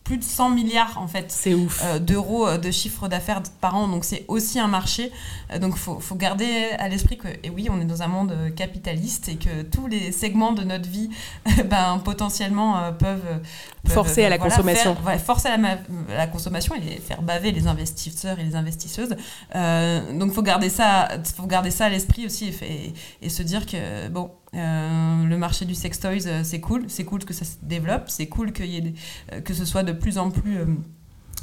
Plus 0.04 0.18
de 0.18 0.24
100 0.24 0.50
milliards 0.50 0.98
en 0.98 1.06
fait 1.06 1.32
euh, 1.46 1.98
d'euros 1.98 2.46
euh, 2.46 2.58
de 2.58 2.70
chiffre 2.70 3.08
d'affaires 3.08 3.42
par 3.60 3.76
an. 3.76 3.88
Donc 3.88 4.04
c'est 4.04 4.24
aussi 4.28 4.58
un 4.58 4.66
marché. 4.66 5.12
Euh, 5.52 5.58
donc 5.58 5.76
faut, 5.76 6.00
faut 6.00 6.16
garder 6.16 6.70
à 6.78 6.88
l'esprit 6.88 7.18
que 7.18 7.28
et 7.42 7.50
oui 7.50 7.68
on 7.70 7.80
est 7.80 7.84
dans 7.84 8.02
un 8.02 8.08
monde 8.08 8.34
capitaliste 8.56 9.28
et 9.28 9.36
que 9.36 9.62
tous 9.62 9.86
les 9.86 10.12
segments 10.12 10.52
de 10.52 10.64
notre 10.64 10.88
vie 10.88 11.10
ben 11.70 12.00
potentiellement 12.04 12.92
peuvent, 12.98 13.40
forcer 13.86 14.24
à 14.24 14.28
la 14.28 14.38
consommation. 14.38 14.96
forcer 15.24 15.48
à 15.48 15.56
la, 15.56 15.78
la, 16.08 16.26
consommation 16.26 16.74
et 16.74 17.00
faire 17.00 17.22
baver 17.22 17.52
les 17.52 17.66
investisseurs 17.66 18.38
et 18.38 18.44
les 18.44 18.56
investisseuses. 18.56 19.16
Donc 19.54 20.32
faut 20.32 20.42
garder 20.42 20.68
ça 20.68 21.08
faut 21.36 21.46
garder 21.46 21.70
ça 21.70 21.86
à 21.86 21.88
l'esprit 21.88 22.26
aussi 22.26 22.52
et, 22.62 22.92
et 23.20 23.28
se 23.28 23.42
dire 23.42 23.66
que 23.66 24.08
bon 24.08 24.30
euh, 24.54 25.24
le 25.24 25.38
marché 25.38 25.64
du 25.64 25.74
sex 25.74 25.98
toys, 25.98 26.26
euh, 26.26 26.42
c'est 26.44 26.60
cool, 26.60 26.84
c'est 26.88 27.04
cool 27.04 27.24
que 27.24 27.32
ça 27.32 27.44
se 27.44 27.56
développe, 27.62 28.04
c'est 28.08 28.26
cool 28.26 28.52
euh, 28.60 29.40
que 29.40 29.54
ce 29.54 29.64
soit 29.64 29.82
de 29.82 29.92
plus 29.92 30.18
en 30.18 30.30
plus 30.30 30.58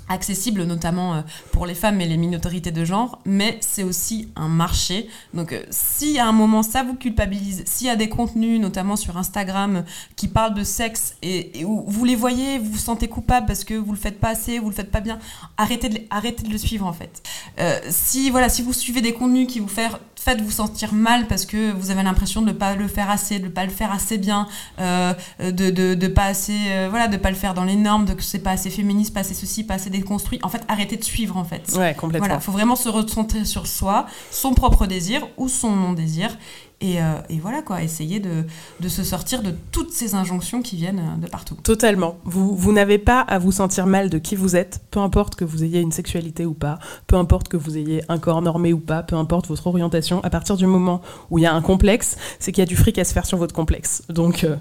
accessible 0.10 0.64
notamment 0.64 1.14
euh, 1.14 1.22
pour 1.52 1.66
les 1.66 1.76
femmes 1.76 2.02
et 2.02 2.08
les 2.08 2.18
minorités 2.18 2.72
de 2.72 2.84
genre, 2.84 3.20
mais 3.26 3.58
c'est 3.62 3.84
aussi 3.84 4.30
un 4.36 4.50
marché. 4.50 5.08
Donc 5.34 5.54
euh, 5.54 5.64
si 5.70 6.20
à 6.20 6.28
un 6.28 6.32
moment 6.32 6.64
ça 6.64 6.84
vous 6.84 6.96
culpabilise, 6.96 7.64
s'il 7.66 7.88
y 7.88 7.90
a 7.90 7.96
des 7.96 8.10
contenus, 8.10 8.60
notamment 8.60 8.96
sur 8.96 9.18
Instagram, 9.18 9.86
qui 10.16 10.28
parlent 10.28 10.56
de 10.56 10.64
sexe 10.64 11.16
et, 11.22 11.64
où 11.64 11.86
vous 11.88 12.06
les 12.06 12.16
voyez, 12.16 12.58
vous 12.58 12.72
vous 12.72 12.78
sentez 12.78 13.08
coupable 13.08 13.46
parce 13.46 13.64
que 13.64 13.76
vous 13.76 13.92
le 13.92 13.98
faites 13.98 14.20
pas 14.20 14.30
assez, 14.30 14.60
vous 14.60 14.70
le 14.70 14.76
faites 14.76 14.92
pas 14.92 15.00
bien, 15.00 15.20
arrêtez 15.58 15.90
de, 15.90 16.00
arrêtez 16.10 16.44
de 16.44 16.52
le 16.52 16.58
suivre 16.58 16.86
en 16.86 16.94
fait. 16.94 17.22
Euh, 17.60 17.80
si 17.90 18.30
voilà, 18.32 18.50
si 18.50 18.64
vous 18.64 18.74
suivez 18.74 19.02
des 19.02 19.14
contenus 19.14 19.48
qui 19.48 19.60
vous 19.60 19.68
font 19.68 20.00
faites 20.20 20.42
vous 20.42 20.52
sentir 20.52 20.94
mal 20.94 21.28
parce 21.28 21.46
que 21.46 21.72
vous 21.72 21.92
avez 21.92 22.04
l'impression 22.04 22.42
de 22.42 22.48
ne 22.48 22.52
pas 22.52 22.76
le 22.76 22.88
faire 22.88 23.10
assez, 23.10 23.40
de 23.40 23.46
ne 23.46 23.50
pas 23.50 23.64
le 23.66 23.72
faire 23.72 23.92
assez 23.92 24.18
bien, 24.18 24.48
de, 24.80 25.16
de, 25.50 25.96
de, 25.96 26.08
pas 26.08 26.26
assez, 26.26 26.58
voilà, 26.90 27.08
de 27.08 27.18
pas 27.18 27.30
le 27.30 27.36
faire 27.36 27.54
dans 27.54 27.64
les 27.64 27.76
normes, 27.76 28.06
de 28.06 28.14
que 28.14 28.24
c'est 28.24 28.40
pas 28.40 28.52
assez 28.52 28.70
féministe, 28.70 29.14
pas 29.14 29.22
assez 29.22 29.34
ceci, 29.34 29.64
pas 29.64 29.76
assez 29.76 29.90
construit. 30.02 30.40
En 30.44 30.50
fait, 30.50 30.64
arrêter 30.68 30.98
de 30.98 31.04
suivre, 31.04 31.38
en 31.38 31.46
fait. 31.46 31.72
Ouais, 31.76 31.94
complètement. 31.96 32.28
Voilà, 32.28 32.40
faut 32.40 32.52
vraiment 32.52 32.76
se 32.76 32.90
recentrer 32.90 33.46
sur 33.46 33.68
soi, 33.68 34.06
son 34.32 34.54
propre 34.54 34.86
désir 34.86 35.28
ou 35.38 35.48
son 35.48 35.76
non-désir. 35.76 36.38
Et, 36.82 37.02
euh, 37.02 37.16
et, 37.30 37.40
voilà 37.40 37.62
quoi, 37.62 37.84
essayer 37.84 38.22
de, 38.22 38.46
se 38.88 39.04
sortir 39.04 39.44
de 39.44 39.52
toutes 39.72 39.92
ces 39.92 40.16
injonctions 40.16 40.62
qui 40.62 40.78
viennent 40.78 41.00
euh, 41.00 41.22
de 41.22 41.28
partout. 41.28 41.56
Totalement. 41.56 42.18
Vous, 42.24 42.56
vous 42.56 42.72
n'avez 42.72 42.98
pas 42.98 43.20
à 43.20 43.38
vous 43.38 43.52
sentir 43.52 43.86
mal 43.86 44.10
de 44.10 44.18
qui 44.18 44.38
vous 44.38 44.56
êtes, 44.56 44.82
peu 44.90 45.00
importe 45.00 45.36
que 45.36 45.44
vous 45.44 45.64
ayez 45.66 45.82
une 45.82 45.92
sexualité 45.92 46.46
ou 46.46 46.54
pas, 46.54 46.80
peu 47.08 47.18
importe 47.18 47.50
que 47.50 47.58
vous 47.58 47.78
ayez 47.78 48.02
un 48.08 48.18
corps 48.18 48.42
normé 48.42 48.72
ou 48.72 48.80
pas, 48.80 49.04
peu 49.04 49.18
importe 49.18 49.48
votre 49.48 49.68
orientation. 49.68 50.22
À 50.24 50.30
partir 50.30 50.56
du 50.56 50.68
moment 50.68 51.02
où 51.30 51.38
il 51.38 51.42
y 51.42 51.48
a 51.48 51.54
un 51.54 51.62
complexe, 51.62 52.16
c'est 52.40 52.54
qu'il 52.54 52.62
y 52.62 52.68
a 52.68 52.70
du 52.70 52.78
fric 52.78 52.98
à 52.98 53.04
se 53.04 53.14
faire 53.14 53.26
sur 53.26 53.38
votre 53.38 53.54
complexe. 53.54 54.04
Donc 54.08 54.46
euh, 54.46 54.56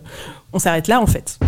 on 0.53 0.59
s'arrête 0.59 0.89
là 0.89 1.01
en 1.01 1.07
fait. 1.07 1.39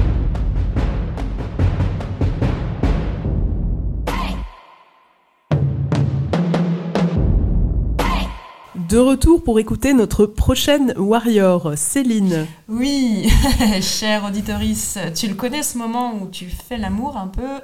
De 8.90 8.98
retour 8.98 9.44
pour 9.44 9.60
écouter 9.60 9.92
notre 9.92 10.26
prochaine 10.26 10.94
warrior, 10.96 11.74
Céline. 11.76 12.48
Oui, 12.68 13.30
chère 13.82 14.24
auditorice, 14.24 14.98
tu 15.14 15.28
le 15.28 15.34
connais 15.34 15.62
ce 15.62 15.78
moment 15.78 16.14
où 16.20 16.26
tu 16.26 16.46
fais 16.46 16.76
l'amour 16.76 17.16
un 17.16 17.28
peu 17.28 17.60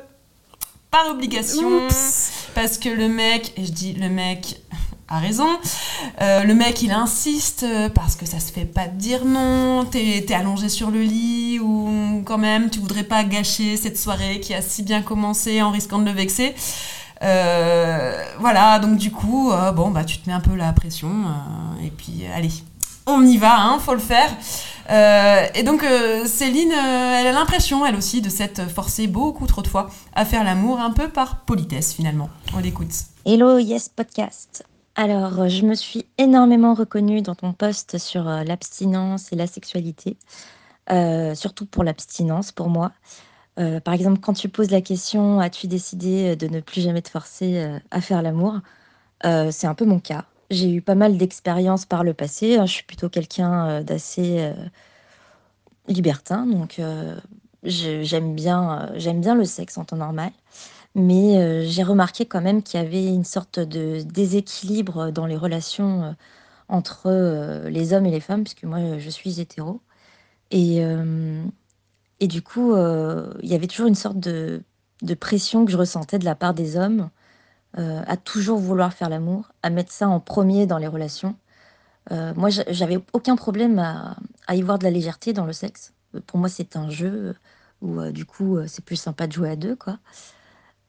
par 0.88 1.10
obligation, 1.10 1.88
parce 2.54 2.78
que 2.78 2.88
le 2.88 3.08
mec, 3.08 3.52
et 3.56 3.64
je 3.64 3.72
dis 3.72 3.94
le 3.94 4.08
mec 4.08 4.60
a 5.08 5.18
raison, 5.18 5.48
euh, 6.20 6.44
le 6.44 6.54
mec 6.54 6.82
il 6.82 6.92
insiste 6.92 7.66
parce 7.92 8.14
que 8.14 8.24
ça 8.24 8.38
se 8.38 8.52
fait 8.52 8.64
pas 8.64 8.86
de 8.86 8.96
dire 8.96 9.24
non, 9.24 9.84
t'es 9.84 10.18
es 10.18 10.32
allongé 10.32 10.68
sur 10.68 10.92
le 10.92 11.02
lit 11.02 11.58
ou 11.58 12.22
quand 12.24 12.38
même 12.38 12.70
tu 12.70 12.78
voudrais 12.78 13.02
pas 13.02 13.24
gâcher 13.24 13.76
cette 13.76 13.98
soirée 13.98 14.38
qui 14.38 14.54
a 14.54 14.62
si 14.62 14.84
bien 14.84 15.02
commencé 15.02 15.60
en 15.60 15.72
risquant 15.72 15.98
de 15.98 16.04
le 16.04 16.12
vexer. 16.12 16.54
Euh, 17.22 18.22
voilà, 18.38 18.78
donc 18.78 18.96
du 18.98 19.10
coup, 19.10 19.50
euh, 19.50 19.72
bon, 19.72 19.90
bah, 19.90 20.04
tu 20.04 20.18
te 20.18 20.28
mets 20.28 20.34
un 20.34 20.40
peu 20.40 20.54
la 20.54 20.72
pression, 20.72 21.08
euh, 21.08 21.86
et 21.86 21.90
puis 21.90 22.24
allez, 22.34 22.50
on 23.06 23.24
y 23.24 23.38
va, 23.38 23.58
hein, 23.58 23.78
faut 23.78 23.94
le 23.94 24.00
faire. 24.00 24.30
et 25.54 25.62
donc 25.62 25.84
Céline, 26.26 26.72
elle 26.72 27.26
a 27.26 27.32
l'impression, 27.32 27.86
elle 27.86 27.96
aussi, 27.96 28.20
de 28.20 28.28
s'être 28.28 28.68
forcée 28.68 29.06
beaucoup 29.06 29.46
trop 29.46 29.62
de 29.62 29.68
fois 29.68 29.88
à 30.14 30.24
faire 30.24 30.44
l'amour, 30.44 30.80
un 30.80 30.90
peu 30.90 31.08
par 31.08 31.40
politesse 31.40 31.94
finalement. 31.94 32.28
On 32.54 32.58
l'écoute. 32.58 32.92
Hello 33.24 33.58
Yes 33.58 33.88
Podcast. 33.88 34.64
Alors, 34.96 35.48
je 35.48 35.62
me 35.62 35.74
suis 35.74 36.06
énormément 36.18 36.74
reconnue 36.74 37.20
dans 37.20 37.34
ton 37.34 37.52
post 37.52 37.98
sur 37.98 38.24
l'abstinence 38.24 39.32
et 39.32 39.36
la 39.36 39.46
sexualité, 39.46 40.16
surtout 41.34 41.66
pour 41.66 41.84
l'abstinence 41.84 42.50
pour 42.50 42.68
moi. 42.68 42.92
Euh, 43.58 43.80
par 43.80 43.94
exemple, 43.94 44.20
quand 44.20 44.34
tu 44.34 44.48
poses 44.48 44.70
la 44.70 44.82
question 44.82 45.40
as-tu 45.40 45.66
décidé 45.66 46.32
euh, 46.32 46.36
de 46.36 46.46
ne 46.46 46.60
plus 46.60 46.82
jamais 46.82 47.00
te 47.02 47.08
forcer 47.08 47.58
euh, 47.58 47.78
à 47.90 48.00
faire 48.00 48.22
l'amour? 48.22 48.60
C'est 49.50 49.66
un 49.66 49.74
peu 49.74 49.84
mon 49.84 49.98
cas. 49.98 50.26
J'ai 50.50 50.70
eu 50.72 50.82
pas 50.82 50.94
mal 50.94 51.16
d'expériences 51.16 51.86
par 51.86 52.04
le 52.04 52.14
passé. 52.14 52.56
Hein. 52.56 52.66
Je 52.66 52.72
suis 52.72 52.84
plutôt 52.84 53.08
quelqu'un 53.08 53.82
d'assez 53.82 54.52
libertin, 55.88 56.46
donc 56.46 56.80
j'aime 57.64 58.34
bien, 58.36 58.92
j'aime 58.96 59.20
bien 59.20 59.34
le 59.34 59.44
sexe 59.44 59.78
en 59.78 59.84
temps 59.84 59.96
normal. 59.96 60.30
Mais 60.94 61.66
j'ai 61.66 61.82
remarqué 61.82 62.26
quand 62.26 62.42
même 62.42 62.62
qu'il 62.62 62.80
y 62.80 62.84
avait 62.84 63.06
une 63.06 63.24
sorte 63.24 63.58
de 63.58 64.02
déséquilibre 64.02 65.10
dans 65.10 65.26
les 65.26 65.36
relations 65.36 66.14
entre 66.68 67.10
les 67.68 67.94
hommes 67.94 68.06
et 68.06 68.12
les 68.12 68.20
femmes, 68.20 68.44
puisque 68.44 68.64
moi 68.64 68.98
je 68.98 69.10
suis 69.10 69.40
hétéro. 69.40 69.80
Et 70.52 70.84
et 72.20 72.28
du 72.28 72.42
coup, 72.42 72.72
euh, 72.72 73.32
il 73.42 73.48
y 73.48 73.54
avait 73.54 73.66
toujours 73.66 73.86
une 73.86 73.94
sorte 73.94 74.18
de, 74.18 74.62
pression 75.20 75.64
que 75.64 75.72
je 75.72 75.76
ressentais 75.76 76.18
de 76.18 76.24
la 76.24 76.34
part 76.34 76.54
des 76.54 76.76
hommes 76.76 77.10
euh, 77.78 78.02
à 78.06 78.16
toujours 78.16 78.58
vouloir 78.58 78.92
faire 78.94 79.10
l'amour, 79.10 79.52
à 79.62 79.70
mettre 79.70 79.92
ça 79.92 80.08
en 80.08 80.20
premier 80.20 80.66
dans 80.66 80.78
les 80.78 80.86
relations. 80.86 81.36
Euh, 82.12 82.32
moi, 82.34 82.48
j'avais 82.50 82.98
aucun 83.12 83.36
problème 83.36 83.78
à, 83.78 84.16
à, 84.46 84.54
y 84.54 84.62
voir 84.62 84.78
de 84.78 84.84
la 84.84 84.90
légèreté 84.90 85.32
dans 85.32 85.44
le 85.44 85.52
sexe. 85.52 85.92
Pour 86.26 86.38
moi, 86.38 86.48
c'est 86.48 86.76
un 86.76 86.88
jeu 86.88 87.34
où, 87.82 88.00
du 88.10 88.24
coup, 88.24 88.58
c'est 88.66 88.84
plus 88.84 88.96
sympa 88.96 89.26
de 89.26 89.32
jouer 89.32 89.50
à 89.50 89.56
deux, 89.56 89.76
quoi. 89.76 89.98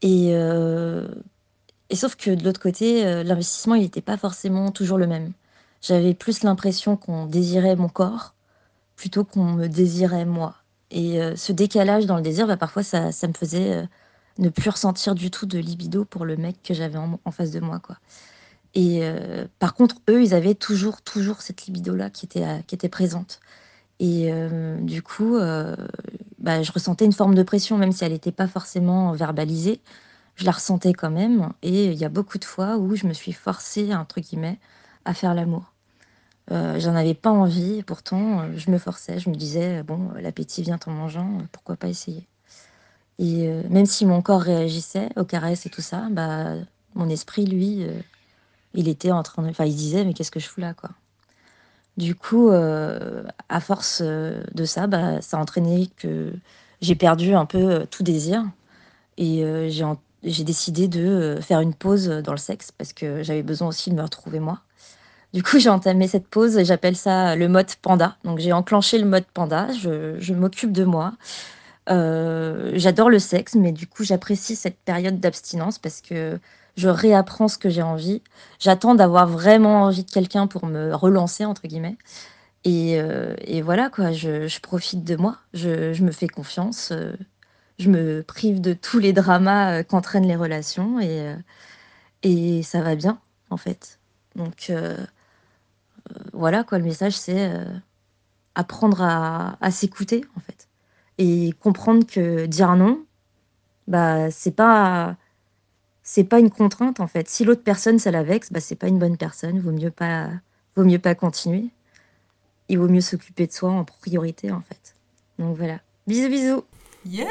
Et, 0.01 0.29
et 0.29 1.95
sauf 1.95 2.15
que 2.15 2.31
de 2.31 2.43
l'autre 2.45 2.61
côté, 2.61 3.23
l'investissement, 3.23 3.75
il 3.75 3.81
n'était 3.81 4.01
pas 4.01 4.15
forcément 4.15 4.71
toujours 4.71 4.97
le 4.97 5.07
même. 5.07 5.33
J'avais 5.81 6.13
plus 6.13 6.43
l'impression 6.43 6.95
qu'on 6.95 7.25
désirait 7.25 7.75
mon 7.75 7.89
corps 7.89 8.35
plutôt 8.95 9.25
qu'on 9.25 9.45
me 9.45 9.67
désirait 9.67 10.25
moi. 10.25 10.55
Et 10.91 11.21
euh, 11.21 11.36
ce 11.36 11.52
décalage 11.52 12.06
dans 12.06 12.15
le 12.15 12.21
désir, 12.21 12.47
bah, 12.47 12.58
parfois, 12.58 12.84
ça, 12.84 13.12
ça 13.12 13.28
me 13.28 13.34
faisait 13.34 13.73
euh, 13.73 13.86
ne 14.38 14.50
plus 14.50 14.69
ressentir 14.69 15.15
du 15.15 15.32
tout 15.32 15.45
de 15.45 15.60
libido 15.60 16.06
pour 16.06 16.26
le 16.26 16.38
mec 16.38 16.62
que 16.63 16.73
j'avais 16.73 16.97
en, 16.97 17.32
face 17.32 17.52
de 17.52 17.60
moi. 17.60 17.80
Quoi. 17.80 17.97
Et 18.73 19.00
euh, 19.02 19.47
par 19.60 19.73
contre, 19.73 19.97
eux, 20.10 20.23
ils 20.23 20.34
avaient 20.34 20.56
toujours, 20.56 21.02
toujours 21.02 21.41
cette 21.41 21.65
libido-là 21.65 22.10
qui 22.10 22.26
était, 22.26 22.45
qui 22.67 22.76
était 22.76 22.89
présente. 22.89 23.39
Et 24.00 24.32
du 24.82 25.02
coup, 25.02 25.39
bah, 26.38 26.62
je 26.62 26.71
ressentais 26.71 27.06
une 27.06 27.13
forme 27.13 27.34
de 27.34 27.41
pression, 27.41 27.80
même 27.80 27.91
si 27.91 28.04
elle 28.04 28.12
n'était 28.12 28.32
pas 28.32 28.47
forcément 28.47 29.12
verbalisée. 29.13 29.82
Je 30.36 30.45
la 30.45 30.52
ressentais 30.52 30.93
quand 30.93 31.10
même. 31.10 31.52
Et 31.63 31.86
il 31.86 31.95
y 31.95 32.06
a 32.06 32.10
beaucoup 32.10 32.38
de 32.38 32.45
fois 32.45 32.78
où 32.78 32.95
je 32.95 33.08
me 33.08 33.13
suis 33.13 33.32
forcée, 33.32 33.95
entre 33.95 34.21
guillemets, 34.21 34.60
à 35.04 35.15
faire 35.15 35.34
l'amour. 35.34 35.73
Euh, 36.51 36.79
J'en 36.79 36.95
avais 36.95 37.13
pas 37.13 37.31
envie, 37.31 37.83
pourtant, 37.83 38.41
euh, 38.41 38.53
je 38.55 38.71
me 38.71 38.77
forçais. 38.77 39.19
Je 39.19 39.29
me 39.29 39.36
disais, 39.36 39.83
bon, 39.83 40.12
l'appétit 40.19 40.63
vient 40.63 40.79
en 40.85 40.91
mangeant, 40.91 41.39
pourquoi 41.52 41.75
pas 41.75 41.87
essayer 41.89 42.27
Et 43.19 43.50
même 43.69 43.85
si 43.85 44.06
mon 44.06 44.21
corps 44.21 44.41
réagissait 44.41 45.10
aux 45.17 45.25
caresses 45.25 45.65
et 45.65 45.69
tout 45.69 45.81
ça, 45.81 46.08
bah, 46.12 46.56
mon 46.95 47.10
esprit, 47.10 47.45
lui, 47.45 47.85
il 48.73 48.87
était 48.87 49.12
en 49.12 49.23
train 49.23 49.43
de. 49.43 49.50
Enfin, 49.50 49.65
il 49.65 49.75
disait, 49.75 50.06
mais 50.06 50.13
qu'est-ce 50.13 50.31
que 50.31 50.39
je 50.39 50.48
fous 50.48 50.62
là, 50.62 50.73
quoi 50.73 50.91
Du 51.98 52.15
coup, 52.15 52.50
à 52.52 53.60
force 53.62 54.02
de 54.02 54.65
ça, 54.65 54.87
bah, 54.87 55.21
ça 55.21 55.37
a 55.37 55.41
entraîné 55.41 55.89
que 55.98 56.33
j'ai 56.81 56.95
perdu 56.95 57.33
un 57.33 57.45
peu 57.45 57.85
tout 57.91 58.04
désir. 58.04 58.45
Et 59.17 59.43
j'ai 60.23 60.43
décidé 60.43 60.87
de 60.87 61.02
euh, 61.02 61.41
faire 61.41 61.62
une 61.62 61.73
pause 61.73 62.08
dans 62.08 62.31
le 62.31 62.37
sexe 62.37 62.71
parce 62.71 62.93
que 62.93 63.23
j'avais 63.23 63.43
besoin 63.43 63.67
aussi 63.67 63.89
de 63.89 63.95
me 63.95 64.02
retrouver 64.02 64.39
moi. 64.39 64.62
Du 65.38 65.44
coup, 65.44 65.60
j'ai 65.60 65.69
entamé 65.69 66.08
cette 66.08 66.27
pause 66.27 66.58
et 66.58 66.65
j'appelle 66.65 66.96
ça 66.96 67.35
le 67.35 67.48
mode 67.48 67.71
panda. 67.75 68.17
Donc, 68.23 68.40
j'ai 68.40 68.54
enclenché 68.54 68.98
le 68.98 69.06
mode 69.06 69.25
panda. 69.25 69.67
Je, 69.71 70.33
m'occupe 70.33 70.71
de 70.71 70.83
moi. 70.83 71.13
Euh, 71.92 72.71
j'adore 72.73 73.12
le 73.12 73.19
sexe, 73.19 73.54
mais 73.54 73.71
du 73.71 73.85
coup, 73.85 74.04
j'apprécie 74.04 74.56
cette 74.56 74.79
période 74.79 75.19
d'abstinence 75.19 75.77
parce 75.77 76.02
que 76.02 76.40
je 76.75 76.90
réapprends 76.90 77.48
ce 77.48 77.60
que 77.60 77.69
j'ai 77.69 77.83
envie. 77.83 78.23
J'attends 78.58 78.96
d'avoir 78.96 79.27
vraiment 79.27 79.83
envie 79.83 80.04
de 80.04 80.10
quelqu'un 80.10 80.48
pour 80.48 80.65
me 80.65 80.96
relancer, 80.96 81.46
entre 81.46 81.67
guillemets. 81.67 81.98
Et, 82.63 83.00
euh, 83.00 83.35
voilà, 83.63 83.92
quoi, 83.92 84.13
je, 84.13 84.60
profite 84.62 85.04
de 85.04 85.17
moi, 85.17 85.38
je, 85.54 86.04
me 86.04 86.12
fais 86.12 86.27
confiance 86.27 86.92
je 87.79 87.90
me 87.90 88.23
prive 88.23 88.60
de 88.60 88.73
tous 88.73 88.98
les 88.98 89.13
dramas 89.13 89.79
euh, 89.79 89.83
qu'entraînent 89.83 90.27
les 90.27 90.35
relations 90.35 91.00
et, 91.00 91.21
euh, 91.21 91.35
et 92.23 92.63
ça 92.63 92.81
va 92.81 92.96
bien 92.96 93.19
en 93.50 93.58
fait. 93.58 94.00
Donc 94.35 94.67
euh, 94.69 94.98
voilà 96.33 96.63
quoi, 96.63 96.77
le 96.77 96.83
message 96.83 97.17
c'est 97.17 97.51
apprendre 98.55 99.01
à, 99.01 99.71
s'écouter 99.71 100.25
en 100.35 100.39
fait 100.39 100.67
et 101.19 101.53
comprendre 101.60 102.05
que 102.05 102.45
dire 102.45 102.75
non, 102.75 103.05
bah 103.87 104.29
c'est 104.31 104.51
pas 104.51 105.15
c'est 106.03 106.23
pas 106.23 106.39
une 106.39 106.49
contrainte 106.49 106.99
en 106.99 107.08
fait. 107.08 107.29
Si 107.29 107.45
l'autre 107.45 107.63
personne 107.63 107.99
ça 107.99 108.12
la 108.12 108.23
vexe, 108.23 108.51
bah 108.51 108.60
c'est 108.60 108.75
pas 108.75 108.87
une 108.87 108.99
bonne 108.99 109.17
personne. 109.17 109.60
Vaut 109.60 109.71
mieux 109.71 109.91
pas 109.91 110.29
vaut 110.75 110.83
mieux 110.83 110.99
pas 110.99 111.15
continuer. 111.15 111.69
Il 112.69 112.79
vaut 112.79 112.89
mieux 112.89 113.01
s'occuper 113.01 113.47
de 113.47 113.51
soi 113.51 113.71
en 113.71 113.85
priorité 113.85 114.51
en 114.51 114.62
fait. 114.62 114.95
Donc 115.39 115.55
voilà. 115.55 115.79
Bisous 116.08 116.29
bisous. 116.29 116.63
Yes 117.10 117.27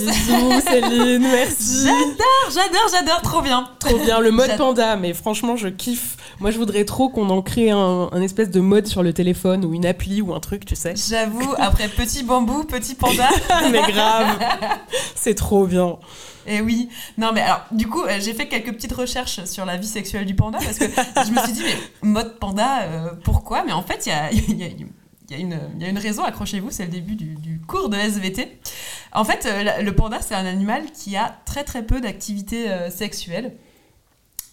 Bisous 0.00 0.60
Céline, 0.62 1.20
merci. 1.20 1.84
J'adore, 1.84 2.50
j'adore, 2.50 2.88
j'adore, 2.90 3.22
trop 3.22 3.42
bien. 3.42 3.68
Trop 3.78 3.98
bien, 3.98 4.20
le 4.20 4.30
mode 4.30 4.56
panda, 4.56 4.96
mais 4.96 5.12
franchement 5.12 5.56
je 5.56 5.68
kiffe. 5.68 6.16
Moi 6.40 6.50
je 6.50 6.56
voudrais 6.56 6.84
trop 6.84 7.10
qu'on 7.10 7.28
en 7.28 7.42
crée 7.42 7.70
un, 7.70 8.08
espèce 8.22 8.50
de 8.50 8.60
mode 8.60 8.86
sur 8.86 9.02
le 9.02 9.12
téléphone 9.12 9.64
ou 9.66 9.74
une 9.74 9.84
appli 9.84 10.22
ou 10.22 10.32
un 10.32 10.40
truc, 10.40 10.64
tu 10.64 10.76
sais. 10.76 10.94
J'avoue, 10.96 11.52
après 11.58 11.88
petit 11.88 12.22
bambou, 12.22 12.64
petit 12.64 12.94
panda. 12.94 13.28
mais 13.70 13.82
grave, 13.92 14.38
c'est 15.14 15.34
trop 15.34 15.66
bien. 15.66 15.98
Et 16.46 16.56
eh 16.56 16.60
oui, 16.62 16.88
non 17.18 17.32
mais 17.34 17.42
alors 17.42 17.66
du 17.70 17.86
coup 17.86 18.04
euh, 18.04 18.18
j'ai 18.20 18.32
fait 18.32 18.48
quelques 18.48 18.72
petites 18.72 18.94
recherches 18.94 19.44
sur 19.44 19.66
la 19.66 19.76
vie 19.76 19.86
sexuelle 19.86 20.24
du 20.24 20.34
panda 20.34 20.58
parce 20.58 20.78
que 20.78 20.86
je 20.86 21.30
me 21.30 21.42
suis 21.42 21.52
dit 21.52 21.62
mais 21.62 21.76
mode 22.00 22.38
panda 22.38 22.84
euh, 22.84 23.10
pourquoi? 23.22 23.64
Mais 23.66 23.72
en 23.72 23.82
fait 23.82 24.06
il 24.06 24.08
y 24.08 24.12
a, 24.12 24.32
y, 24.32 24.62
a, 24.62 24.68
y, 24.68 24.82
a 24.82 24.86
y 25.30 25.84
a, 25.84 25.88
une 25.88 25.98
raison, 25.98 26.24
accrochez-vous, 26.24 26.70
c'est 26.70 26.84
le 26.84 26.90
début 26.90 27.14
du, 27.14 27.34
du, 27.36 27.60
cours 27.60 27.88
de 27.88 27.96
SVT. 27.96 28.58
En 29.12 29.24
fait, 29.24 29.46
euh, 29.46 29.82
le 29.82 29.94
panda, 29.94 30.20
c'est 30.20 30.34
un 30.34 30.46
animal 30.46 30.92
qui 30.92 31.16
a 31.16 31.36
très 31.44 31.64
très 31.64 31.84
peu 31.84 32.00
d'activité 32.00 32.70
euh, 32.70 32.90
sexuelle. 32.90 33.56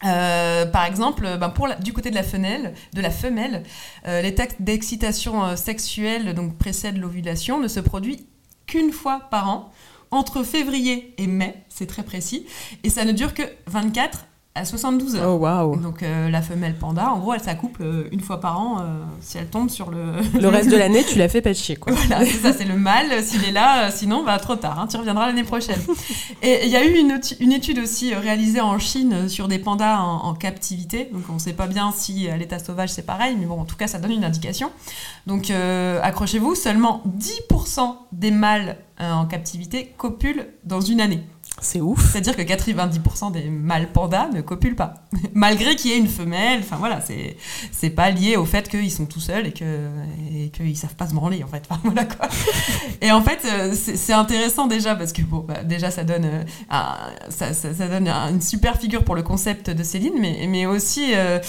Euh, 0.03 0.65
par 0.65 0.85
exemple, 0.85 1.37
ben 1.37 1.53
du 1.79 1.93
côté 1.93 2.09
de 2.09 2.15
la 2.15 2.23
femelle, 2.23 2.73
de 2.93 3.01
la 3.01 3.09
textes 4.35 4.61
d'excitation 4.61 5.55
sexuelle 5.55 6.33
donc 6.33 6.57
précèdent 6.57 6.97
l'ovulation 6.97 7.59
ne 7.59 7.67
se 7.67 7.79
produit 7.79 8.27
qu'une 8.67 8.91
fois 8.91 9.21
par 9.31 9.49
an, 9.49 9.71
entre 10.11 10.43
février 10.43 11.15
et 11.17 11.27
mai, 11.27 11.63
c'est 11.69 11.87
très 11.87 12.03
précis, 12.03 12.45
et 12.83 12.89
ça 12.89 13.05
ne 13.05 13.13
dure 13.13 13.33
que 13.33 13.43
24 13.67 14.25
à 14.55 14.63
72 14.63 15.15
heures. 15.15 15.33
Oh 15.33 15.37
waouh 15.37 15.75
Donc 15.75 16.01
euh, 16.01 16.29
la 16.29 16.41
femelle 16.41 16.75
panda, 16.75 17.09
en 17.09 17.19
gros, 17.19 17.33
elle 17.33 17.41
s'accouple 17.41 17.83
euh, 17.83 18.07
une 18.13 18.21
fois 18.21 18.39
par 18.39 18.57
an 18.59 18.79
euh, 18.79 19.03
si 19.19 19.37
elle 19.37 19.47
tombe 19.47 19.69
sur 19.69 19.91
le. 19.91 20.13
Le 20.39 20.47
reste 20.55 20.71
de 20.71 20.77
l'année, 20.77 21.03
tu 21.03 21.17
l'as 21.17 21.27
fait 21.27 21.41
pêcher, 21.41 21.75
quoi. 21.75 21.91
Voilà, 21.93 22.25
ça, 22.25 22.53
c'est 22.53 22.63
le 22.63 22.77
mâle. 22.77 23.21
S'il 23.21 23.43
est 23.43 23.51
là, 23.51 23.91
sinon, 23.91 24.23
bah, 24.23 24.39
trop 24.39 24.55
tard. 24.55 24.79
Hein, 24.79 24.87
tu 24.87 24.95
reviendras 24.95 25.27
l'année 25.27 25.43
prochaine. 25.43 25.79
Et 26.41 26.61
il 26.63 26.69
y 26.69 26.77
a 26.77 26.85
eu 26.85 26.95
une, 26.95 27.19
une, 27.41 27.51
étude 27.51 27.79
aussi 27.79 28.15
réalisée 28.15 28.61
en 28.61 28.79
Chine 28.79 29.27
sur 29.27 29.49
des 29.49 29.59
pandas 29.59 29.99
en, 29.99 30.33
captivité. 30.33 31.09
Donc 31.11 31.23
on 31.29 31.33
ne 31.33 31.39
sait 31.39 31.53
pas 31.53 31.67
bien 31.67 31.91
si 31.95 32.29
à 32.29 32.37
l'état 32.37 32.59
sauvage 32.59 32.89
c'est 32.89 33.05
pareil, 33.05 33.35
mais 33.37 33.45
bon, 33.45 33.59
en 33.59 33.65
tout 33.65 33.75
cas, 33.75 33.87
ça 33.87 33.99
donne 33.99 34.11
une 34.11 34.23
indication. 34.23 34.71
Donc 35.27 35.49
accrochez-vous, 35.49 36.55
seulement 36.55 37.03
10% 37.19 37.95
des 38.13 38.31
mâles 38.31 38.77
en 38.99 39.25
captivité 39.25 39.93
copulent 39.97 40.47
dans 40.63 40.81
une 40.81 41.01
année. 41.01 41.23
C'est 41.61 41.79
ouf. 41.79 42.11
C'est-à-dire 42.11 42.35
que 42.35 42.41
90% 42.41 43.31
des 43.31 43.49
mâles 43.49 43.91
pandas 43.91 44.27
ne 44.27 44.41
copulent 44.41 44.75
pas. 44.75 44.95
Malgré 45.33 45.75
qu'il 45.75 45.91
y 45.91 45.93
ait 45.93 45.97
une 45.97 46.09
femelle, 46.09 46.59
enfin 46.59 46.75
voilà, 46.75 46.99
c'est, 47.01 47.89
pas 47.91 48.11
lié 48.11 48.35
au 48.35 48.45
fait 48.45 48.67
qu'ils 48.67 48.91
sont 48.91 49.05
tout 49.05 49.21
seuls 49.21 49.47
et, 49.47 49.53
que, 49.53 49.89
et 50.59 50.75
savent 50.75 50.95
pas 50.95 51.07
se 51.07 51.13
branler 51.13 51.43
en 51.43 51.47
fait. 51.47 51.63
Voilà 51.83 52.05
quoi. 52.05 52.27
et 53.01 53.11
en 53.11 53.21
fait, 53.21 53.39
euh, 53.45 53.73
c'est, 53.73 54.13
intéressant 54.13 54.67
déjà 54.67 54.95
parce 54.95 55.13
que 55.13 55.21
bon, 55.21 55.45
bah, 55.47 55.63
déjà 55.63 55.91
ça 55.91 56.03
donne, 56.03 56.25
euh, 56.25 56.43
ça, 57.29 57.53
ça, 57.53 57.87
donne 57.87 58.07
une 58.07 58.41
super 58.41 58.77
figure 58.77 59.03
pour 59.03 59.15
le 59.15 59.23
concept 59.23 59.69
de 59.69 59.83
Céline, 59.83 60.15
mais, 60.19 60.47
mais 60.49 60.65
aussi 60.65 61.13
euh, 61.13 61.39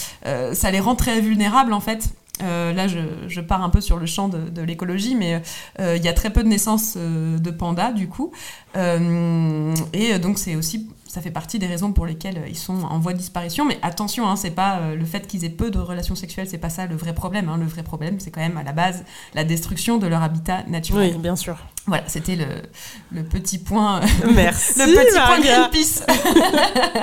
ça 0.52 0.70
les 0.70 0.80
rend 0.80 0.94
très 0.94 1.20
vulnérables 1.20 1.72
en 1.72 1.80
fait. 1.80 2.10
Euh, 2.42 2.72
là, 2.72 2.86
je, 2.88 3.40
pars 3.40 3.62
un 3.62 3.70
peu 3.70 3.80
sur 3.80 3.98
le 3.98 4.06
champ 4.06 4.28
de, 4.28 4.62
l'écologie, 4.62 5.14
mais 5.14 5.42
euh, 5.80 5.96
il 5.96 6.04
y 6.04 6.08
a 6.08 6.12
très 6.12 6.30
peu 6.30 6.42
de 6.42 6.48
naissances 6.48 6.94
euh, 6.96 7.38
de 7.38 7.50
pandas, 7.50 7.92
du 7.92 8.08
coup. 8.08 8.32
et 8.74 10.18
donc, 10.18 10.38
c'est 10.38 10.54
aussi, 10.54 10.88
ça 11.06 11.20
fait 11.20 11.30
partie 11.30 11.58
des 11.58 11.66
raisons 11.66 11.92
pour 11.92 12.04
lesquelles 12.04 12.42
ils 12.48 12.58
sont 12.58 12.82
en 12.82 12.98
voie 12.98 13.12
de 13.12 13.18
disparition. 13.18 13.64
Mais 13.64 13.78
attention, 13.82 14.28
hein, 14.28 14.36
c'est 14.36 14.50
pas 14.50 14.94
le 14.94 15.04
fait 15.04 15.26
qu'ils 15.26 15.44
aient 15.44 15.50
peu 15.50 15.70
de 15.70 15.78
relations 15.78 16.14
sexuelles, 16.14 16.48
c'est 16.48 16.58
pas 16.58 16.70
ça 16.70 16.86
le 16.86 16.96
vrai 16.96 17.14
problème. 17.14 17.48
Hein. 17.48 17.56
Le 17.58 17.66
vrai 17.66 17.82
problème, 17.82 18.20
c'est 18.20 18.30
quand 18.30 18.42
même 18.42 18.58
à 18.58 18.62
la 18.62 18.72
base 18.72 19.04
la 19.34 19.44
destruction 19.44 19.98
de 19.98 20.06
leur 20.06 20.22
habitat 20.22 20.64
naturel. 20.68 21.12
Oui, 21.14 21.18
bien 21.18 21.36
sûr. 21.36 21.56
Voilà, 21.86 22.04
c'était 22.06 22.36
le, 22.36 23.22
petit 23.22 23.58
point. 23.58 24.00
Merci. 24.34 24.78
le 24.80 24.86
petit 24.86 25.18
point 25.26 25.40
Greenpeace. 25.40 26.02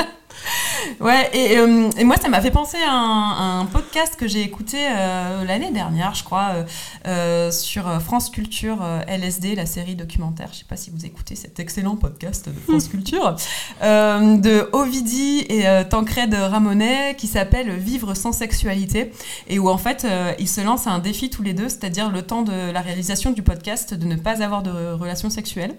Ouais, 0.99 1.29
euh, 1.35 1.89
et, 1.97 2.03
moi, 2.03 2.17
ça 2.17 2.29
m'a 2.29 2.41
fait 2.41 2.51
penser 2.51 2.77
à 2.87 2.91
un, 2.93 3.65
podcast 3.65 4.15
que 4.15 4.27
j'ai 4.27 4.41
écouté 4.41 4.77
euh, 4.79 5.43
l'année 5.45 5.71
dernière, 5.71 6.13
je 6.13 6.23
crois, 6.23 6.65
euh, 7.07 7.51
sur 7.51 8.01
France 8.01 8.29
Culture 8.29 8.85
LSD, 9.07 9.55
la 9.55 9.65
série 9.65 9.95
documentaire. 9.95 10.49
Je 10.51 10.59
sais 10.59 10.65
pas 10.67 10.75
si 10.75 10.91
vous 10.91 11.05
écoutez 11.05 11.35
cet 11.35 11.59
excellent 11.59 11.95
podcast 11.95 12.49
de 12.49 12.59
France 12.59 12.87
Culture, 12.89 13.35
de 13.81 14.69
Ovidi 14.73 15.45
et 15.49 15.65
Tancred 15.89 16.33
Ramonet, 16.33 17.15
qui 17.17 17.27
s'appelle 17.27 17.75
Vivre 17.77 18.13
sans 18.13 18.31
sexualité, 18.31 19.11
et 19.47 19.59
où 19.59 19.69
en 19.69 19.77
fait, 19.77 20.05
ils 20.39 20.49
se 20.49 20.61
lancent 20.61 20.87
un 20.87 20.99
défi 20.99 21.29
tous 21.29 21.43
les 21.43 21.53
deux, 21.53 21.69
c'est-à-dire 21.69 22.09
le 22.09 22.21
temps 22.21 22.43
de 22.43 22.71
la 22.71 22.81
réalisation 22.81 23.31
du 23.31 23.41
podcast, 23.41 23.93
de 23.93 24.05
ne 24.05 24.15
pas 24.15 24.43
avoir 24.43 24.63
de 24.63 24.93
relations 24.93 25.29
sexuelles. 25.29 25.75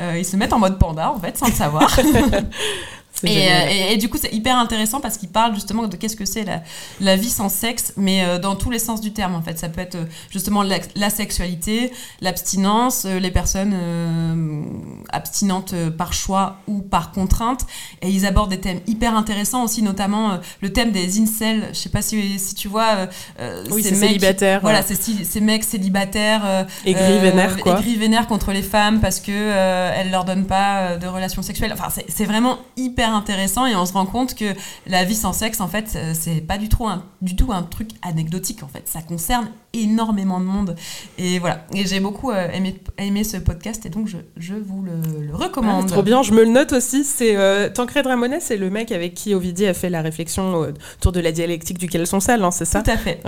ils 0.00 0.24
se 0.24 0.36
mettent 0.36 0.52
en 0.52 0.58
mode 0.58 0.78
panda, 0.78 1.10
en 1.10 1.20
fait, 1.20 1.36
sans 1.36 1.46
le 1.46 1.52
savoir. 1.52 1.98
Euh, 3.24 3.28
et, 3.28 3.94
et, 3.94 3.96
du 3.96 4.08
coup, 4.08 4.18
c'est 4.20 4.32
hyper 4.32 4.58
intéressant 4.58 5.00
parce 5.00 5.16
qu'il 5.16 5.28
parle 5.28 5.54
justement 5.54 5.86
de 5.86 5.96
qu'est-ce 5.96 6.16
que 6.16 6.26
c'est 6.26 6.44
la, 6.44 6.62
la, 7.00 7.16
vie 7.16 7.30
sans 7.30 7.48
sexe, 7.48 7.94
mais 7.96 8.22
euh, 8.22 8.38
dans 8.38 8.56
tous 8.56 8.70
les 8.70 8.78
sens 8.78 9.00
du 9.00 9.12
terme 9.12 9.34
en 9.34 9.42
fait. 9.42 9.58
Ça 9.58 9.68
peut 9.68 9.80
être 9.80 9.94
euh, 9.94 10.04
justement 10.30 10.62
la, 10.62 11.10
sexualité, 11.10 11.92
l'abstinence, 12.20 13.04
les 13.04 13.30
personnes 13.30 13.74
abstinentes 15.10 15.74
par 15.96 16.12
choix 16.12 16.58
ou 16.66 16.80
par 16.80 17.12
contrainte. 17.12 17.66
Et 18.02 18.10
ils 18.10 18.26
abordent 18.26 18.50
des 18.50 18.60
thèmes 18.60 18.80
hyper 18.86 19.16
intéressants 19.16 19.64
aussi, 19.64 19.82
notamment 19.82 20.38
le 20.60 20.72
thème 20.72 20.90
des 20.90 21.20
incels. 21.20 21.70
Je 21.72 21.78
sais 21.78 21.88
pas 21.88 22.02
si, 22.02 22.38
si 22.38 22.54
tu 22.54 22.68
vois. 22.68 23.08
oui, 23.70 23.82
ces 23.82 23.92
mecs, 23.92 24.10
célibataires. 24.10 24.60
Voilà, 24.60 24.82
ces, 24.82 24.94
ces 24.94 25.40
mecs 25.40 25.64
célibataires. 25.64 26.66
aigris 26.84 27.18
vénères, 27.18 27.56
quoi. 27.58 27.78
Aigris 27.78 27.96
vénères 27.96 28.26
contre 28.26 28.52
les 28.52 28.62
femmes 28.62 29.00
parce 29.00 29.20
que 29.20 29.32
elles 29.32 30.10
leur 30.10 30.24
donnent 30.24 30.46
pas 30.46 30.96
de 30.96 31.06
relations 31.06 31.42
sexuelles. 31.42 31.72
Enfin, 31.72 31.88
c'est 32.08 32.24
vraiment 32.24 32.58
hyper 32.76 33.05
intéressant 33.14 33.66
et 33.66 33.76
on 33.76 33.86
se 33.86 33.92
rend 33.92 34.06
compte 34.06 34.34
que 34.34 34.54
la 34.86 35.04
vie 35.04 35.14
sans 35.14 35.32
sexe, 35.32 35.60
en 35.60 35.68
fait, 35.68 35.92
euh, 35.96 36.12
c'est 36.14 36.40
pas 36.40 36.58
du 36.58 36.68
tout, 36.68 36.86
un, 36.86 37.04
du 37.22 37.36
tout 37.36 37.52
un 37.52 37.62
truc 37.62 37.90
anecdotique, 38.02 38.62
en 38.62 38.68
fait. 38.68 38.88
Ça 38.88 39.02
concerne 39.02 39.48
énormément 39.82 40.40
de 40.40 40.44
monde. 40.44 40.76
Et 41.18 41.38
voilà. 41.38 41.64
Et 41.74 41.86
j'ai 41.86 42.00
beaucoup 42.00 42.30
euh, 42.30 42.48
aimé, 42.50 42.76
aimé, 42.98 43.24
ce 43.24 43.36
podcast 43.36 43.86
et 43.86 43.88
donc 43.88 44.08
je, 44.08 44.18
je 44.36 44.54
vous 44.54 44.82
le, 44.82 45.34
recommande. 45.34 45.86
Ah, 45.88 45.92
trop 45.92 46.02
bien, 46.02 46.22
je 46.22 46.32
me 46.32 46.44
le 46.44 46.50
note 46.50 46.72
aussi. 46.72 47.04
C'est 47.04 47.36
euh, 47.36 47.68
Tancred 47.68 48.06
Ramonet, 48.06 48.40
c'est 48.40 48.56
le 48.56 48.70
mec 48.70 48.92
avec 48.92 49.14
qui 49.14 49.34
Ovidie 49.34 49.66
a 49.66 49.74
fait 49.74 49.90
la 49.90 50.02
réflexion 50.02 50.62
euh, 50.62 50.72
autour 50.98 51.12
de 51.12 51.20
la 51.20 51.32
dialectique 51.32 51.78
du 51.78 51.88
caleçon 51.88 52.20
sale, 52.20 52.42
hein, 52.42 52.50
c'est 52.50 52.64
ça 52.64 52.82
Tout 52.82 52.90
à 52.90 52.96
fait. 52.96 53.22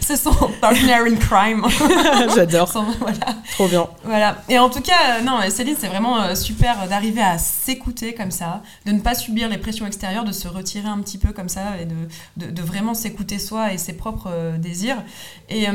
c'est 0.00 0.16
son 0.16 0.34
partner 0.60 0.94
in 0.94 1.16
crime. 1.16 1.64
J'adore. 2.34 2.70
voilà. 3.00 3.16
Trop 3.52 3.68
bien. 3.68 3.86
Voilà. 4.04 4.38
Et 4.48 4.58
en 4.58 4.70
tout 4.70 4.80
cas, 4.80 5.20
non, 5.24 5.40
Céline, 5.50 5.76
c'est 5.78 5.88
vraiment 5.88 6.34
super 6.34 6.88
d'arriver 6.88 7.22
à 7.22 7.38
s'écouter 7.38 8.14
comme 8.14 8.30
ça, 8.30 8.62
de 8.84 8.92
ne 8.92 9.00
pas 9.00 9.14
subir 9.14 9.48
les 9.48 9.58
pressions 9.58 9.86
extérieures, 9.86 10.24
de 10.24 10.32
se 10.32 10.48
retirer 10.48 10.88
un 10.88 10.98
petit 10.98 11.18
peu 11.18 11.32
comme 11.32 11.48
ça 11.48 11.78
et 11.80 11.84
de, 11.84 12.50
de, 12.50 12.62
vraiment 12.62 12.94
s'écouter 12.94 13.38
soi 13.38 13.72
et 13.72 13.78
ses 13.78 13.92
propres 13.92 14.30
euh, 14.30 14.58
désirs. 14.58 15.02
Et 15.48 15.65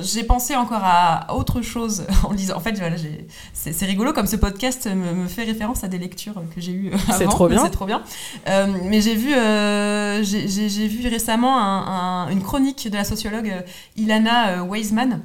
j'ai 0.00 0.24
pensé 0.24 0.56
encore 0.56 0.82
à 0.82 1.34
autre 1.34 1.62
chose 1.62 2.06
en 2.24 2.32
lisant. 2.32 2.56
En 2.56 2.60
fait, 2.60 2.78
voilà, 2.78 2.96
c'est 3.52 3.86
rigolo 3.86 4.12
comme 4.12 4.26
ce 4.26 4.36
podcast 4.36 4.86
me, 4.86 5.26
fait 5.26 5.44
référence 5.44 5.84
à 5.84 5.88
des 5.88 5.98
lectures 5.98 6.42
que 6.54 6.60
j'ai 6.60 6.72
eues 6.72 6.92
avant. 6.92 7.12
C'est 7.18 7.24
trop 7.26 7.48
bien. 7.48 7.64
C'est 7.64 7.70
trop 7.70 7.86
bien. 7.86 8.02
mais 8.84 9.00
j'ai 9.00 9.14
vu, 9.14 9.30
j'ai 10.24 10.88
vu 10.88 11.08
récemment 11.08 12.28
une 12.28 12.42
chronique 12.42 12.88
de 12.90 12.96
la 12.96 13.04
sociologue 13.04 13.52
Ilana 13.96 14.64
Weisman 14.64 15.20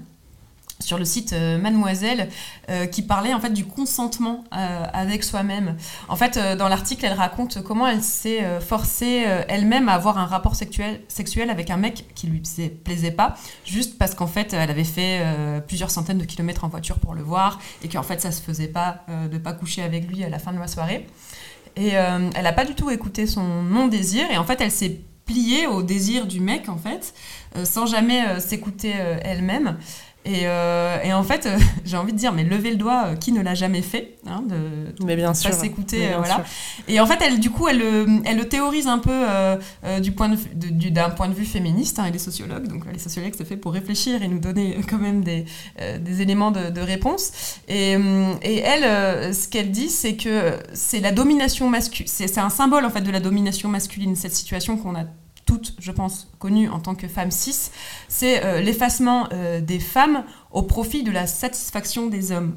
sur 0.81 0.97
le 0.97 1.05
site 1.05 1.33
euh, 1.33 1.57
Mademoiselle 1.57 2.29
euh, 2.69 2.85
qui 2.85 3.01
parlait 3.01 3.33
en 3.33 3.39
fait 3.39 3.51
du 3.51 3.65
consentement 3.65 4.43
euh, 4.53 4.83
avec 4.93 5.23
soi-même. 5.23 5.77
En 6.09 6.15
fait, 6.15 6.37
dans 6.57 6.67
l'article, 6.67 7.05
elle 7.05 7.13
raconte 7.13 7.63
comment 7.63 7.87
elle 7.87 8.03
s'est 8.03 8.59
forcée 8.59 9.25
elle-même 9.47 9.89
à 9.89 9.93
avoir 9.93 10.17
un 10.17 10.25
rapport 10.25 10.55
sexuel, 10.55 11.01
sexuel 11.07 11.49
avec 11.49 11.69
un 11.69 11.77
mec 11.77 12.05
qui 12.15 12.27
lui 12.27 12.41
plaisait, 12.83 13.11
pas, 13.11 13.35
juste 13.65 13.97
parce 13.97 14.15
qu'en 14.15 14.27
fait, 14.27 14.53
elle 14.53 14.69
avait 14.69 14.83
fait 14.83 15.21
plusieurs 15.67 15.91
centaines 15.91 16.17
de 16.17 16.25
kilomètres 16.25 16.63
en 16.63 16.67
voiture 16.67 16.99
pour 16.99 17.13
le 17.13 17.21
voir 17.21 17.59
et 17.83 17.87
qu'en 17.87 18.03
fait, 18.03 18.21
ça 18.21 18.31
se 18.31 18.41
faisait 18.41 18.67
pas 18.67 19.05
de 19.31 19.37
pas 19.37 19.53
coucher 19.53 19.81
avec 19.81 20.07
lui 20.07 20.23
à 20.23 20.29
la 20.29 20.39
fin 20.39 20.53
de 20.53 20.59
la 20.59 20.67
soirée. 20.67 21.07
Et 21.75 21.89
elle 21.89 22.43
n'a 22.43 22.53
pas 22.53 22.65
du 22.65 22.75
tout 22.75 22.89
écouté 22.89 23.27
son 23.27 23.63
non-désir 23.63 24.29
et 24.31 24.37
en 24.37 24.43
fait, 24.43 24.59
elle 24.61 24.71
s'est 24.71 25.01
pliée 25.25 25.67
au 25.67 25.83
désir 25.83 26.25
du 26.25 26.39
mec 26.39 26.67
en 26.69 26.77
fait, 26.77 27.13
sans 27.63 27.85
jamais 27.85 28.39
s'écouter 28.39 28.91
elle-même. 29.23 29.77
Et, 30.23 30.41
euh, 30.43 31.01
et, 31.03 31.13
en 31.13 31.23
fait, 31.23 31.47
euh, 31.47 31.57
j'ai 31.85 31.97
envie 31.97 32.13
de 32.13 32.17
dire, 32.17 32.31
mais 32.31 32.43
levez 32.43 32.71
le 32.71 32.77
doigt, 32.77 33.05
euh, 33.05 33.15
qui 33.15 33.31
ne 33.31 33.41
l'a 33.41 33.55
jamais 33.55 33.81
fait, 33.81 34.17
hein, 34.27 34.43
de, 34.47 34.93
mais 35.03 35.15
bien 35.15 35.33
sûr, 35.33 35.49
pas 35.49 35.55
s'écouter, 35.55 36.09
voilà. 36.15 36.43
Et 36.87 36.99
en 36.99 37.07
fait, 37.07 37.17
elle, 37.25 37.39
du 37.39 37.49
coup, 37.49 37.67
elle, 37.67 37.81
elle 38.25 38.37
le 38.37 38.47
théorise 38.47 38.87
un 38.87 38.99
peu 38.99 39.11
du 40.01 40.11
point 40.11 40.29
de, 40.29 40.89
d'un 40.89 41.09
point 41.09 41.27
de 41.27 41.33
vue 41.33 41.45
féministe. 41.45 41.99
Hein, 41.99 42.05
elle 42.07 42.15
est 42.15 42.19
sociologue, 42.19 42.67
donc 42.67 42.83
les 42.91 42.99
sociologues, 42.99 43.33
c'est 43.35 43.47
fait 43.47 43.57
pour 43.57 43.73
réfléchir 43.73 44.21
et 44.21 44.27
nous 44.27 44.39
donner 44.39 44.77
quand 44.89 44.97
même 44.97 45.23
des, 45.23 45.45
des 45.99 46.21
éléments 46.21 46.51
de, 46.51 46.69
de 46.69 46.81
réponse. 46.81 47.59
Et, 47.67 47.93
et 48.43 48.57
elle, 48.59 49.33
ce 49.33 49.47
qu'elle 49.47 49.71
dit, 49.71 49.89
c'est 49.89 50.15
que 50.15 50.53
c'est 50.73 50.99
la 50.99 51.11
domination 51.11 51.69
masculine, 51.69 52.07
c'est, 52.07 52.37
un 52.37 52.49
symbole 52.49 52.85
en 52.85 52.89
fait 52.89 53.01
de 53.01 53.11
la 53.11 53.19
domination 53.19 53.69
masculine, 53.69 54.15
cette 54.15 54.33
situation 54.33 54.77
qu'on 54.77 54.95
a 54.95 55.05
toutes, 55.51 55.73
je 55.79 55.91
pense, 55.91 56.29
connues 56.39 56.69
en 56.69 56.79
tant 56.79 56.95
que 56.95 57.09
femmes 57.09 57.29
cis, 57.29 57.71
c'est 58.07 58.45
euh, 58.45 58.61
l'effacement 58.61 59.27
euh, 59.33 59.59
des 59.59 59.79
femmes 59.79 60.23
au 60.49 60.61
profit 60.61 61.03
de 61.03 61.11
la 61.11 61.27
satisfaction 61.27 62.07
des 62.07 62.31
hommes. 62.31 62.55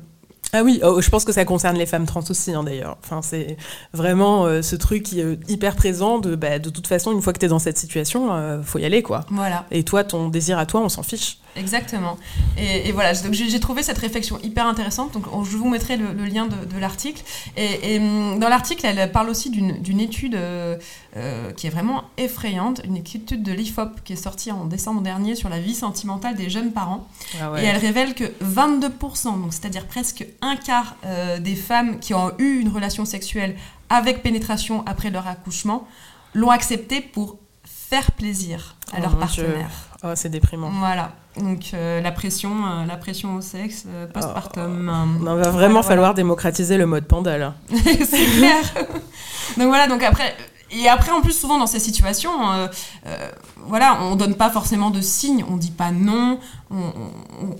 Ah 0.52 0.62
oui, 0.62 0.78
oh, 0.84 1.00
je 1.00 1.10
pense 1.10 1.24
que 1.24 1.32
ça 1.32 1.44
concerne 1.44 1.76
les 1.76 1.86
femmes 1.86 2.06
trans 2.06 2.22
aussi 2.30 2.52
hein, 2.52 2.62
d'ailleurs. 2.62 2.96
Enfin, 3.02 3.20
c'est 3.20 3.56
vraiment 3.92 4.44
euh, 4.44 4.62
ce 4.62 4.76
truc 4.76 5.02
qui 5.02 5.18
est 5.18 5.50
hyper 5.50 5.74
présent 5.74 6.20
de 6.20 6.36
bah, 6.36 6.60
de 6.60 6.70
toute 6.70 6.86
façon, 6.86 7.10
une 7.10 7.20
fois 7.20 7.32
que 7.32 7.40
tu 7.40 7.46
es 7.46 7.48
dans 7.48 7.58
cette 7.58 7.78
situation, 7.78 8.62
faut 8.62 8.78
y 8.78 8.84
aller 8.84 9.02
quoi. 9.02 9.26
Voilà. 9.30 9.66
Et 9.72 9.82
toi, 9.82 10.04
ton 10.04 10.28
désir 10.28 10.56
à 10.56 10.66
toi, 10.66 10.80
on 10.80 10.88
s'en 10.88 11.02
fiche. 11.02 11.38
Exactement. 11.56 12.18
Et, 12.56 12.92
voilà, 12.92 13.14
donc 13.14 13.32
j'ai 13.32 13.60
trouvé 13.60 13.82
cette 13.82 13.98
réflexion 13.98 14.38
hyper 14.42 14.66
intéressante. 14.66 15.12
Donc 15.12 15.24
je 15.44 15.56
vous 15.56 15.68
mettrai 15.68 15.96
le, 15.96 16.12
lien 16.24 16.46
de, 16.46 16.78
l'article. 16.78 17.22
Et, 17.56 17.98
hum, 17.98 18.38
dans 18.38 18.48
l'article, 18.48 18.84
elle 18.86 19.10
parle 19.12 19.28
aussi 19.28 19.50
d'une 19.50 20.00
étude 20.00 20.34
euh, 20.34 20.76
euh, 21.16 21.52
qui 21.52 21.66
est 21.66 21.70
vraiment 21.70 22.04
effrayante, 22.16 22.80
une 22.84 22.96
étude 22.96 23.42
de 23.42 23.52
l'IFOP 23.52 24.02
qui 24.04 24.14
est 24.14 24.16
sortie 24.16 24.50
en 24.50 24.64
décembre 24.64 25.00
dernier 25.00 25.34
sur 25.34 25.48
la 25.48 25.60
vie 25.60 25.74
sentimentale 25.74 26.34
des 26.34 26.50
jeunes 26.50 26.72
parents. 26.72 27.06
Ah 27.40 27.52
et 27.58 27.64
elle 27.64 27.76
révèle 27.76 28.14
que 28.14 28.24
22%, 28.42 29.40
donc 29.40 29.52
c'est-à-dire 29.52 29.86
presque 29.86 30.26
un 30.42 30.56
quart 30.56 30.96
euh, 31.04 31.38
des 31.38 31.54
femmes 31.54 31.98
qui 32.00 32.14
ont 32.14 32.32
eu 32.38 32.60
une 32.60 32.68
relation 32.68 33.04
sexuelle 33.04 33.56
avec 33.90 34.22
pénétration 34.22 34.82
après 34.86 35.10
leur 35.10 35.26
accouchement, 35.28 35.86
l'ont 36.34 36.50
accepté 36.50 37.00
pour 37.00 37.38
faire 37.64 38.12
plaisir 38.12 38.76
à 38.92 38.96
oh 38.98 39.02
leur 39.02 39.18
partenaire. 39.18 39.70
Oh, 40.02 40.12
c'est 40.14 40.28
déprimant. 40.28 40.70
Voilà. 40.70 41.12
Donc 41.36 41.70
euh, 41.74 42.00
la 42.00 42.12
pression, 42.12 42.50
euh, 42.50 42.86
la 42.86 42.96
pression 42.96 43.34
au 43.34 43.40
sexe 43.40 43.84
euh, 43.88 44.06
postpartum. 44.06 45.18
Il 45.20 45.24
va 45.24 45.50
vraiment 45.50 45.82
falloir 45.82 46.14
démocratiser 46.14 46.76
le 46.76 46.86
mode 46.86 47.06
panda 47.06 47.54
c'est 47.70 48.38
clair. 48.38 48.74
donc 49.56 49.66
voilà. 49.66 49.88
Donc 49.88 50.02
après, 50.02 50.36
et 50.70 50.88
après, 50.88 51.12
en 51.12 51.20
plus, 51.20 51.32
souvent 51.32 51.58
dans 51.58 51.66
ces 51.66 51.78
situations, 51.78 52.50
euh, 52.50 52.66
euh, 53.06 53.30
voilà, 53.66 53.98
on 54.02 54.16
donne 54.16 54.34
pas 54.34 54.50
forcément 54.50 54.90
de 54.90 55.00
signes, 55.00 55.44
on 55.48 55.56
dit 55.56 55.70
pas 55.70 55.90
non, 55.90 56.38
on, 56.70 56.92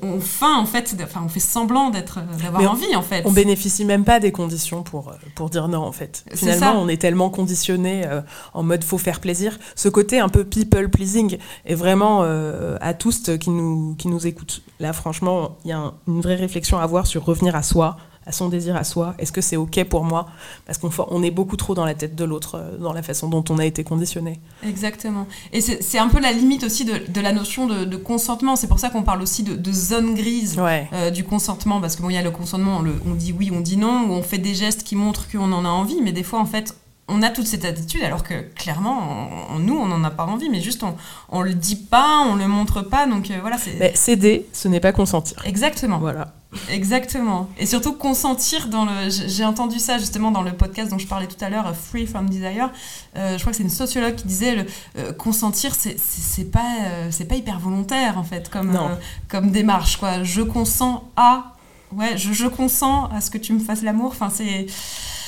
on, 0.03 0.21
feint 0.21 0.57
en 0.57 0.67
fait, 0.67 0.97
enfin, 1.03 1.23
on 1.25 1.29
fait 1.29 1.41
semblant 1.41 1.91
d'être, 1.91 2.21
d'avoir 2.43 2.73
envie 2.73 2.97
en 2.97 3.03
fait. 3.03 3.23
On 3.25 3.33
bénéficie 3.33 3.85
même 3.85 4.05
pas 4.05 4.21
des 4.21 4.33
conditions 4.33 4.83
pour, 4.83 5.13
pour 5.35 5.51
dire 5.51 5.69
non 5.69 5.83
en 5.83 5.93
fait. 5.93 6.25
Finalement, 6.35 6.81
on 6.81 6.89
est 6.89 7.01
tellement 7.01 7.31
conditionné 7.31 8.07
euh, 8.07 8.21
en 8.53 8.63
mode 8.63 8.83
faut 8.83 8.99
faire 8.99 9.21
plaisir. 9.21 9.59
Ce 9.77 9.89
côté 9.89 10.19
un 10.19 10.29
peu 10.29 10.45
people 10.45 10.89
pleasing 10.89 11.39
est 11.65 11.75
vraiment 11.75 12.23
à 12.81 12.95
tous 12.95 13.31
qui 13.39 13.51
nous, 13.51 13.95
qui 13.97 14.09
nous 14.09 14.27
écoutent. 14.27 14.63
Là, 14.81 14.93
franchement, 14.93 15.57
il 15.65 15.71
y 15.71 15.73
a 15.73 15.93
une 16.09 16.21
vraie 16.21 16.35
réflexion 16.37 16.79
à 16.79 16.83
avoir 16.83 17.07
sur 17.07 17.25
revenir 17.25 17.55
à 17.55 17.63
soi, 17.63 17.97
à 18.27 18.33
son 18.33 18.49
désir 18.49 18.77
à 18.77 18.85
soi 18.85 19.15
Est-ce 19.19 19.33
que 19.33 19.41
c'est 19.41 19.57
OK 19.57 19.83
pour 19.85 20.05
moi? 20.05 20.27
Parce 20.67 20.79
qu'on 20.79 20.91
on 21.09 21.23
est 21.23 21.31
beaucoup 21.31 21.57
trop 21.57 21.75
dans 21.75 21.85
la 21.85 21.95
tête 21.95 22.15
de 22.15 22.25
l'autre, 22.25 22.57
euh, 22.57 22.79
dans 22.79 22.93
la 22.93 23.03
façon 23.03 23.29
dont 23.29 23.45
on 23.51 23.59
a 23.59 23.67
été 23.67 23.85
conditionné. 23.85 24.41
Exactement. 24.67 25.27
Et 25.53 25.61
c'est 25.61 25.99
un 25.99 26.09
peu 26.09 26.21
la 26.21 26.33
limite 26.33 26.65
aussi 26.65 26.85
de, 26.85 27.01
de 27.09 27.21
la 27.21 27.33
notion 27.33 27.67
de, 27.67 27.97
consentement. 27.97 28.57
C'est 28.57 28.67
pour 28.67 28.79
ça 28.79 28.91
qu'on 28.91 29.03
parle 29.03 29.23
aussi 29.23 29.43
de, 29.43 29.73
zone 29.73 30.15
grise 30.15 30.57
euh, 30.59 31.11
du 31.11 31.25
consentement. 31.25 31.81
Parce 31.81 31.97
que 31.97 32.03
bon, 32.03 32.11
il 32.11 32.15
y 32.15 32.19
a 32.19 32.23
le 32.23 32.31
consentement, 32.31 32.83
on, 32.83 33.11
on, 33.11 33.15
dit 33.15 33.33
oui, 33.33 33.51
on 33.53 33.61
dit 33.61 33.77
non, 33.77 34.07
ou 34.09 34.13
on 34.13 34.23
fait 34.23 34.39
des 34.39 34.55
gestes 34.55 34.83
qui 34.83 34.97
montrent 34.97 35.31
qu'on 35.31 35.53
en 35.53 35.65
a 35.65 35.69
envie, 35.69 36.01
mais 36.03 36.13
des 36.13 36.23
fois, 36.23 36.41
en 36.41 36.47
fait, 36.47 36.75
on 37.09 37.23
a 37.23 37.29
toute 37.31 37.47
cette 37.47 37.65
attitude 37.65 38.03
alors 38.03 38.23
que 38.23 38.35
clairement 38.55 39.29
nous 39.59 39.77
on 39.77 39.87
n'en 39.87 40.03
a 40.05 40.11
pas 40.11 40.25
envie 40.25 40.49
mais 40.49 40.61
juste 40.61 40.83
on, 40.83 40.97
on 41.29 41.43
le 41.43 41.53
dit 41.53 41.77
pas 41.77 42.25
on 42.27 42.35
le 42.35 42.49
montre 42.49 42.81
pas 42.81 43.07
donc 43.07 43.31
euh, 43.31 43.39
voilà 43.43 43.59
c'est 43.59 43.95
céder 43.97 44.47
ce 44.53 44.69
n'est 44.69 44.81
pas 44.81 44.93
consentir. 44.93 45.37
Exactement. 45.45 45.99
Voilà. 45.99 46.33
Exactement. 46.71 47.51
Et 47.59 47.67
surtout 47.67 47.95
consentir 47.95 48.69
dans 48.69 48.85
le 48.85 49.11
j'ai 49.11 49.45
entendu 49.45 49.79
ça 49.81 49.99
justement 49.99 50.31
dans 50.31 50.41
le 50.41 50.53
podcast 50.53 50.91
dont 50.91 50.99
je 50.99 51.07
parlais 51.07 51.27
tout 51.27 51.43
à 51.45 51.51
l'heure 51.51 51.67
euh, 51.67 51.73
Free 51.75 52.07
from 52.07 52.31
Desire. 52.31 52.71
Euh, 53.17 53.37
je 53.37 53.41
crois 53.43 53.51
que 53.51 53.57
c'est 53.57 53.65
une 53.65 53.71
sociologue 53.71 54.15
qui 54.15 54.27
disait 54.27 54.55
le 54.57 55.13
consentir 55.13 55.75
c'est 55.75 55.99
c'est 55.99 56.51
pas 56.51 56.75
c'est 57.11 57.27
pas 57.27 57.35
hyper 57.35 57.59
volontaire 57.59 58.17
en 58.19 58.25
fait 58.25 58.49
comme 58.49 58.79
comme 59.29 59.51
démarche 59.51 59.99
quoi. 59.99 60.23
Je 60.23 60.41
consens 60.41 61.03
à 61.17 61.53
ouais 61.93 62.17
je, 62.17 62.33
je 62.33 62.47
consens 62.47 63.11
à 63.13 63.21
ce 63.21 63.31
que 63.31 63.39
tu 63.39 63.53
me 63.53 63.61
fasses 63.61 63.83
l'amour. 63.83 64.13
Enfin 64.13 64.31
c'est 64.31 64.67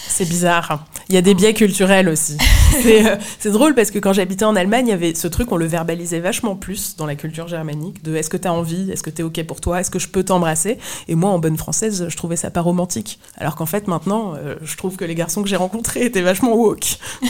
c'est 0.09 0.29
bizarre. 0.29 0.85
Il 1.09 1.15
y 1.15 1.19
a 1.19 1.23
des 1.23 1.35
biais 1.35 1.55
culturels 1.55 2.09
aussi. 2.09 2.37
Euh, 2.85 3.17
c'est 3.41 3.51
drôle 3.51 3.75
parce 3.75 3.91
que 3.91 3.99
quand 3.99 4.13
j'habitais 4.13 4.45
en 4.45 4.55
Allemagne, 4.55 4.89
il 4.89 4.91
y 4.91 4.93
avait 4.93 5.15
ce 5.15 5.29
truc, 5.29 5.51
on 5.51 5.57
le 5.57 5.67
verbalisait 5.67 6.21
vachement 6.21 6.57
plus 6.57 6.95
dans 6.97 7.07
la 7.07 7.15
culture 7.15 7.49
germanique, 7.49 8.03
de 8.03 8.15
est-ce 8.15 8.29
que 8.29 8.37
tu 8.37 8.47
as 8.47 8.53
envie, 8.53 8.91
est-ce 8.91 9.03
que 9.03 9.11
tu 9.11 9.23
es 9.23 9.25
OK 9.25 9.43
pour 9.45 9.61
toi, 9.61 9.81
est-ce 9.81 9.91
que 9.91 9.99
je 9.99 10.09
peux 10.09 10.23
t'embrasser? 10.23 10.79
Et 11.09 11.15
moi, 11.15 11.31
en 11.31 11.39
bonne 11.39 11.57
française, 11.57 12.07
je 12.09 12.17
trouvais 12.17 12.37
ça 12.37 12.51
pas 12.51 12.61
romantique. 12.61 13.19
Alors 13.39 13.57
qu'en 13.57 13.67
fait, 13.67 13.89
maintenant, 13.89 14.35
euh, 14.35 14.57
je 14.63 14.77
trouve 14.77 14.97
que 14.97 15.05
les 15.05 15.15
garçons 15.15 15.43
que 15.43 15.49
j'ai 15.49 15.57
rencontrés 15.57 16.05
étaient 16.05 16.23
vachement 16.23 16.55
woke. 16.55 16.99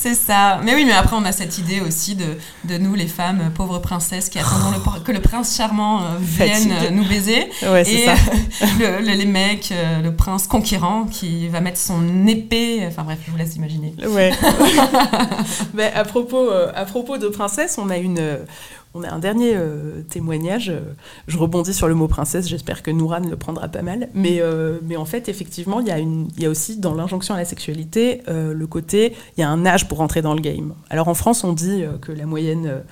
c'est 0.00 0.14
ça. 0.14 0.60
Mais 0.62 0.74
oui, 0.74 0.84
mais 0.84 0.92
après, 0.92 1.16
on 1.16 1.24
a 1.24 1.32
cette 1.32 1.58
idée 1.58 1.80
aussi 1.80 2.14
de, 2.14 2.36
de 2.64 2.78
nous, 2.78 2.94
les 2.94 3.08
femmes, 3.08 3.50
pauvres 3.54 3.80
princesses, 3.80 4.28
qui 4.28 4.38
attendons 4.38 4.78
que 5.04 5.12
le 5.12 5.20
prince 5.20 5.56
charmant 5.56 6.02
euh, 6.02 6.04
vienne 6.20 6.72
nous 6.92 7.06
baiser. 7.06 7.50
Ouais, 7.62 7.82
et 7.82 8.06
ça. 8.06 8.14
les 9.02 9.26
mecs, 9.26 9.72
le 10.02 10.10
prince 10.10 10.46
conquérant 10.46 11.04
qui 11.10 11.48
va 11.48 11.60
mettre 11.60 11.78
son 11.78 12.26
épée. 12.26 12.84
Enfin 12.86 13.02
bref, 13.02 13.18
je 13.26 13.30
vous 13.30 13.36
laisse 13.36 13.56
imaginer. 13.56 13.94
Ouais. 14.06 14.32
Mais 15.74 15.92
à 15.94 16.04
propos, 16.04 16.50
euh, 16.50 16.72
à 16.74 16.84
propos 16.84 17.18
de 17.18 17.28
princesse, 17.28 17.78
on 17.78 17.90
a 17.90 17.98
une, 17.98 18.38
on 18.94 19.04
a 19.04 19.10
un 19.10 19.20
dernier 19.20 19.52
euh, 19.54 20.02
témoignage. 20.08 20.72
Je 21.28 21.38
rebondis 21.38 21.72
sur 21.72 21.86
le 21.86 21.94
mot 21.94 22.08
princesse, 22.08 22.48
j'espère 22.48 22.82
que 22.82 22.90
Noura 22.90 23.20
ne 23.20 23.30
le 23.30 23.36
prendra 23.36 23.68
pas 23.68 23.82
mal. 23.82 24.08
Mais, 24.14 24.38
euh, 24.40 24.78
en 24.96 25.04
fait, 25.04 25.28
effectivement, 25.28 25.80
il 25.80 25.86
y, 25.86 26.46
a 26.46 26.50
aussi 26.50 26.78
dans 26.78 26.94
l'injonction 26.94 27.34
à 27.34 27.38
la 27.38 27.44
sexualité 27.44 28.22
euh, 28.28 28.52
le 28.52 28.66
côté, 28.66 29.14
il 29.36 29.40
y 29.40 29.44
a 29.44 29.48
un 29.48 29.64
âge 29.64 29.88
pour 29.88 30.00
entrer 30.00 30.22
dans 30.22 30.34
le 30.34 30.40
game. 30.40 30.74
Alors 30.90 31.08
en 31.08 31.14
France, 31.14 31.44
on 31.44 31.52
dit 31.52 31.84
que 32.00 32.12
la 32.12 32.26
moyenne 32.26 32.82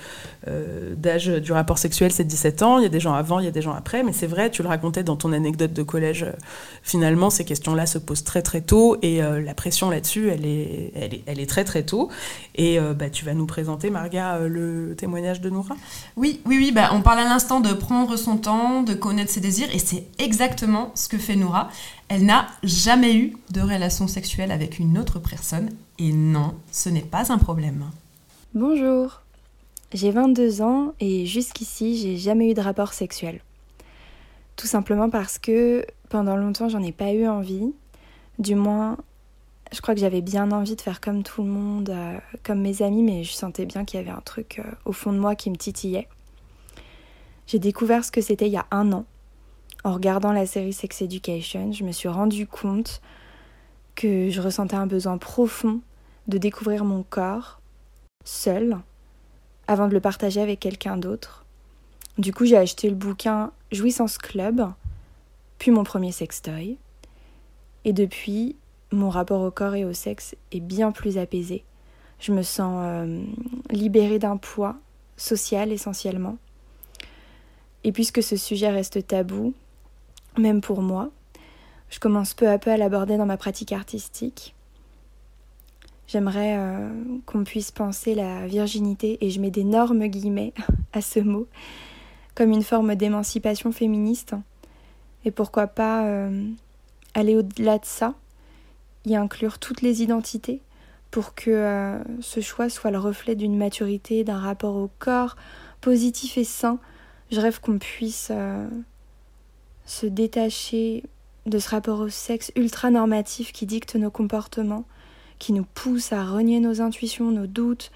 d'âge 0.97 1.27
du 1.27 1.53
rapport 1.53 1.77
sexuel, 1.77 2.13
c'est 2.13 2.25
17 2.25 2.63
ans. 2.63 2.79
Il 2.79 2.85
y 2.85 2.87
a 2.87 2.89
des 2.89 3.01
gens 3.01 3.13
avant, 3.13 3.41
il 3.41 3.45
y 3.45 3.49
a 3.49 3.51
des 3.51 3.61
gens 3.61 3.75
après. 3.75 4.03
Mais 4.03 4.13
c'est 4.13 4.27
vrai, 4.27 4.51
tu 4.51 4.63
le 4.63 4.69
racontais 4.69 5.03
dans 5.03 5.17
ton 5.17 5.33
anecdote 5.33 5.73
de 5.73 5.83
collège, 5.83 6.25
finalement, 6.83 7.29
ces 7.29 7.45
questions-là 7.45 7.85
se 7.87 7.99
posent 7.99 8.25
très 8.25 8.41
très 8.41 8.63
tôt. 8.63 8.97
Et 9.03 9.21
la 9.21 9.55
pression 9.55 9.91
là-dessus, 9.91 10.31
elle 10.31 10.47
est 10.47 11.49
très 11.49 11.65
très 11.65 11.83
tôt. 11.83 12.09
Et 12.55 12.79
bah, 12.97 13.11
tu 13.11 13.25
vas 13.25 13.35
nous 13.35 13.47
présenter, 13.47 13.91
Marga, 13.91 14.39
le 14.39 14.95
témoignage 14.97 15.41
de 15.41 15.51
Noura 15.51 15.77
oui, 16.17 16.41
oui, 16.47 16.57
oui, 16.57 16.73
bah, 16.73 16.91
on 16.93 17.03
parle 17.03 17.21
à 17.21 17.25
l'instant 17.25 17.61
de 17.61 17.73
prendre 17.73 18.17
son 18.17 18.37
temps, 18.37 18.83
de 18.83 18.95
connaître 18.95 19.31
ses 19.31 19.41
désirs, 19.41 19.69
et 19.75 19.79
c'est 19.79 20.07
exactement 20.19 20.93
ce 20.95 21.09
que 21.09 21.19
fait 21.19 21.37
Noura. 21.37 21.69
Elle 22.09 22.25
n'a 22.25 22.47
jamais 22.63 23.17
eu 23.17 23.37
de 23.51 23.61
relation 23.61 24.09
sexuelle 24.09 24.53
avec 24.53 24.79
une 24.79 24.99
autre 24.99 25.19
personne, 25.19 25.71
et 25.99 26.13
non, 26.13 26.55
ce 26.73 26.89
n'est 26.89 27.01
pas 27.01 27.33
un 27.33 27.39
problème. 27.39 27.91
Bonjour, 28.55 29.23
j'ai 29.93 30.11
22 30.11 30.63
ans 30.63 30.95
et 31.01 31.27
jusqu'ici, 31.27 31.97
j'ai 31.97 32.17
jamais 32.17 32.51
eu 32.51 32.55
de 32.55 32.61
rapport 32.61 32.93
sexuel. 32.93 33.41
Tout 34.57 34.67
simplement 34.67 35.09
parce 35.09 35.39
que 35.39 35.87
pendant 36.09 36.37
longtemps, 36.37 36.69
j'en 36.69 36.83
ai 36.83 36.93
pas 36.93 37.13
eu 37.13 37.27
envie. 37.27 37.73
Du 38.39 38.55
moins, 38.55 38.97
je 39.73 39.81
crois 39.81 39.95
que 39.95 40.01
j'avais 40.01 40.21
bien 40.21 40.51
envie 40.53 40.77
de 40.77 40.81
faire 40.81 41.01
comme 41.01 41.23
tout 41.23 41.43
le 41.43 41.51
monde, 41.51 41.91
euh, 41.91 42.19
comme 42.43 42.61
mes 42.61 42.83
amis, 42.83 43.03
mais 43.03 43.25
je 43.25 43.33
sentais 43.33 43.67
bien 43.67 43.85
qu'il 43.85 44.01
y 44.01 44.03
avait 44.03 44.17
un 44.17 44.23
truc 44.23 44.61
euh, 44.61 44.71
au 44.85 44.93
fond 44.93 45.13
de 45.13 45.19
moi 45.19 45.35
qui 45.35 45.51
me 45.51 45.57
titillait. 45.57 46.09
J'ai 47.47 47.59
découvert 47.59 48.05
ce 48.05 48.11
que 48.11 48.21
c'était 48.21 48.47
il 48.47 48.53
y 48.53 48.59
a 48.59 48.67
un 48.71 48.93
an. 48.93 49.05
En 49.85 49.93
regardant 49.93 50.33
la 50.33 50.47
série 50.47 50.73
Sex 50.73 51.03
Education, 51.03 51.73
je 51.73 51.85
me 51.85 51.93
suis 51.93 52.09
rendu 52.09 52.47
compte 52.47 53.01
que 53.95 54.31
je 54.31 54.41
ressentais 54.41 54.77
un 54.77 54.87
besoin 54.87 55.19
profond 55.19 55.81
de 56.29 56.39
découvrir 56.39 56.85
mon 56.85 57.03
corps, 57.03 57.61
seul, 58.25 58.79
avant 59.67 59.89
de 59.89 59.95
le 59.95 60.01
partager 60.01 60.41
avec 60.41 60.61
quelqu'un 60.61 60.97
d'autre. 60.97 61.45
Du 62.17 62.33
coup, 62.33 62.45
j'ai 62.45 62.57
acheté 62.57 62.89
le 62.89 62.97
bouquin 62.97 63.53
Jouissance 63.71 64.19
Club, 64.19 64.73
puis 65.59 65.71
mon 65.71 65.85
premier 65.85 66.13
sextoy. 66.13 66.79
Et 67.85 67.93
depuis, 67.93 68.57
mon 68.93 69.11
rapport 69.11 69.43
au 69.43 69.51
corps 69.51 69.75
et 69.75 69.85
au 69.85 69.93
sexe 69.93 70.35
est 70.53 70.61
bien 70.61 70.93
plus 70.93 71.19
apaisé. 71.19 71.65
Je 72.21 72.33
me 72.33 72.43
sens 72.43 72.81
euh, 72.83 73.23
libérée 73.71 74.19
d'un 74.19 74.37
poids 74.37 74.77
social 75.17 75.73
essentiellement. 75.73 76.37
Et 77.85 77.93
puisque 77.93 78.23
ce 78.23 78.37
sujet 78.37 78.71
reste 78.71 79.07
tabou, 79.07 79.55
même 80.37 80.61
pour 80.61 80.83
moi, 80.83 81.11
je 81.91 81.99
commence 81.99 82.35
peu 82.35 82.49
à 82.49 82.59
peu 82.59 82.71
à 82.71 82.77
l'aborder 82.77 83.17
dans 83.17 83.27
ma 83.27 83.37
pratique 83.37 83.73
artistique. 83.73 84.55
J'aimerais 86.07 86.57
euh, 86.57 86.89
qu'on 87.27 87.45
puisse 87.45 87.71
penser 87.71 88.15
la 88.15 88.47
virginité, 88.47 89.19
et 89.21 89.31
je 89.31 89.41
mets 89.41 89.51
d'énormes 89.51 90.07
guillemets 90.07 90.55
à 90.93 91.03
ce 91.03 91.21
mot, 91.21 91.47
comme 92.35 92.51
une 92.51 92.63
forme 92.63 92.95
d'émancipation 92.95 93.73
féministe. 93.73 94.35
Et 95.25 95.31
pourquoi 95.31 95.67
pas 95.67 96.07
euh, 96.07 96.49
aller 97.15 97.37
au-delà 97.37 97.79
de 97.79 97.85
ça 97.85 98.15
y 99.09 99.17
inclure 99.17 99.59
toutes 99.59 99.83
les 99.83 100.03
identités 100.03 100.63
pour 101.11 101.35
que 101.35 101.51
euh, 101.51 101.99
ce 102.21 102.41
choix 102.41 102.69
soit 102.69 102.91
le 102.91 102.99
reflet 102.99 103.35
d'une 103.35 103.57
maturité, 103.57 104.25
d'un 104.25 104.39
rapport 104.39 104.77
au 104.77 104.91
corps 104.99 105.37
positif 105.81 106.39
et 106.39 106.45
sain. 106.45 106.79
Je 107.31 107.41
rêve 107.41 107.61
qu'on 107.61 107.79
puisse 107.79 108.29
euh, 108.31 108.69
se 109.85 110.07
détacher 110.07 111.05
de 111.47 111.59
ce 111.59 111.71
rapport 111.71 112.01
au 112.01 112.09
sexe 112.09 112.53
ultra 112.57 112.91
normatif 112.91 113.53
qui 113.53 113.65
dicte 113.65 113.97
nos 113.97 114.11
comportements, 114.11 114.85
qui 115.39 115.53
nous 115.53 115.65
pousse 115.65 116.13
à 116.13 116.25
renier 116.25 116.61
nos 116.61 116.81
intuitions, 116.81 117.31
nos 117.31 117.47
doutes, 117.47 117.91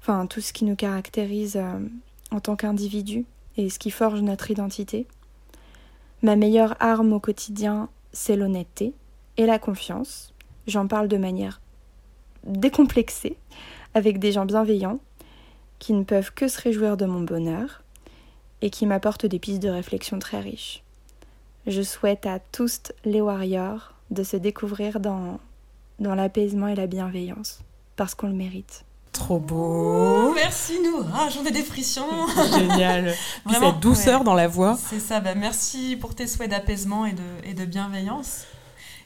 enfin 0.00 0.26
tout 0.26 0.40
ce 0.40 0.52
qui 0.52 0.64
nous 0.64 0.76
caractérise 0.76 1.56
euh, 1.56 1.78
en 2.30 2.40
tant 2.40 2.56
qu'individu 2.56 3.24
et 3.56 3.70
ce 3.70 3.78
qui 3.78 3.90
forge 3.90 4.20
notre 4.20 4.50
identité. 4.50 5.06
Ma 6.22 6.36
meilleure 6.36 6.76
arme 6.80 7.12
au 7.12 7.20
quotidien, 7.20 7.88
c'est 8.12 8.36
l'honnêteté 8.36 8.94
et 9.36 9.46
la 9.46 9.58
confiance. 9.58 10.32
J'en 10.66 10.86
parle 10.86 11.08
de 11.08 11.16
manière 11.16 11.60
décomplexée, 12.44 13.36
avec 13.94 14.18
des 14.18 14.32
gens 14.32 14.46
bienveillants, 14.46 15.00
qui 15.78 15.92
ne 15.92 16.04
peuvent 16.04 16.32
que 16.32 16.48
se 16.48 16.60
réjouir 16.60 16.96
de 16.96 17.06
mon 17.06 17.20
bonheur 17.20 17.82
et 18.62 18.70
qui 18.70 18.86
m'apportent 18.86 19.26
des 19.26 19.38
pistes 19.38 19.62
de 19.62 19.68
réflexion 19.68 20.18
très 20.18 20.40
riches. 20.40 20.82
Je 21.66 21.82
souhaite 21.82 22.26
à 22.26 22.38
tous 22.38 22.92
les 23.04 23.20
warriors 23.20 23.92
de 24.10 24.22
se 24.22 24.36
découvrir 24.36 25.00
dans, 25.00 25.40
dans 25.98 26.14
l'apaisement 26.14 26.68
et 26.68 26.74
la 26.74 26.86
bienveillance, 26.86 27.60
parce 27.96 28.14
qu'on 28.14 28.28
le 28.28 28.34
mérite. 28.34 28.84
Trop 29.12 29.38
beau. 29.38 30.32
Merci 30.34 30.78
Noura, 30.82 31.28
j'en 31.30 31.44
ai 31.44 31.50
des 31.50 31.62
frissons. 31.62 32.26
Génial. 32.52 33.14
Puis 33.46 33.56
cette 33.60 33.80
douceur 33.80 34.20
ouais. 34.20 34.24
dans 34.24 34.34
la 34.34 34.46
voix. 34.46 34.78
C'est 34.90 35.00
ça, 35.00 35.20
bah 35.20 35.34
merci 35.34 35.96
pour 35.96 36.14
tes 36.14 36.26
souhaits 36.26 36.50
d'apaisement 36.50 37.06
et 37.06 37.12
de, 37.12 37.22
et 37.44 37.54
de 37.54 37.64
bienveillance. 37.64 38.44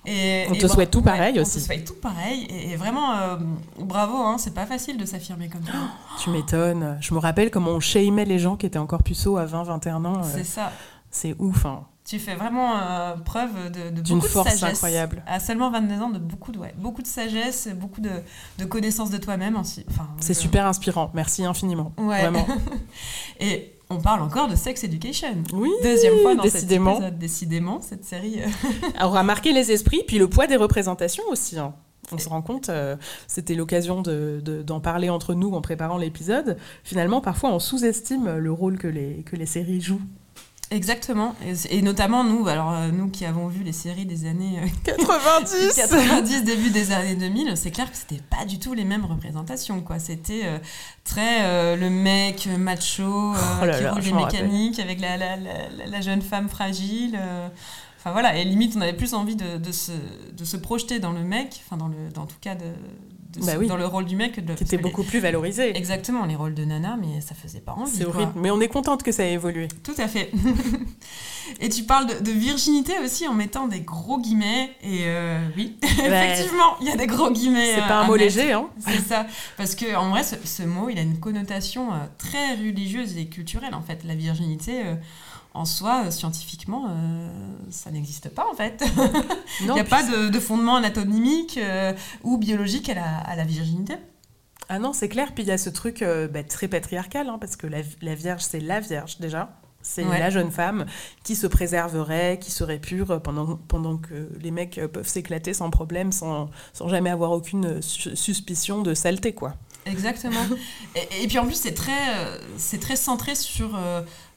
Et, 0.07 0.47
on 0.51 0.55
te 0.55 0.67
souhaite 0.67 0.91
tout 0.91 1.03
pareil 1.03 1.35
ouais, 1.35 1.41
aussi. 1.41 1.59
On 1.59 1.61
te 1.61 1.67
souhaite 1.67 1.85
tout 1.85 2.01
pareil. 2.01 2.47
Et, 2.51 2.71
et 2.71 2.77
vraiment, 2.77 3.13
euh, 3.13 3.37
bravo, 3.79 4.17
hein, 4.17 4.39
c'est 4.39 4.55
pas 4.55 4.67
facile 4.67 4.97
de 4.97 5.05
s'affirmer 5.05 5.49
comme 5.49 5.65
ça. 5.65 5.73
tu 6.23 6.31
m'étonnes. 6.31 6.99
Je 7.01 7.13
me 7.15 7.19
rappelle 7.19 7.51
comment 7.51 7.73
on 7.73 7.81
shameait 7.81 8.25
les 8.25 8.39
gens 8.39 8.57
qui 8.57 8.67
étaient 8.67 8.79
encore 8.79 9.03
puceaux 9.03 9.37
à 9.37 9.45
20, 9.45 9.65
21 9.65 10.05
ans. 10.05 10.23
C'est 10.23 10.45
ça. 10.45 10.73
C'est 11.11 11.35
ouf. 11.39 11.67
Hein. 11.67 11.85
Tu 12.05 12.19
fais 12.19 12.35
vraiment 12.35 12.77
euh, 12.77 13.17
preuve 13.17 13.71
de, 13.71 13.91
de 13.91 14.01
d'une 14.01 14.23
force 14.23 14.53
de 14.53 14.59
sagesse. 14.59 14.79
incroyable. 14.79 15.23
À 15.27 15.39
seulement 15.39 15.71
22 15.71 15.95
ans, 16.01 16.11
de 16.11 16.19
beaucoup 16.19 16.51
de, 16.51 16.59
ouais, 16.59 16.75
beaucoup 16.79 17.03
de 17.03 17.07
sagesse, 17.07 17.69
beaucoup 17.75 18.01
de, 18.01 18.11
de 18.59 18.65
connaissance 18.65 19.11
de 19.11 19.19
toi-même 19.19 19.57
aussi. 19.57 19.85
Enfin, 19.91 20.09
c'est 20.19 20.37
euh... 20.37 20.41
super 20.41 20.67
inspirant. 20.67 21.11
Merci 21.15 21.45
infiniment. 21.45 21.93
Ouais. 21.99 22.23
Vraiment. 22.23 22.47
et 23.41 23.80
on 23.91 23.99
parle 23.99 24.23
encore 24.23 24.49
de 24.49 24.55
Sex 24.57 24.85
Education. 24.85 25.43
Oui, 25.53 25.71
Deuxième 25.83 26.19
fois 26.23 26.35
dans 26.37 26.43
décidément. 26.43 26.95
cet 26.95 27.03
épisode. 27.03 27.19
Décidément, 27.19 27.81
cette 27.81 28.05
série. 28.05 28.41
euh, 28.41 29.05
aura 29.05 29.23
marqué 29.23 29.53
les 29.53 29.73
esprits, 29.73 30.03
puis 30.07 30.19
le 30.19 30.29
poids 30.29 30.47
des 30.47 30.57
représentations 30.57 31.25
aussi. 31.31 31.59
Hein. 31.59 31.75
On 32.13 32.19
se 32.19 32.29
rend 32.29 32.43
compte, 32.43 32.71
euh, 32.71 32.97
c'était 33.27 33.55
l'occasion 33.55 33.97
d'en 34.03 34.11
de, 34.11 34.41
de, 34.43 34.79
parler 34.81 35.11
entre 35.11 35.35
nous 35.35 35.53
en 35.53 35.61
préparant 35.61 35.99
l'épisode. 35.99 36.57
Finalement, 36.83 37.21
parfois, 37.21 37.53
on 37.53 37.59
sous-estime 37.59 38.37
le 38.37 38.53
rôle 38.53 38.79
que 38.79 38.89
les, 38.89 39.23
que 39.25 39.37
les 39.37 39.47
séries 39.47 39.81
jouent. 39.81 40.01
Exactement, 40.73 41.35
et, 41.45 41.79
et, 41.79 41.83
notamment 41.83 42.23
nous, 42.23 42.47
alors 42.47 42.73
euh, 42.73 42.93
nous 42.93 43.09
qui 43.11 43.25
avons 43.25 43.49
vu 43.49 43.65
les 43.65 43.73
séries 43.73 44.07
des 44.07 44.25
années 44.25 44.61
euh, 44.63 44.67
90, 44.85 45.75
90 45.75 46.45
début 46.45 46.71
des 46.71 46.93
années 46.93 47.17
2000, 47.17 47.57
c'est 47.57 47.73
clair 47.73 47.91
que 47.91 47.97
c'était 47.97 48.23
pas 48.31 48.45
du 48.45 48.61
tout 48.61 48.73
les 48.73 48.85
mêmes 48.85 49.05
représentations, 49.05 49.81
quoi. 49.81 49.99
C'était 49.99 50.43
euh, 50.45 50.59
très 51.03 51.43
euh, 51.43 51.75
le 51.75 51.91
mec 51.91 52.49
macho 52.57 53.03
oh 53.35 53.61
qui 53.61 53.67
là, 53.67 53.93
roule 53.93 54.03
des 54.03 54.13
mécaniques 54.13 54.79
avec 54.79 55.01
la, 55.01 55.17
la, 55.17 55.37
la, 55.37 55.87
la, 55.87 56.01
jeune 56.01 56.23
femme 56.23 56.49
fragile. 56.49 57.19
euh. 57.21 57.49
Enfin 57.99 58.13
voilà, 58.13 58.37
et 58.37 58.45
limite 58.45 58.75
on 58.77 58.81
avait 58.81 58.95
plus 58.95 59.13
envie 59.13 59.37
de, 59.37 59.59
de, 59.59 59.73
se, 59.73 59.93
de 60.33 60.45
se 60.45 60.57
projeter 60.57 61.01
dans 61.01 61.13
le 61.13 61.23
mec, 61.23 61.61
enfin 61.67 61.77
dans 61.77 61.89
le, 61.89 62.11
dans 62.15 62.27
tout 62.27 62.39
cas 62.41 62.55
de, 62.55 62.65
de 63.33 63.45
bah 63.45 63.53
oui. 63.59 63.67
dans 63.69 63.77
le 63.77 63.87
rôle 63.87 64.05
du 64.05 64.17
mec. 64.17 64.45
De, 64.45 64.55
qui 64.55 64.65
était 64.65 64.79
beaucoup 64.79 65.03
les, 65.03 65.09
plus 65.09 65.21
valorisé. 65.21 65.77
Exactement, 65.77 66.25
les 66.27 66.37
rôles 66.37 66.55
de 66.55 66.65
nana, 66.65 66.97
mais 67.01 67.21
ça 67.21 67.35
faisait 67.35 67.61
pas 67.61 67.73
envie. 67.73 67.91
C'est 67.91 68.05
horrible, 68.05 68.33
mais 68.35 68.51
on 68.51 68.61
est 68.61 68.69
contente 68.69 69.03
que 69.03 69.13
ça 69.13 69.25
ait 69.25 69.35
évolué. 69.35 69.69
Tout 69.83 69.95
à 69.99 70.09
fait. 70.09 70.31
et 71.61 71.69
tu 71.69 71.85
parles 71.85 72.07
de, 72.07 72.25
de, 72.25 72.31
virginité 72.33 72.95
aussi 73.05 73.29
en 73.29 73.35
mettant 73.35 73.69
des 73.69 73.81
gros 73.81 74.19
guillemets, 74.19 74.71
et 74.83 75.01
euh, 75.03 75.39
oui, 75.57 75.77
bah, 75.83 75.89
effectivement, 76.27 76.77
il 76.81 76.89
y 76.89 76.91
a 76.91 76.97
des 76.97 77.07
gros 77.07 77.31
guillemets. 77.31 77.75
C'est 77.75 77.87
pas 77.87 78.01
un 78.01 78.05
mot 78.05 78.15
mettre. 78.15 78.25
léger, 78.25 78.53
hein 78.53 78.69
C'est 78.79 79.01
ça, 79.01 79.27
parce 79.57 79.75
que 79.75 79.95
en 79.95 80.11
vrai, 80.11 80.25
ce, 80.25 80.35
ce, 80.45 80.63
mot, 80.63 80.89
il 80.89 80.99
a 80.99 81.03
une 81.03 81.21
connotation 81.21 81.93
euh, 81.93 81.99
très 82.19 82.57
religieuse 82.57 83.17
et 83.17 83.27
culturelle, 83.27 83.75
en 83.75 83.83
fait. 83.83 84.05
La 84.05 84.15
virginité... 84.15 84.83
En 85.53 85.65
soi, 85.65 86.05
euh, 86.07 86.11
scientifiquement, 86.11 86.87
euh, 86.89 87.29
ça 87.71 87.91
n'existe 87.91 88.29
pas 88.29 88.47
en 88.51 88.55
fait. 88.55 88.85
Il 89.61 89.73
n'y 89.73 89.81
a 89.81 89.85
pas 89.85 90.05
de, 90.05 90.29
de, 90.29 90.41
fondement 90.41 90.77
anatomique 90.77 91.59
euh, 91.59 91.93
ou 92.23 92.39
biologique 92.39 92.89
à 92.89 92.95
la, 92.95 93.19
à 93.19 93.35
la, 93.35 93.45
virginité. 93.45 93.95
Ah 94.69 94.79
non, 94.79 94.93
c'est 94.93 95.09
clair. 95.09 95.33
Puis 95.35 95.43
il 95.43 95.49
y 95.49 95.53
a 95.53 95.59
ce 95.59 95.69
truc 95.69 96.03
euh, 96.03 96.29
bah, 96.29 96.45
très 96.45 96.69
patriarcal, 96.69 97.29
hein, 97.29 97.39
parce 97.41 97.57
que 97.57 97.67
la, 97.67 97.79
la 98.01 98.15
Vierge, 98.15 98.43
c'est 98.43 98.61
la 98.61 98.79
Vierge 98.79 99.19
déjà. 99.19 99.57
C'est 99.83 100.05
ouais. 100.05 100.21
la 100.21 100.31
jeune 100.31 100.51
femme 100.51 100.85
qui 101.25 101.35
se 101.35 101.47
préserverait, 101.47 102.39
qui 102.39 102.51
serait 102.51 102.79
pure 102.79 103.21
pendant, 103.23 103.57
pendant 103.57 103.97
que 103.97 104.29
les 104.39 104.51
mecs 104.51 104.79
peuvent 104.93 105.09
s'éclater 105.09 105.55
sans 105.55 105.71
problème, 105.71 106.13
sans, 106.13 106.51
sans 106.75 106.89
jamais 106.89 107.09
avoir 107.09 107.31
aucune 107.33 107.81
su 107.81 108.15
suspicion 108.15 108.83
de 108.83 108.93
saleté, 108.93 109.33
quoi. 109.33 109.55
Exactement. 109.87 110.45
et, 110.95 111.25
et, 111.25 111.29
puis 111.29 111.39
en 111.39 111.47
plus, 111.47 111.55
c'est 111.55 111.73
très, 111.73 111.99
c'est 112.59 112.79
très 112.79 112.95
centré 112.95 113.35
sur 113.35 113.81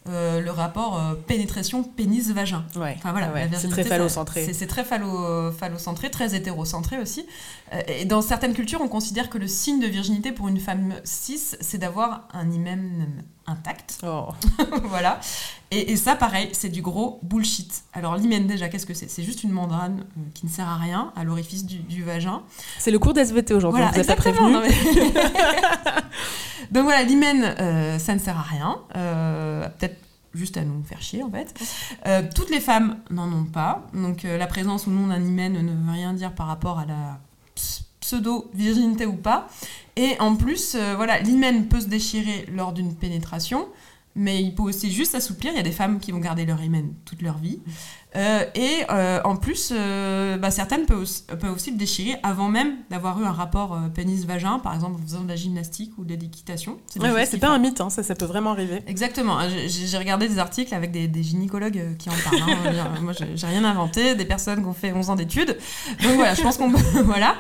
euh, 0.10 0.42
le 0.42 0.52
rapport 0.52 1.00
euh, 1.00 1.16
pénétration 1.16 1.82
pénis-vagin. 1.82 2.66
Ouais. 2.76 2.96
Enfin, 2.98 3.12
voilà, 3.12 3.32
ouais, 3.32 3.50
c'est 3.56 3.70
très 3.70 3.86
phallocentré. 3.86 4.52
C'est 4.52 4.68
très 4.68 4.84
phallo, 4.84 5.52
phallocentré, 5.52 6.12
très 6.12 6.36
hétérocentré 6.36 7.00
aussi. 7.00 7.26
Euh, 7.74 7.82
et 7.88 8.04
dans 8.04 8.22
certaines 8.22 8.54
cultures, 8.54 8.82
on 8.82 8.90
considère 8.90 9.30
que 9.30 9.38
le 9.38 9.48
signe 9.48 9.80
de 9.80 9.88
virginité 9.88 10.34
pour 10.34 10.50
une 10.50 10.60
femme 10.60 10.96
cis, 11.06 11.56
c'est 11.60 11.78
d'avoir 11.78 12.28
un 12.34 12.52
hymen 12.52 13.24
intact. 13.48 14.00
Oh. 14.04 14.30
voilà. 14.86 15.20
Et, 15.72 15.92
et, 15.92 15.98
ça, 15.98 16.16
pareil, 16.16 16.50
c'est 16.54 16.70
du 16.70 16.82
gros 16.82 17.20
bullshit. 17.24 17.84
Alors, 17.94 18.16
l'hymen, 18.16 18.46
déjà, 18.46 18.70
qu'est-ce 18.70 18.86
que 18.86 18.94
c'est? 18.94 19.10
C'est 19.10 19.24
juste 19.24 19.44
une 19.44 19.52
membrane 19.52 20.02
euh, 20.02 20.22
qui 20.34 20.46
ne 20.46 20.52
sert 20.52 20.68
à 20.68 20.78
rien 20.78 21.12
à 21.16 21.24
l'orifice 21.24 21.66
du, 21.66 21.80
du, 21.80 22.04
vagin. 22.04 22.44
C'est 22.78 22.92
le 22.92 23.00
cours 23.00 23.14
d'SVT 23.14 23.54
aujourd'hui, 23.54 23.82
voilà, 23.82 23.98
vous 23.98 24.08
pas 24.08 24.16
prévenu. 24.16 24.52
Non, 24.52 24.62
mais... 24.62 24.70
Donc 26.72 26.84
voilà, 26.86 27.04
l'hymen, 27.04 27.56
euh, 27.60 28.00
ça 28.00 28.14
ne 28.14 28.20
sert 28.20 28.38
à 28.38 28.42
rien. 28.42 28.80
Euh, 28.96 29.68
Peut-être 29.78 29.98
juste 30.34 30.58
à 30.58 30.64
nous 30.64 30.84
faire 30.84 31.02
chier 31.02 31.22
en 31.22 31.30
fait. 31.30 31.54
Euh, 32.08 32.24
toutes 32.34 32.50
les 32.50 32.60
femmes 32.60 32.98
n'en 33.12 33.32
ont 33.32 33.46
pas. 33.46 33.84
Donc 33.94 34.24
la 34.24 34.48
présence 34.48 34.88
ou 34.88 34.92
non 34.92 35.08
d'un 35.08 35.24
hymen 35.24 35.54
ne 35.54 35.72
veut 35.72 35.92
rien 35.92 36.14
dire 36.14 36.34
par 36.34 36.48
rapport 36.48 36.80
à 36.80 36.86
la 36.86 37.20
pseudo-virginité 38.14 39.06
ou 39.06 39.14
pas. 39.14 39.48
Et 39.96 40.16
en 40.20 40.36
plus, 40.36 40.76
voilà, 40.96 41.20
l'hymen 41.20 41.68
peut 41.68 41.80
se 41.80 41.88
déchirer 41.88 42.46
lors 42.54 42.74
d'une 42.74 42.94
pénétration. 42.96 43.68
Mais 44.16 44.42
il 44.42 44.54
peut 44.54 44.64
aussi 44.64 44.92
juste 44.92 45.14
s'assouplir. 45.14 45.54
Il 45.54 45.58
y 45.58 45.60
a 45.60 45.64
des 45.64 45.72
femmes 45.72 46.00
qui 46.00 46.12
vont 46.12 46.20
garder 46.20 46.46
leur 46.46 46.62
hymen 46.62 46.94
toute 47.06 47.22
leur 47.22 47.38
vie. 47.38 47.60
Euh, 48.16 48.46
et 48.54 48.84
euh, 48.92 49.20
en 49.24 49.36
plus, 49.36 49.72
euh, 49.72 50.38
bah, 50.38 50.52
certaines 50.52 50.86
peuvent 50.86 51.02
aussi, 51.02 51.24
peuvent 51.24 51.54
aussi, 51.54 51.72
le 51.72 51.78
déchirer 51.78 52.16
avant 52.22 52.48
même 52.48 52.76
d'avoir 52.92 53.20
eu 53.20 53.26
un 53.26 53.32
rapport 53.32 53.80
pénis-vagin, 53.96 54.60
par 54.60 54.76
exemple 54.76 55.00
en 55.02 55.04
faisant 55.04 55.22
de 55.22 55.30
la 55.30 55.36
gymnastique 55.36 55.94
ou 55.98 56.06
de 56.06 56.14
l'équitation. 56.14 56.78
C'est 56.88 57.02
ouais, 57.02 57.12
ouais, 57.12 57.26
c'est 57.26 57.40
pas 57.40 57.50
un 57.50 57.58
mythe, 57.58 57.82
hein, 57.82 57.90
ça, 57.90 58.04
ça 58.04 58.14
peut 58.14 58.26
vraiment 58.26 58.52
arriver. 58.52 58.84
Exactement. 58.88 59.40
J'ai 59.68 59.98
regardé 59.98 60.28
des 60.28 60.38
articles 60.38 60.74
avec 60.76 60.92
des, 60.92 61.08
des 61.08 61.24
gynécologues 61.24 61.98
qui 61.98 62.10
en 62.10 62.14
parlent. 62.24 62.44
Hein. 62.44 63.02
Moi, 63.02 63.14
j'ai 63.14 63.48
rien 63.48 63.64
inventé, 63.64 64.16
des 64.16 64.26
personnes 64.26 64.62
qui 64.62 64.68
ont 64.68 64.74
fait 64.74 64.92
11 64.92 65.10
ans 65.10 65.16
d'études. 65.16 65.58
Donc 66.04 66.14
voilà, 66.16 66.36
je 66.36 66.42
pense 66.42 66.58
qu'on 66.58 66.70
voilà. 67.04 67.36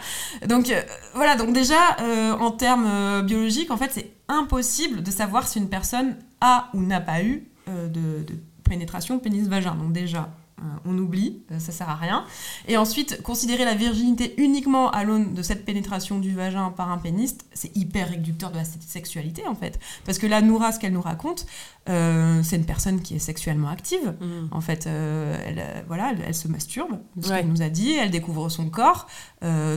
Donc 0.47 0.73
voilà, 1.13 1.35
donc 1.35 1.53
déjà, 1.53 1.97
en 2.39 2.51
termes 2.51 3.21
biologiques, 3.21 3.69
en 3.69 3.77
fait, 3.77 3.91
c'est 3.93 4.11
impossible 4.27 5.03
de 5.03 5.11
savoir 5.11 5.47
si 5.47 5.59
une 5.59 5.69
personne 5.69 6.15
a 6.43 6.69
ou 6.73 6.81
n'a 6.81 7.01
pas 7.01 7.23
eu 7.23 7.47
de, 7.67 8.23
de 8.23 8.35
pénétration 8.63 9.19
pénis-vagin. 9.19 9.75
Donc 9.75 9.93
déjà, 9.93 10.29
euh, 10.63 10.65
on 10.85 10.97
oublie, 10.97 11.41
euh, 11.51 11.59
ça 11.59 11.71
sert 11.71 11.89
à 11.89 11.95
rien. 11.95 12.25
Et 12.67 12.77
ensuite, 12.77 13.21
considérer 13.21 13.65
la 13.65 13.75
virginité 13.75 14.33
uniquement 14.37 14.91
à 14.91 15.03
l'aune 15.03 15.33
de 15.33 15.41
cette 15.41 15.65
pénétration 15.65 16.19
du 16.19 16.33
vagin 16.33 16.69
par 16.69 16.91
un 16.91 16.97
péniste, 16.97 17.45
c'est 17.53 17.75
hyper 17.75 18.09
réducteur 18.09 18.51
de 18.51 18.57
la 18.57 18.63
sexualité 18.63 19.45
en 19.47 19.55
fait. 19.55 19.79
Parce 20.05 20.19
que 20.19 20.27
là, 20.27 20.41
Noura, 20.41 20.71
ce 20.71 20.79
qu'elle 20.79 20.93
nous 20.93 21.01
raconte, 21.01 21.47
euh, 21.89 22.41
c'est 22.43 22.55
une 22.55 22.65
personne 22.65 23.01
qui 23.01 23.15
est 23.15 23.19
sexuellement 23.19 23.69
active. 23.69 24.15
Mm. 24.21 24.47
En 24.51 24.61
fait, 24.61 24.85
elle, 24.85 25.83
voilà, 25.87 26.13
elle, 26.25 26.35
se 26.35 26.47
masturbe, 26.47 26.99
ce 27.19 27.29
qu'elle 27.29 27.47
nous 27.47 27.61
a 27.61 27.69
dit, 27.69 27.93
elle 27.93 28.11
découvre 28.11 28.49
son 28.49 28.69
corps 28.69 29.07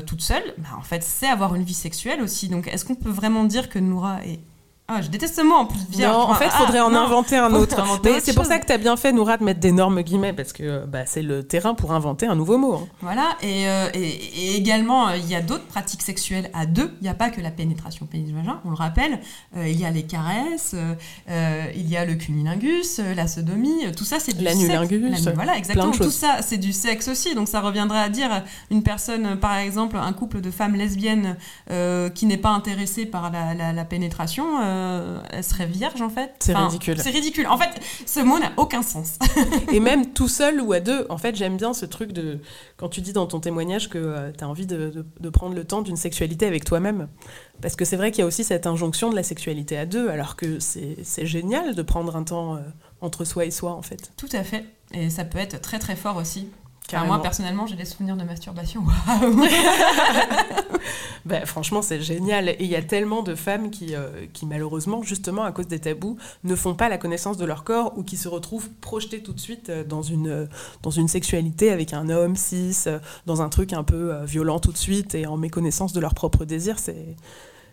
toute 0.07 0.21
seule. 0.21 0.55
Bah, 0.59 0.69
en 0.79 0.83
fait, 0.83 1.03
c'est 1.03 1.27
avoir 1.27 1.55
une 1.55 1.65
vie 1.65 1.75
sexuelle 1.75 2.23
aussi. 2.23 2.49
Donc, 2.49 2.69
est-ce 2.69 2.85
qu'on 2.85 2.95
peut 2.95 3.11
vraiment 3.11 3.45
dire 3.45 3.69
que 3.69 3.79
Noura 3.79 4.25
est 4.25 4.41
ah, 4.89 5.03
je 5.03 5.09
déteste 5.09 5.35
ce 5.35 5.41
mot 5.41 5.57
en 5.57 5.67
plus. 5.67 5.81
Non, 5.99 6.31
en 6.31 6.35
fait, 6.35 6.45
il 6.45 6.51
faudrait 6.65 6.81
en 6.81 6.95
inventer 6.95 7.37
un 7.37 7.53
autre. 7.55 7.83
c'est 8.23 8.35
pour 8.35 8.45
ça 8.45 8.61
que 8.61 8.67
tu 8.67 8.73
as 8.73 8.79
bien 8.79 8.97
fait, 8.97 9.13
Noura, 9.13 9.37
de 9.37 9.43
mettre 9.43 9.59
d'énormes 9.59 10.01
guillemets, 10.03 10.33
parce 10.33 10.53
que 10.53 10.85
bah, 10.87 11.07
c'est 11.07 11.23
le 11.23 11.43
terrain 11.43 11.75
pour 11.75 11.93
inventer 11.93 12.27
un 12.27 12.37
nouveau 12.37 12.57
mot. 12.57 12.75
Hein. 12.75 12.87
Voilà, 13.01 13.37
et, 13.43 13.69
euh, 13.69 13.89
et, 13.95 14.57
également, 14.57 15.09
euh, 15.09 15.17
il 15.17 15.29
y 15.29 15.35
a 15.35 15.41
d'autres 15.41 15.67
pratiques 15.67 16.03
sexuelles 16.03 16.51
à 16.55 16.67
deux. 16.67 16.95
Il 17.01 17.05
n'y 17.05 17.09
a 17.09 17.15
pas 17.15 17.31
que 17.31 17.41
la 17.41 17.51
pénétration 17.51 18.07
pénis-vagin, 18.07 18.61
on 18.65 18.71
le 18.71 18.77
rappelle. 18.77 19.19
Euh, 19.57 19.67
il 19.67 19.81
y 19.81 19.85
a 19.85 19.91
les 19.91 20.05
caresses, 20.05 20.77
il 21.29 21.91
y 21.91 21.97
a 21.97 22.05
le 22.05 22.15
cunilingus, 22.15 23.01
la 23.17 23.27
sodomie, 23.27 23.91
tout 23.97 24.05
ça, 24.05 24.21
c'est 24.21 24.37
du 24.37 24.45
L'anulingus. 24.45 25.27
Voilà, 25.35 25.57
exactement. 25.57 25.91
Tout 25.91 26.11
ça, 26.11 26.43
c'est 26.43 26.59
du 26.59 26.73
sexe 26.73 27.09
aussi. 27.09 27.35
Donc 27.35 27.49
ça 27.49 27.61
reviendrait 27.61 27.99
à 27.99 28.09
dire 28.09 28.45
une 28.71 28.85
personne, 28.85 29.37
par 29.41 29.57
exemple, 29.57 29.97
un 29.97 30.13
couple 30.13 30.41
de 30.41 30.53
femmes 30.53 30.77
lesbiennes 30.77 31.37
qui 32.15 32.27
n'est 32.27 32.37
pas 32.37 32.51
intéressé 32.51 33.05
par 33.05 33.33
la, 33.33 33.55
la, 33.55 33.73
la 33.73 33.85
pénétration 33.85 34.45
euh, 34.77 35.19
elle 35.31 35.45
serait 35.45 35.67
vierge 35.67 36.01
en 36.01 36.09
fait. 36.09 36.35
C'est 36.41 36.55
ridicule. 36.55 36.99
C'est 37.01 37.11
ridicule. 37.11 37.47
En 37.47 37.59
fait, 37.59 37.81
ce 38.07 38.21
mot 38.21 38.39
n'a 38.39 38.53
aucun 38.57 38.83
sens. 38.83 39.19
et 39.73 39.81
même 39.81 40.13
tout 40.13 40.29
seul 40.29 40.61
ou 40.61 40.73
à 40.73 40.81
deux, 40.81 41.07
en 41.09 41.19
fait, 41.19 41.35
j'aime 41.37 41.57
bien 41.57 41.75
ce 41.75 41.87
truc 41.87 42.13
de. 42.13 42.39
Quand 42.77 42.89
tu 42.89 43.01
dis 43.01 43.13
dans 43.13 43.27
ton 43.27 43.41
témoignage 43.41 43.89
que 43.89 43.99
euh, 43.99 44.33
tu 44.37 44.45
as 44.45 44.49
envie 44.49 44.67
de, 44.67 45.05
prendre 45.33 45.55
le 45.55 45.65
temps 45.65 45.83
d'une 45.83 45.97
sexualité 45.97 46.47
avec 46.47 46.65
toi-même. 46.65 47.09
Parce 47.61 47.75
que 47.75 47.85
c'est 47.85 47.97
vrai 47.97 48.11
qu'il 48.11 48.21
y 48.21 48.23
a 48.23 48.27
aussi 48.27 48.45
cette 48.45 48.67
injonction 48.67 49.11
de 49.11 49.17
la 49.17 49.23
sexualité 49.23 49.79
à 49.79 49.87
deux, 49.87 50.09
alors 50.09 50.37
que 50.37 50.59
c'est 50.61 51.27
génial 51.27 51.75
de 51.75 51.83
prendre 51.83 52.15
un 52.17 52.23
temps 52.23 52.57
euh, 52.57 52.61
entre 53.01 53.25
soi 53.25 53.45
et 53.45 53.51
soi 53.51 53.73
en 53.73 53.83
fait. 53.83 54.13
Tout 54.17 54.29
à 54.33 54.45
fait. 54.45 54.65
Et 54.93 55.11
ça 55.11 55.25
peut 55.25 55.39
être 55.39 55.61
très 55.61 55.79
très 55.79 55.97
fort 55.97 56.17
aussi 56.17 56.49
moi, 57.07 57.21
personnellement, 57.21 57.67
j'ai 57.67 57.77
des 57.77 57.85
souvenirs 57.85 58.17
de 58.17 58.25
masturbation. 58.25 58.85
ben, 61.25 61.45
franchement, 61.45 61.83
c'est 61.83 62.01
génial. 62.01 62.49
Et 62.49 62.57
il 62.61 62.67
y 62.67 62.77
a 62.77 62.83
tellement 62.83 63.23
de 63.23 63.35
femmes 63.35 63.71
qui, 63.71 63.95
euh, 63.95 64.27
qui, 64.33 64.47
malheureusement, 64.47 65.03
justement, 65.03 65.43
à 65.43 65.53
cause 65.53 65.67
des 65.67 65.81
tabous, 65.81 66.17
ne 66.45 66.55
font 66.55 66.75
pas 66.75 66.89
la 66.89 66.99
connaissance 66.99 67.37
de 67.37 67.45
leur 67.45 67.65
corps 67.65 67.93
ou 67.97 68.03
qui 68.03 68.17
se 68.17 68.29
retrouvent 68.29 68.69
projetées 68.81 69.23
tout 69.23 69.33
de 69.33 69.41
suite 69.41 69.69
euh, 69.69 69.85
dans 69.85 70.03
une, 70.03 70.29
euh, 70.29 70.47
dans 70.83 70.91
une 70.91 71.09
sexualité 71.09 71.71
avec 71.71 71.93
un 71.93 72.09
homme 72.09 72.37
cis, 72.37 72.85
dans 73.27 73.43
un 73.43 73.49
truc 73.49 73.73
un 73.73 73.83
peu 73.83 74.25
violent 74.25 74.61
tout 74.61 74.73
de 74.73 74.77
suite 74.77 75.15
et 75.15 75.27
en 75.27 75.37
méconnaissance 75.37 75.93
de 75.93 76.01
leur 76.01 76.15
propre 76.15 76.45
désir. 76.45 76.79
C'est. 76.79 77.17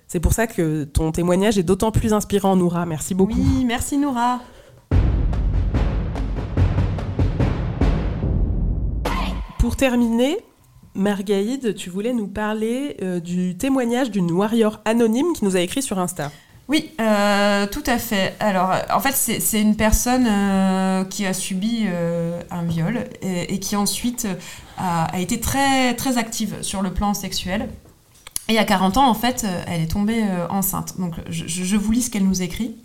C'est 0.05 0.19
pour 0.19 0.33
ça 0.33 0.45
que 0.45 0.83
ton 0.83 1.11
témoignage 1.11 1.57
est 1.57 1.63
d'autant 1.63 1.91
plus 1.91 2.13
inspirant, 2.13 2.55
Noura. 2.55 2.85
Merci 2.85 3.15
beaucoup. 3.15 3.33
Oui, 3.33 3.65
merci 3.65 3.97
Noura. 3.97 4.41
Pour 9.63 9.77
terminer, 9.77 10.39
Margaïde, 10.93 11.73
tu 11.73 11.89
voulais 11.89 12.11
nous 12.11 12.27
parler 12.27 12.97
euh, 13.01 13.21
du 13.21 13.55
témoignage 13.55 14.11
d'une 14.11 14.29
warrior 14.29 14.81
anonyme 14.83 15.27
qui 15.33 15.45
nous 15.45 15.55
a 15.55 15.61
écrit 15.61 15.81
sur 15.81 15.99
Insta. 15.99 16.33
Oui, 16.67 16.91
euh, 16.99 17.65
tout 17.67 17.83
à 17.85 17.97
fait. 17.97 18.35
Alors, 18.41 18.73
en 18.93 18.99
fait, 18.99 19.13
c'est 19.13 19.61
une 19.61 19.77
personne 19.77 20.27
euh, 20.27 21.05
qui 21.05 21.25
a 21.25 21.33
subi 21.33 21.85
un 22.51 22.63
viol 22.63 23.05
et, 23.21 23.57
qui 23.61 23.77
ensuite 23.77 24.27
a, 24.77 25.17
été 25.17 25.39
très, 25.39 25.95
très 25.95 26.17
active 26.17 26.57
sur 26.61 26.81
le 26.81 26.91
plan 26.91 27.13
sexuel. 27.13 27.69
Et 28.49 28.57
à 28.57 28.65
40 28.65 28.97
ans, 28.97 29.07
en 29.07 29.13
fait, 29.13 29.45
elle 29.67 29.79
est 29.79 29.91
tombée 29.91 30.25
enceinte. 30.49 30.99
Donc, 30.99 31.13
je, 31.29 31.47
je, 31.47 31.77
vous 31.77 31.93
lis 31.93 32.01
ce 32.01 32.09
qu'elle 32.09 32.25
nous 32.25 32.41
écrit. 32.41 32.75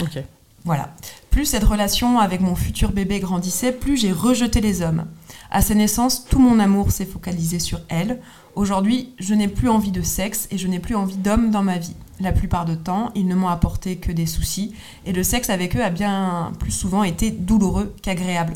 Ok. 0.00 0.22
Voilà. 0.64 0.94
Plus 1.36 1.44
cette 1.44 1.64
relation 1.64 2.18
avec 2.18 2.40
mon 2.40 2.54
futur 2.54 2.92
bébé 2.92 3.20
grandissait, 3.20 3.70
plus 3.70 3.98
j'ai 3.98 4.10
rejeté 4.10 4.62
les 4.62 4.80
hommes. 4.80 5.04
À 5.50 5.60
sa 5.60 5.74
naissance, 5.74 6.24
tout 6.24 6.38
mon 6.38 6.58
amour 6.58 6.90
s'est 6.90 7.04
focalisé 7.04 7.58
sur 7.58 7.78
elle. 7.90 8.22
Aujourd'hui, 8.54 9.12
je 9.18 9.34
n'ai 9.34 9.46
plus 9.46 9.68
envie 9.68 9.90
de 9.90 10.00
sexe 10.00 10.48
et 10.50 10.56
je 10.56 10.66
n'ai 10.66 10.78
plus 10.78 10.94
envie 10.94 11.18
d'hommes 11.18 11.50
dans 11.50 11.62
ma 11.62 11.76
vie. 11.76 11.94
La 12.20 12.32
plupart 12.32 12.64
du 12.64 12.78
temps, 12.78 13.10
ils 13.14 13.26
ne 13.26 13.34
m'ont 13.34 13.48
apporté 13.48 13.96
que 13.96 14.12
des 14.12 14.24
soucis 14.24 14.72
et 15.04 15.12
le 15.12 15.22
sexe 15.22 15.50
avec 15.50 15.76
eux 15.76 15.84
a 15.84 15.90
bien 15.90 16.52
plus 16.58 16.72
souvent 16.72 17.04
été 17.04 17.30
douloureux 17.30 17.94
qu'agréable. 18.00 18.54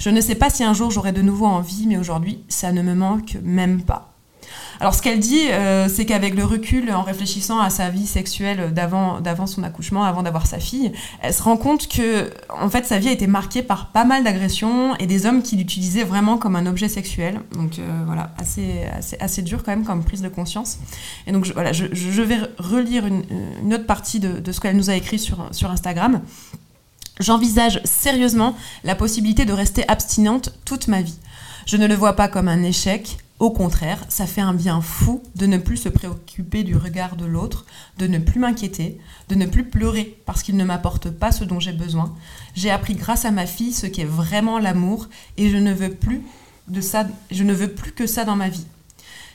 Je 0.00 0.10
ne 0.10 0.20
sais 0.20 0.34
pas 0.34 0.50
si 0.50 0.64
un 0.64 0.74
jour 0.74 0.90
j'aurai 0.90 1.12
de 1.12 1.22
nouveau 1.22 1.46
envie, 1.46 1.86
mais 1.86 1.96
aujourd'hui, 1.96 2.40
ça 2.48 2.72
ne 2.72 2.82
me 2.82 2.96
manque 2.96 3.38
même 3.44 3.82
pas. 3.82 4.15
Alors 4.80 4.94
ce 4.94 5.02
qu'elle 5.02 5.20
dit, 5.20 5.48
euh, 5.50 5.88
c'est 5.88 6.04
qu'avec 6.04 6.34
le 6.34 6.44
recul, 6.44 6.92
en 6.92 7.02
réfléchissant 7.02 7.60
à 7.60 7.70
sa 7.70 7.88
vie 7.88 8.06
sexuelle 8.06 8.72
d'avant, 8.72 9.46
son 9.46 9.62
accouchement, 9.62 10.04
avant 10.04 10.22
d'avoir 10.22 10.46
sa 10.46 10.58
fille, 10.58 10.92
elle 11.22 11.32
se 11.32 11.42
rend 11.42 11.56
compte 11.56 11.88
que 11.88 12.30
en 12.50 12.68
fait 12.68 12.84
sa 12.84 12.98
vie 12.98 13.08
a 13.08 13.12
été 13.12 13.26
marquée 13.26 13.62
par 13.62 13.92
pas 13.92 14.04
mal 14.04 14.24
d'agressions 14.24 14.96
et 14.96 15.06
des 15.06 15.26
hommes 15.26 15.42
qui 15.42 15.56
l'utilisaient 15.56 16.04
vraiment 16.04 16.36
comme 16.38 16.56
un 16.56 16.66
objet 16.66 16.88
sexuel. 16.88 17.40
Donc 17.52 17.78
euh, 17.78 18.02
voilà, 18.06 18.32
assez, 18.38 18.84
assez, 19.20 19.42
dur 19.42 19.62
quand 19.62 19.70
même 19.70 19.84
comme 19.84 20.04
prise 20.04 20.22
de 20.22 20.28
conscience. 20.28 20.78
Et 21.26 21.32
donc 21.32 21.44
je, 21.44 21.52
voilà, 21.52 21.72
je, 21.72 22.22
vais 22.22 22.38
relire 22.58 23.06
une, 23.06 23.22
une, 23.62 23.74
autre 23.74 23.86
partie 23.86 24.20
de, 24.20 24.40
de 24.40 24.52
ce 24.52 24.60
qu'elle 24.60 24.76
nous 24.76 24.90
a 24.90 24.94
écrit 24.94 25.18
sur, 25.18 25.48
sur 25.52 25.70
Instagram. 25.70 26.20
J'envisage 27.20 27.80
sérieusement 27.84 28.56
la 28.84 28.94
possibilité 28.94 29.44
de 29.44 29.52
rester 29.52 29.88
abstinente 29.88 30.52
toute 30.64 30.88
ma 30.88 31.00
vie. 31.00 31.18
Je 31.66 31.76
ne 31.76 31.86
le 31.86 31.94
vois 31.94 32.12
pas 32.12 32.28
comme 32.28 32.48
un 32.48 32.62
échec, 32.62 33.18
au 33.38 33.50
contraire, 33.50 34.02
ça 34.08 34.26
fait 34.26 34.40
un 34.40 34.54
bien 34.54 34.80
fou 34.80 35.22
de 35.34 35.44
ne 35.44 35.58
plus 35.58 35.76
se 35.76 35.90
préoccuper 35.90 36.64
du 36.64 36.74
regard 36.74 37.16
de 37.16 37.26
l'autre, 37.26 37.66
de 37.98 38.06
ne 38.06 38.18
plus 38.18 38.40
m'inquiéter, 38.40 38.98
de 39.28 39.34
ne 39.34 39.44
plus 39.44 39.64
pleurer 39.64 40.18
parce 40.24 40.42
qu'il 40.42 40.56
ne 40.56 40.64
m'apporte 40.64 41.10
pas 41.10 41.32
ce 41.32 41.44
dont 41.44 41.60
j'ai 41.60 41.74
besoin. 41.74 42.14
J'ai 42.54 42.70
appris 42.70 42.94
grâce 42.94 43.26
à 43.26 43.30
ma 43.30 43.46
fille 43.46 43.74
ce 43.74 43.86
qu'est 43.86 44.04
vraiment 44.04 44.58
l'amour 44.58 45.08
et 45.36 45.50
je 45.50 45.58
ne 45.58 45.72
veux 45.72 45.92
plus 45.92 46.22
je 47.30 47.44
ne 47.44 47.52
veux 47.52 47.72
plus 47.72 47.92
que 47.92 48.06
ça 48.06 48.24
dans 48.24 48.36
ma 48.36 48.48
vie. 48.48 48.66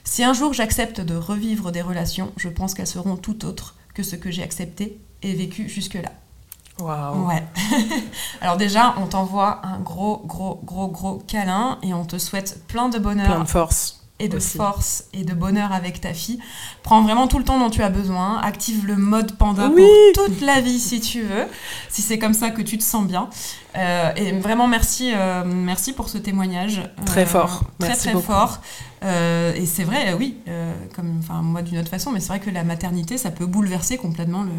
Si 0.03 0.23
un 0.23 0.33
jour 0.33 0.53
j'accepte 0.53 0.99
de 0.99 1.15
revivre 1.15 1.71
des 1.71 1.81
relations, 1.81 2.31
je 2.37 2.49
pense 2.49 2.73
qu'elles 2.73 2.87
seront 2.87 3.15
tout 3.15 3.45
autres 3.45 3.75
que 3.93 4.03
ce 4.03 4.15
que 4.15 4.31
j'ai 4.31 4.43
accepté 4.43 4.99
et 5.21 5.33
vécu 5.33 5.69
jusque-là. 5.69 6.11
Ouais. 6.81 7.43
Alors 8.41 8.57
déjà, 8.57 8.95
on 9.01 9.07
t'envoie 9.07 9.61
un 9.63 9.79
gros, 9.79 10.21
gros, 10.25 10.59
gros, 10.63 10.87
gros 10.87 11.21
câlin 11.27 11.77
et 11.83 11.93
on 11.93 12.05
te 12.05 12.17
souhaite 12.17 12.63
plein 12.67 12.89
de 12.89 12.99
bonheur. 12.99 13.27
Plein 13.27 13.43
de 13.43 13.49
force. 13.49 13.97
Et 14.19 14.27
de 14.27 14.37
force 14.37 15.05
et 15.13 15.23
de 15.23 15.33
bonheur 15.33 15.71
avec 15.71 15.99
ta 15.99 16.13
fille. 16.13 16.37
Prends 16.83 17.01
vraiment 17.01 17.27
tout 17.27 17.39
le 17.39 17.43
temps 17.43 17.57
dont 17.57 17.71
tu 17.71 17.81
as 17.81 17.89
besoin. 17.89 18.37
Active 18.37 18.85
le 18.85 18.95
mode 18.95 19.35
panda 19.35 19.67
pour 19.67 19.87
toute 20.13 20.41
la 20.41 20.61
vie 20.61 20.79
si 20.79 21.01
tu 21.01 21.23
veux. 21.23 21.47
Si 21.89 22.03
c'est 22.03 22.19
comme 22.19 22.35
ça 22.35 22.51
que 22.51 22.61
tu 22.61 22.77
te 22.77 22.83
sens 22.83 23.07
bien. 23.07 23.29
Euh, 23.77 24.11
et 24.15 24.31
vraiment 24.33 24.67
merci, 24.67 25.13
euh, 25.15 25.43
merci 25.45 25.93
pour 25.93 26.09
ce 26.09 26.17
témoignage. 26.17 26.81
Très 27.05 27.25
fort. 27.25 27.63
Très 27.79 27.89
merci 27.89 28.09
très 28.09 28.21
fort. 28.21 28.59
Euh, 29.03 29.53
et 29.55 29.65
c'est 29.65 29.83
vrai, 29.83 30.13
oui, 30.13 30.37
comme, 30.95 31.17
enfin 31.19 31.41
moi 31.41 31.63
d'une 31.63 31.79
autre 31.79 31.89
façon, 31.89 32.11
mais 32.11 32.19
c'est 32.19 32.27
vrai 32.27 32.39
que 32.39 32.51
la 32.51 32.63
maternité, 32.63 33.17
ça 33.17 33.31
peut 33.31 33.47
bouleverser 33.47 33.97
complètement 33.97 34.43
le, 34.43 34.51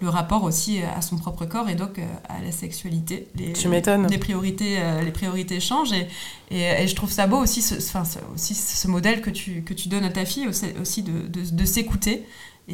le 0.00 0.08
rapport 0.08 0.44
aussi 0.44 0.80
à 0.96 1.02
son 1.02 1.18
propre 1.18 1.44
corps 1.44 1.68
et 1.68 1.74
donc 1.74 2.00
à 2.28 2.42
la 2.42 2.52
sexualité. 2.52 3.28
Les, 3.34 3.52
tu 3.52 3.68
m'étonnes. 3.68 4.06
Les 4.06 4.16
priorités, 4.16 4.78
les 5.04 5.10
priorités 5.10 5.60
changent 5.60 5.92
et, 5.92 6.08
et, 6.50 6.86
je 6.86 6.94
trouve 6.94 7.10
ça 7.10 7.26
beau 7.26 7.36
aussi, 7.36 7.60
ce, 7.60 7.74
enfin, 7.74 8.04
aussi 8.34 8.54
ce 8.54 8.88
modèle 8.88 9.20
que 9.20 9.30
tu, 9.30 9.62
que 9.62 9.74
tu 9.74 9.88
donnes 9.88 10.04
à 10.04 10.10
ta 10.10 10.24
fille 10.24 10.46
aussi, 10.46 10.66
aussi 10.80 11.02
de, 11.02 11.26
de, 11.28 11.50
de 11.50 11.64
s'écouter 11.66 12.24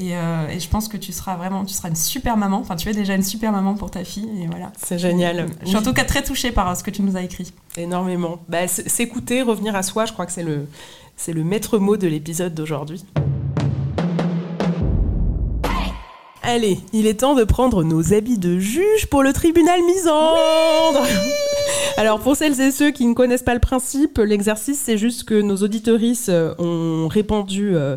euh, 0.00 0.48
et, 0.48 0.60
je 0.60 0.68
pense 0.68 0.88
que 0.88 0.96
tu 0.96 1.12
seras 1.12 1.36
vraiment, 1.36 1.64
tu 1.64 1.74
seras 1.74 1.88
une 1.88 1.96
super 1.96 2.36
maman. 2.36 2.58
Enfin, 2.58 2.76
tu 2.76 2.88
es 2.88 2.92
déjà 2.92 3.14
une 3.14 3.22
super 3.22 3.52
maman 3.52 3.74
pour 3.74 3.90
ta 3.90 4.04
fille. 4.04 4.28
Et 4.42 4.46
voilà. 4.46 4.72
C'est 4.76 4.98
génial. 4.98 5.46
Je 5.62 5.68
suis 5.68 5.76
en 5.76 5.82
tout 5.82 5.92
cas 5.92 6.04
très 6.04 6.22
touchée 6.22 6.52
par 6.52 6.76
ce 6.76 6.82
que 6.82 6.90
tu 6.90 7.02
nous 7.02 7.16
as 7.16 7.22
écrit. 7.22 7.52
Énormément. 7.76 8.40
Bah, 8.48 8.68
s'écouter, 8.68 9.42
revenir 9.42 9.74
à 9.74 9.82
soi, 9.82 10.04
je 10.04 10.12
crois 10.12 10.26
que 10.26 10.32
c'est 10.32 10.42
le, 10.42 10.66
le 11.28 11.44
maître 11.44 11.78
mot 11.78 11.96
de 11.96 12.06
l'épisode 12.06 12.54
d'aujourd'hui. 12.54 13.04
Allez, 16.42 16.78
il 16.94 17.06
est 17.06 17.20
temps 17.20 17.34
de 17.34 17.44
prendre 17.44 17.84
nos 17.84 18.14
habits 18.14 18.38
de 18.38 18.58
juge 18.58 19.06
pour 19.10 19.22
le 19.22 19.34
tribunal 19.34 19.82
misandre. 19.82 21.06
Alors 21.98 22.20
pour 22.20 22.36
celles 22.36 22.58
et 22.60 22.70
ceux 22.70 22.90
qui 22.90 23.06
ne 23.06 23.12
connaissent 23.12 23.42
pas 23.42 23.54
le 23.54 23.60
principe, 23.60 24.18
l'exercice 24.18 24.80
c'est 24.82 24.96
juste 24.96 25.24
que 25.24 25.34
nos 25.34 25.56
auditorices 25.56 26.28
euh, 26.30 26.54
ont 26.58 27.08
répondu 27.08 27.74
euh, 27.74 27.96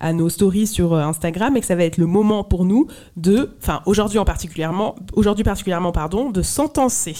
à 0.00 0.12
nos 0.12 0.28
stories 0.28 0.66
sur 0.66 0.94
euh, 0.94 1.02
Instagram 1.02 1.56
et 1.56 1.60
que 1.60 1.66
ça 1.66 1.76
va 1.76 1.84
être 1.84 1.98
le 1.98 2.06
moment 2.06 2.42
pour 2.42 2.64
nous 2.64 2.86
de, 3.16 3.54
enfin 3.62 3.82
aujourd'hui 3.86 4.18
en 4.18 4.24
particulièrement, 4.24 4.96
aujourd'hui 5.12 5.44
particulièrement 5.44 5.92
pardon, 5.92 6.30
de 6.30 6.42
sentencer. 6.42 7.16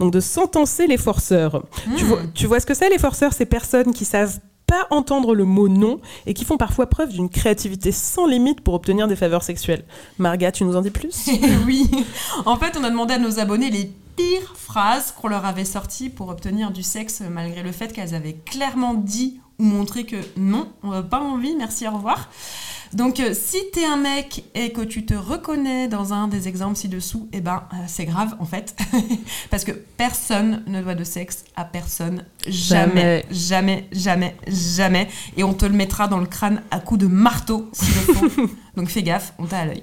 Donc 0.00 0.12
de 0.12 0.20
sentencer 0.20 0.86
les 0.86 0.96
forceurs. 0.96 1.64
Tu, 1.96 2.04
vois, 2.04 2.20
tu 2.34 2.46
vois 2.46 2.60
ce 2.60 2.66
que 2.66 2.74
c'est 2.74 2.88
les 2.88 2.98
forceurs? 2.98 3.32
Ces 3.32 3.46
personnes 3.46 3.92
qui 3.92 4.04
savent 4.04 4.40
pas 4.66 4.86
entendre 4.90 5.34
le 5.34 5.44
mot 5.44 5.68
non 5.68 6.00
et 6.26 6.34
qui 6.34 6.44
font 6.44 6.56
parfois 6.56 6.86
preuve 6.86 7.10
d'une 7.10 7.28
créativité 7.28 7.92
sans 7.92 8.26
limite 8.26 8.62
pour 8.62 8.74
obtenir 8.74 9.08
des 9.08 9.16
faveurs 9.16 9.42
sexuelles. 9.42 9.84
Marga, 10.18 10.52
tu 10.52 10.64
nous 10.64 10.76
en 10.76 10.80
dis 10.80 10.90
plus? 10.90 11.28
Oui. 11.66 11.90
En 12.46 12.56
fait, 12.56 12.76
on 12.78 12.84
a 12.84 12.90
demandé 12.90 13.14
à 13.14 13.18
nos 13.18 13.38
abonnés 13.38 13.70
les 13.70 13.90
pires 14.16 14.54
phrases 14.56 15.12
qu'on 15.12 15.28
leur 15.28 15.44
avait 15.44 15.64
sorties 15.64 16.08
pour 16.08 16.28
obtenir 16.28 16.70
du 16.70 16.82
sexe, 16.82 17.22
malgré 17.30 17.62
le 17.62 17.72
fait 17.72 17.92
qu'elles 17.92 18.14
avaient 18.14 18.36
clairement 18.44 18.94
dit 18.94 19.40
ou 19.58 19.64
montré 19.64 20.04
que 20.04 20.16
non, 20.36 20.72
on 20.82 20.90
n'a 20.90 21.02
pas 21.02 21.20
envie, 21.20 21.54
merci, 21.56 21.86
au 21.86 21.92
revoir. 21.92 22.28
Donc, 22.94 23.18
euh, 23.18 23.34
si 23.34 23.58
t'es 23.72 23.84
un 23.84 23.96
mec 23.96 24.44
et 24.54 24.72
que 24.72 24.80
tu 24.80 25.04
te 25.04 25.14
reconnais 25.14 25.88
dans 25.88 26.12
un 26.12 26.28
des 26.28 26.46
exemples 26.46 26.76
ci-dessous, 26.76 27.28
eh 27.32 27.40
ben, 27.40 27.64
euh, 27.72 27.76
c'est 27.88 28.04
grave 28.04 28.36
en 28.38 28.44
fait. 28.44 28.76
Parce 29.50 29.64
que 29.64 29.72
personne 29.72 30.62
ne 30.68 30.80
doit 30.80 30.94
de 30.94 31.02
sexe 31.02 31.44
à 31.56 31.64
personne. 31.64 32.24
Jamais, 32.46 33.24
jamais, 33.32 33.88
jamais, 33.90 34.36
jamais. 34.46 35.08
Et 35.36 35.42
on 35.42 35.54
te 35.54 35.66
le 35.66 35.72
mettra 35.72 36.06
dans 36.06 36.18
le 36.18 36.26
crâne 36.26 36.62
à 36.70 36.78
coups 36.78 37.00
de 37.00 37.06
marteau 37.08 37.68
s'il 37.72 37.94
le 37.94 38.14
faut. 38.14 38.50
Donc, 38.76 38.88
fais 38.88 39.02
gaffe, 39.02 39.32
on 39.38 39.46
t'a 39.46 39.58
à 39.58 39.64
l'œil. 39.64 39.82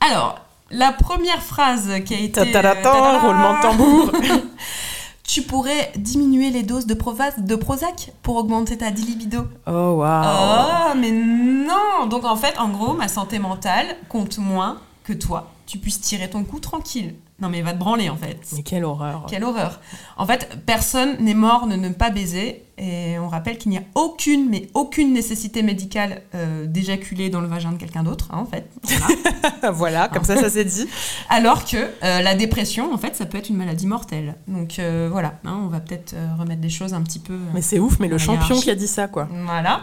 Alors, 0.00 0.40
la 0.70 0.92
première 0.92 1.42
phrase 1.42 1.90
qui 2.06 2.14
a 2.14 2.18
été. 2.18 2.52
Ta-ta-ta-ta, 2.52 3.18
roulement 3.18 3.58
de 3.58 3.62
tambour. 3.62 4.12
tu 5.26 5.42
pourrais 5.42 5.92
diminuer 5.96 6.50
les 6.50 6.62
doses 6.62 6.86
de, 6.86 6.94
Prozac 6.94 8.12
pour 8.22 8.36
augmenter 8.36 8.78
ta 8.78 8.90
libido. 8.90 9.46
Oh 9.66 9.96
waouh 9.98 10.92
Oh, 10.92 10.94
mais 10.96 11.10
non 11.10 12.06
Donc 12.08 12.24
en 12.24 12.36
fait, 12.36 12.56
en 12.58 12.68
gros, 12.68 12.94
ma 12.94 13.08
santé 13.08 13.38
mentale 13.38 13.96
compte 14.08 14.38
moins 14.38 14.78
que 15.04 15.12
toi. 15.12 15.52
Tu 15.66 15.78
puisses 15.78 16.00
tirer 16.00 16.30
ton 16.30 16.44
coup 16.44 16.60
tranquille. 16.60 17.14
Non 17.38 17.50
mais 17.50 17.60
va 17.60 17.72
te 17.72 17.78
branler 17.78 18.08
en 18.08 18.16
fait. 18.16 18.38
Mais 18.54 18.62
quelle 18.62 18.84
horreur 18.84 19.26
Quelle 19.28 19.44
horreur. 19.44 19.80
En 20.16 20.26
fait, 20.26 20.58
personne 20.64 21.16
n'est 21.20 21.34
mort 21.34 21.66
de 21.66 21.76
ne 21.76 21.90
pas 21.90 22.10
baiser. 22.10 22.62
Et 22.78 23.18
on 23.18 23.28
rappelle 23.28 23.56
qu'il 23.56 23.70
n'y 23.70 23.78
a 23.78 23.82
aucune, 23.94 24.50
mais 24.50 24.68
aucune 24.74 25.14
nécessité 25.14 25.62
médicale 25.62 26.22
euh, 26.34 26.66
d'éjaculer 26.66 27.30
dans 27.30 27.40
le 27.40 27.46
vagin 27.46 27.72
de 27.72 27.78
quelqu'un 27.78 28.02
d'autre, 28.02 28.28
hein, 28.30 28.38
en 28.38 28.44
fait. 28.44 28.68
Voilà. 28.82 29.70
Voilà, 29.72 30.08
comme 30.08 30.24
ça, 30.24 30.36
ça 30.36 30.50
s'est 30.50 30.64
dit. 30.64 30.86
Alors 31.30 31.64
que 31.64 31.76
euh, 31.76 32.22
la 32.22 32.34
dépression, 32.34 32.92
en 32.92 32.98
fait, 32.98 33.16
ça 33.16 33.24
peut 33.26 33.38
être 33.38 33.48
une 33.48 33.56
maladie 33.56 33.86
mortelle. 33.86 34.36
Donc 34.46 34.78
euh, 34.78 35.08
voilà, 35.10 35.38
hein, 35.44 35.58
on 35.64 35.68
va 35.68 35.80
peut-être 35.80 36.14
remettre 36.38 36.60
des 36.60 36.68
choses 36.68 36.94
un 36.94 37.02
petit 37.02 37.18
peu. 37.18 37.38
Mais 37.54 37.62
c'est 37.62 37.78
ouf, 37.78 37.98
mais 37.98 38.08
le 38.08 38.18
champion 38.18 38.58
qui 38.60 38.70
a 38.70 38.74
dit 38.74 38.88
ça, 38.88 39.08
quoi. 39.08 39.28
Voilà. 39.46 39.82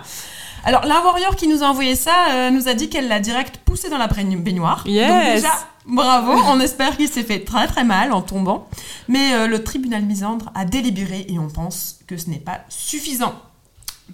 Alors, 0.66 0.86
la 0.86 1.02
warrior 1.04 1.36
qui 1.36 1.48
nous 1.48 1.62
a 1.64 1.68
envoyé 1.68 1.96
ça 1.96 2.14
euh, 2.32 2.50
nous 2.52 2.68
a 2.68 2.74
dit 2.74 2.90
qu'elle 2.90 3.08
l'a 3.08 3.20
direct 3.20 3.58
poussé 3.66 3.90
dans 3.90 3.98
la 3.98 4.08
baign- 4.08 4.42
baignoire. 4.42 4.84
Yes. 4.88 5.10
Donc 5.10 5.36
déjà, 5.36 5.54
bravo. 5.86 6.32
On 6.48 6.60
espère 6.60 6.96
qu'il 6.96 7.10
s'est 7.10 7.24
fait 7.24 7.44
très 7.44 7.68
très 7.68 7.84
mal 7.84 8.14
en 8.14 8.22
tombant. 8.22 8.68
Mais 9.08 9.34
euh, 9.34 9.48
le 9.48 9.64
tribunal 9.64 10.04
misandre 10.04 10.52
a 10.56 10.64
délibéré 10.66 11.26
et 11.28 11.38
on 11.40 11.50
pense 11.50 12.00
que 12.08 12.16
ce 12.18 12.30
n'est 12.30 12.40
pas 12.40 12.62
suffisant. 12.70 13.34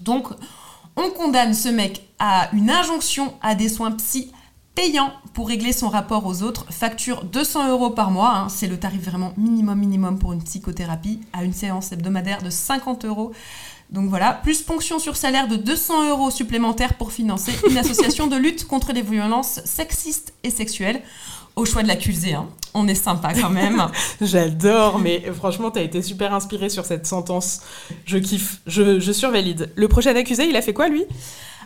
Donc, 0.01 0.27
on 0.95 1.09
condamne 1.11 1.53
ce 1.53 1.69
mec 1.69 2.09
à 2.19 2.49
une 2.53 2.69
injonction 2.71 3.33
à 3.41 3.53
des 3.55 3.69
soins 3.69 3.91
psy 3.91 4.31
payants 4.75 5.11
pour 5.33 5.47
régler 5.49 5.71
son 5.73 5.89
rapport 5.89 6.25
aux 6.25 6.41
autres. 6.41 6.65
Facture 6.71 7.23
200 7.25 7.69
euros 7.69 7.89
par 7.91 8.11
mois, 8.11 8.33
hein, 8.35 8.49
c'est 8.49 8.67
le 8.67 8.77
tarif 8.79 9.03
vraiment 9.03 9.33
minimum 9.37 9.77
minimum 9.77 10.17
pour 10.19 10.33
une 10.33 10.41
psychothérapie, 10.43 11.19
à 11.33 11.43
une 11.43 11.53
séance 11.53 11.91
hebdomadaire 11.91 12.41
de 12.41 12.49
50 12.49 13.05
euros. 13.05 13.33
Donc 13.91 14.09
voilà, 14.09 14.33
plus 14.33 14.61
ponction 14.61 14.99
sur 14.99 15.15
salaire 15.15 15.47
de 15.47 15.55
200 15.55 16.09
euros 16.09 16.29
supplémentaires 16.29 16.93
pour 16.93 17.11
financer 17.11 17.51
une 17.69 17.77
association 17.83 18.27
de 18.27 18.35
lutte 18.35 18.67
contre 18.67 18.93
les 18.93 19.01
violences 19.01 19.61
sexistes 19.65 20.33
et 20.43 20.51
sexuelles. 20.51 21.01
Au 21.55 21.65
choix 21.65 21.83
de 21.83 21.87
l'accusé, 21.87 22.35
hein. 22.35 22.47
on 22.73 22.87
est 22.87 22.95
sympa 22.95 23.33
quand 23.33 23.49
même. 23.49 23.83
J'adore, 24.21 24.99
mais 24.99 25.23
franchement, 25.35 25.71
t'as 25.71 25.81
été 25.81 26.01
super 26.01 26.33
inspiré 26.33 26.69
sur 26.69 26.85
cette 26.85 27.05
sentence. 27.05 27.61
Je 28.05 28.17
kiffe, 28.17 28.61
je, 28.65 28.99
je 28.99 29.11
survalide. 29.11 29.71
Le 29.75 29.87
prochain 29.87 30.15
accusé, 30.15 30.47
il 30.47 30.55
a 30.55 30.61
fait 30.61 30.73
quoi, 30.73 30.87
lui? 30.87 31.03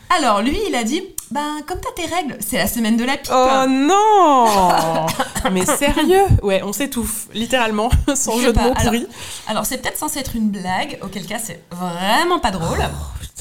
Alors 0.10 0.42
lui, 0.42 0.58
il 0.68 0.76
a 0.76 0.84
dit, 0.84 1.02
ben 1.32 1.62
comme 1.66 1.80
t'as 1.80 1.92
tes 2.02 2.08
règles, 2.14 2.38
c'est 2.40 2.58
la 2.58 2.68
semaine 2.68 2.98
de 2.98 3.04
la 3.04 3.18
pipe. 3.18 3.32
Oh 3.34 3.66
non 3.68 5.08
Mais 5.52 5.66
sérieux 5.66 6.26
Ouais, 6.44 6.62
on 6.64 6.72
s'étouffe, 6.74 7.28
littéralement, 7.34 7.90
sans 8.16 8.38
Je 8.38 8.44
jeu 8.46 8.54
de 8.54 8.60
mots 8.60 8.66
alors- 8.76 8.84
pourri. 8.84 9.08
Alors 9.48 9.66
c'est 9.66 9.78
peut-être 9.80 9.98
censé 9.98 10.20
être 10.20 10.36
une 10.36 10.50
blague, 10.50 11.00
auquel 11.02 11.26
cas 11.26 11.40
c'est 11.44 11.62
vraiment 11.72 12.40
pas 12.40 12.52
drôle. 12.52 12.80
Oh. 12.84 13.33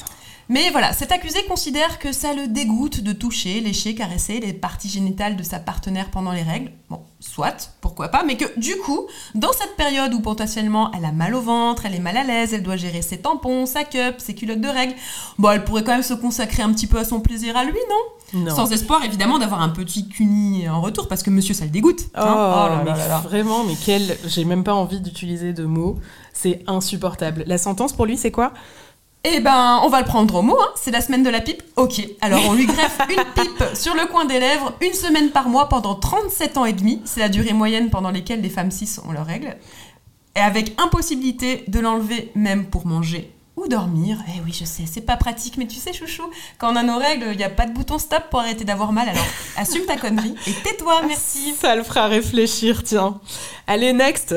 Mais 0.49 0.69
voilà, 0.71 0.91
cet 0.93 1.11
accusé 1.11 1.39
considère 1.47 1.99
que 1.99 2.11
ça 2.11 2.33
le 2.33 2.47
dégoûte 2.47 3.01
de 3.01 3.13
toucher, 3.13 3.61
lécher, 3.61 3.95
caresser 3.95 4.39
les 4.39 4.53
parties 4.53 4.89
génitales 4.89 5.35
de 5.35 5.43
sa 5.43 5.59
partenaire 5.59 6.09
pendant 6.11 6.33
les 6.33 6.41
règles. 6.41 6.71
Bon, 6.89 7.01
soit, 7.19 7.71
pourquoi 7.79 8.09
pas, 8.09 8.23
mais 8.23 8.35
que 8.35 8.59
du 8.59 8.75
coup, 8.77 9.07
dans 9.35 9.53
cette 9.53 9.75
période 9.77 10.13
où 10.13 10.19
potentiellement 10.19 10.91
elle 10.91 11.05
a 11.05 11.13
mal 11.13 11.33
au 11.33 11.41
ventre, 11.41 11.85
elle 11.85 11.95
est 11.95 11.99
mal 11.99 12.17
à 12.17 12.23
l'aise, 12.23 12.53
elle 12.53 12.63
doit 12.63 12.75
gérer 12.75 13.01
ses 13.01 13.19
tampons, 13.19 13.65
sa 13.65 13.85
cup, 13.85 14.15
ses 14.17 14.35
culottes 14.35 14.61
de 14.61 14.67
règles, 14.67 14.95
bon, 15.39 15.51
elle 15.51 15.63
pourrait 15.63 15.83
quand 15.83 15.93
même 15.93 16.03
se 16.03 16.13
consacrer 16.13 16.61
un 16.61 16.73
petit 16.73 16.87
peu 16.87 16.97
à 16.97 17.05
son 17.05 17.21
plaisir 17.21 17.55
à 17.55 17.63
lui, 17.63 17.79
non, 17.89 18.41
Non. 18.41 18.55
Sans 18.55 18.71
espoir 18.73 19.03
évidemment 19.05 19.39
d'avoir 19.39 19.61
un 19.61 19.69
petit 19.69 20.09
cuni 20.09 20.67
en 20.67 20.81
retour, 20.81 21.07
parce 21.07 21.23
que 21.23 21.29
monsieur 21.29 21.53
ça 21.53 21.63
le 21.63 21.71
dégoûte. 21.71 22.01
Oh, 22.15 22.19
hein. 22.19 22.83
mais 22.83 22.91
vraiment, 23.23 23.63
mais 23.63 23.75
quel... 23.83 24.17
J'ai 24.25 24.43
même 24.43 24.65
pas 24.65 24.73
envie 24.73 24.99
d'utiliser 24.99 25.53
de 25.53 25.63
mots. 25.63 25.97
C'est 26.33 26.63
insupportable. 26.67 27.43
La 27.47 27.57
sentence 27.57 27.93
pour 27.93 28.05
lui, 28.05 28.17
c'est 28.17 28.31
quoi? 28.31 28.53
Eh 29.25 29.39
ben, 29.39 29.79
on 29.83 29.87
va 29.87 30.01
le 30.01 30.05
prendre 30.05 30.35
au 30.35 30.41
mot, 30.41 30.57
hein. 30.59 30.71
c'est 30.75 30.91
la 30.91 30.99
semaine 30.99 31.23
de 31.23 31.29
la 31.29 31.39
pipe. 31.39 31.63
Ok, 31.77 32.05
alors 32.19 32.41
on 32.45 32.53
lui 32.53 32.65
greffe 32.65 32.99
une 33.09 33.23
pipe 33.33 33.63
sur 33.73 33.95
le 33.95 34.05
coin 34.05 34.25
des 34.25 34.37
lèvres, 34.37 34.73
une 34.81 34.91
semaine 34.91 35.29
par 35.29 35.47
mois 35.47 35.69
pendant 35.69 35.95
37 35.95 36.57
ans 36.57 36.65
et 36.65 36.73
demi. 36.73 37.01
C'est 37.05 37.21
la 37.21 37.29
durée 37.29 37.53
moyenne 37.53 37.89
pendant 37.89 38.11
laquelle 38.11 38.41
les 38.41 38.49
femmes 38.49 38.69
cis 38.69 38.97
ont 39.07 39.13
leurs 39.13 39.25
règles. 39.25 39.55
Et 40.35 40.41
avec 40.41 40.77
impossibilité 40.77 41.63
de 41.69 41.79
l'enlever 41.79 42.31
même 42.35 42.65
pour 42.65 42.85
manger 42.85 43.31
ou 43.55 43.69
dormir. 43.69 44.17
Eh 44.27 44.41
oui, 44.43 44.51
je 44.51 44.65
sais, 44.65 44.83
c'est 44.91 44.99
pas 44.99 45.15
pratique, 45.15 45.55
mais 45.55 45.67
tu 45.67 45.77
sais, 45.77 45.93
chouchou, 45.93 46.23
quand 46.57 46.73
on 46.73 46.75
a 46.75 46.83
nos 46.83 46.97
règles, 46.97 47.27
il 47.31 47.37
n'y 47.37 47.45
a 47.45 47.49
pas 47.49 47.65
de 47.65 47.71
bouton 47.71 47.99
stop 47.99 48.23
pour 48.29 48.41
arrêter 48.41 48.65
d'avoir 48.65 48.91
mal, 48.91 49.07
alors 49.07 49.25
assume 49.55 49.85
ta 49.85 49.95
connerie 49.95 50.35
et 50.47 50.51
tais-toi, 50.51 51.03
merci. 51.07 51.53
Ça 51.57 51.77
le 51.77 51.83
fera 51.83 52.07
réfléchir, 52.07 52.83
tiens. 52.83 53.21
Allez, 53.67 53.93
next 53.93 54.35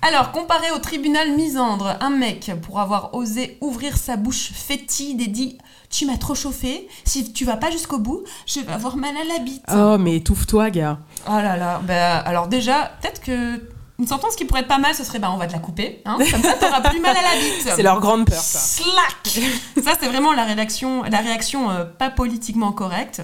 Alors, 0.00 0.30
comparé 0.32 0.70
au 0.70 0.78
tribunal 0.78 1.32
misandre, 1.32 1.96
un 2.00 2.10
mec, 2.10 2.52
pour 2.62 2.78
avoir 2.80 3.14
osé 3.14 3.58
ouvrir 3.60 3.96
sa 3.96 4.16
bouche 4.16 4.52
fétide 4.54 5.20
et 5.20 5.26
dit 5.26 5.58
Tu 5.90 6.06
m'as 6.06 6.16
trop 6.16 6.34
chauffé, 6.36 6.88
si 7.04 7.32
tu 7.32 7.44
vas 7.44 7.56
pas 7.56 7.70
jusqu'au 7.70 7.98
bout, 7.98 8.22
je 8.46 8.60
vais 8.60 8.72
avoir 8.72 8.96
mal 8.96 9.14
à 9.16 9.24
la 9.24 9.40
bite. 9.40 9.64
Oh, 9.74 9.98
mais 9.98 10.16
étouffe-toi, 10.16 10.70
gars. 10.70 10.98
Oh 11.26 11.32
là 11.32 11.56
là, 11.56 11.80
bah, 11.84 12.18
alors 12.18 12.46
déjà, 12.48 12.92
peut-être 13.00 13.20
que. 13.20 13.60
Une 14.00 14.06
sentence 14.06 14.36
qui 14.36 14.44
pourrait 14.44 14.60
être 14.60 14.68
pas 14.68 14.78
mal, 14.78 14.94
ce 14.94 15.02
serait 15.02 15.18
bah, 15.18 15.28
on 15.32 15.38
va 15.38 15.48
te 15.48 15.52
la 15.52 15.58
couper, 15.58 16.02
hein, 16.04 16.18
comme 16.30 16.40
ça 16.40 16.52
t'auras 16.54 16.82
plus 16.82 17.00
mal 17.00 17.16
à 17.16 17.20
la 17.20 17.34
bite. 17.40 17.68
C'est 17.74 17.82
leur 17.82 17.98
grande 17.98 18.26
peur, 18.26 18.40
ça. 18.40 18.60
Slack 18.60 19.42
Ça, 19.84 19.94
c'est 19.98 20.06
vraiment 20.06 20.32
la 20.32 20.44
réaction, 20.44 21.02
la 21.02 21.18
réaction 21.18 21.68
euh, 21.68 21.84
pas 21.84 22.08
politiquement 22.08 22.70
correcte. 22.70 23.22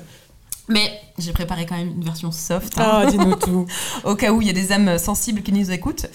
Mais 0.66 0.98
j'ai 1.18 1.32
préparé 1.32 1.64
quand 1.66 1.76
même 1.76 1.90
une 1.90 2.04
version 2.04 2.32
soft. 2.32 2.76
hein 2.80 3.02
Oh, 3.06 3.08
dis-nous 3.10 3.36
tout. 3.36 3.66
au 4.04 4.16
cas 4.16 4.32
où 4.32 4.40
il 4.40 4.48
y 4.48 4.50
a 4.50 4.52
des 4.54 4.72
âmes 4.72 4.98
sensibles 4.98 5.42
qui 5.42 5.52
nous 5.52 5.70
écoutent. 5.70 6.06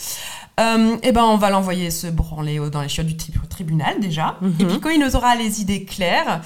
Euh, 0.60 0.98
eh 1.04 1.12
ben, 1.12 1.24
on 1.24 1.38
va 1.38 1.50
l'envoyer 1.50 1.90
se 1.90 2.08
branler 2.08 2.60
dans 2.70 2.82
les 2.82 2.90
chiottes 2.90 3.08
du 3.08 3.16
tri- 3.18 3.32
tribunal 3.50 4.00
déjà. 4.00 4.38
Et 4.60 4.66
puis 4.66 4.80
quand 4.80 4.90
il 4.90 5.00
nous 5.00 5.16
aura 5.16 5.36
les 5.36 5.62
idées 5.62 5.86
claires, 5.86 6.42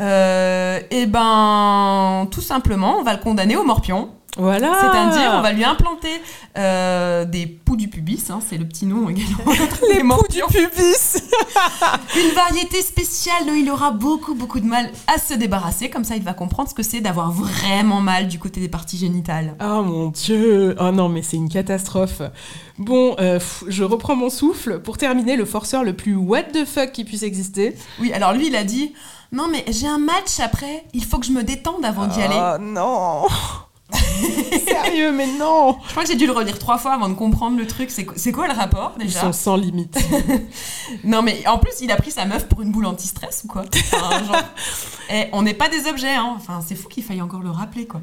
euh, 0.00 0.80
eh 0.90 1.06
ben, 1.06 2.26
tout 2.30 2.40
simplement, 2.40 2.96
on 2.98 3.02
va 3.02 3.12
le 3.14 3.20
condamner 3.20 3.56
au 3.56 3.64
morpion. 3.64 4.10
Voilà. 4.36 4.72
C'est-à-dire, 4.80 5.32
on 5.34 5.40
va 5.40 5.52
lui 5.52 5.64
implanter 5.64 6.22
euh, 6.56 7.24
des 7.24 7.46
poux 7.46 7.76
du 7.76 7.88
pubis, 7.88 8.30
hein, 8.30 8.40
c'est 8.46 8.58
le 8.58 8.66
petit 8.66 8.86
nom 8.86 9.08
également. 9.08 9.44
Les 9.88 10.00
poux 10.00 10.28
du 10.28 10.42
pubis 10.48 11.22
Une 12.16 12.34
variété 12.34 12.82
spéciale 12.82 13.46
dont 13.46 13.54
il 13.54 13.68
aura 13.70 13.90
beaucoup, 13.90 14.34
beaucoup 14.34 14.60
de 14.60 14.66
mal 14.66 14.90
à 15.06 15.18
se 15.18 15.34
débarrasser. 15.34 15.90
Comme 15.90 16.04
ça, 16.04 16.14
il 16.16 16.22
va 16.22 16.34
comprendre 16.34 16.68
ce 16.68 16.74
que 16.74 16.82
c'est 16.82 17.00
d'avoir 17.00 17.32
vraiment 17.32 18.00
mal 18.00 18.28
du 18.28 18.38
côté 18.38 18.60
des 18.60 18.68
parties 18.68 18.98
génitales. 18.98 19.54
Oh 19.60 19.82
mon 19.82 20.08
dieu 20.08 20.76
Oh 20.78 20.90
non, 20.92 21.08
mais 21.08 21.22
c'est 21.22 21.36
une 21.36 21.48
catastrophe. 21.48 22.22
Bon, 22.78 23.16
euh, 23.18 23.40
je 23.66 23.82
reprends 23.82 24.14
mon 24.14 24.30
souffle. 24.30 24.78
Pour 24.80 24.98
terminer, 24.98 25.36
le 25.36 25.44
forceur 25.44 25.82
le 25.82 25.94
plus 25.94 26.14
what 26.14 26.44
the 26.44 26.64
fuck 26.64 26.92
qui 26.92 27.04
puisse 27.04 27.22
exister. 27.22 27.74
Oui, 28.00 28.12
alors 28.12 28.32
lui, 28.32 28.48
il 28.48 28.56
a 28.56 28.64
dit 28.64 28.92
Non, 29.32 29.48
mais 29.50 29.64
j'ai 29.68 29.88
un 29.88 29.98
match 29.98 30.38
après, 30.38 30.84
il 30.94 31.04
faut 31.04 31.18
que 31.18 31.26
je 31.26 31.32
me 31.32 31.42
détende 31.42 31.84
avant 31.84 32.06
d'y 32.06 32.20
aller. 32.20 32.38
Oh 32.38 32.58
non 32.60 33.22
Sérieux, 34.66 35.12
mais 35.12 35.26
non 35.38 35.78
Je 35.86 35.90
crois 35.92 36.02
que 36.02 36.08
j'ai 36.10 36.16
dû 36.16 36.26
le 36.26 36.32
relire 36.32 36.58
trois 36.58 36.78
fois 36.78 36.92
avant 36.94 37.08
de 37.08 37.14
comprendre 37.14 37.56
le 37.56 37.66
truc. 37.66 37.90
C'est 37.90 38.04
quoi- 38.04 38.16
C'est 38.16 38.32
quoi 38.32 38.46
le 38.46 38.52
rapport 38.54 38.92
Ils 38.98 39.06
déjà 39.06 39.20
sont 39.22 39.32
sans 39.32 39.56
limite. 39.56 39.98
Non, 41.04 41.22
mais 41.22 41.46
en 41.46 41.58
plus, 41.58 41.72
il 41.80 41.90
a 41.90 41.96
pris 41.96 42.10
sa 42.10 42.24
meuf 42.24 42.48
pour 42.48 42.62
une 42.62 42.72
boule 42.72 42.86
anti-stress 42.86 43.42
ou 43.44 43.48
quoi? 43.48 43.64
Enfin, 43.92 44.24
genre, 44.24 44.36
eh, 45.10 45.26
On 45.32 45.42
n'est 45.42 45.54
pas 45.54 45.68
des 45.68 45.86
objets, 45.88 46.14
hein. 46.14 46.34
Enfin, 46.36 46.60
c'est 46.66 46.74
fou 46.74 46.88
qu'il 46.88 47.02
faille 47.04 47.22
encore 47.22 47.40
le 47.40 47.50
rappeler, 47.50 47.86
quoi. 47.86 48.00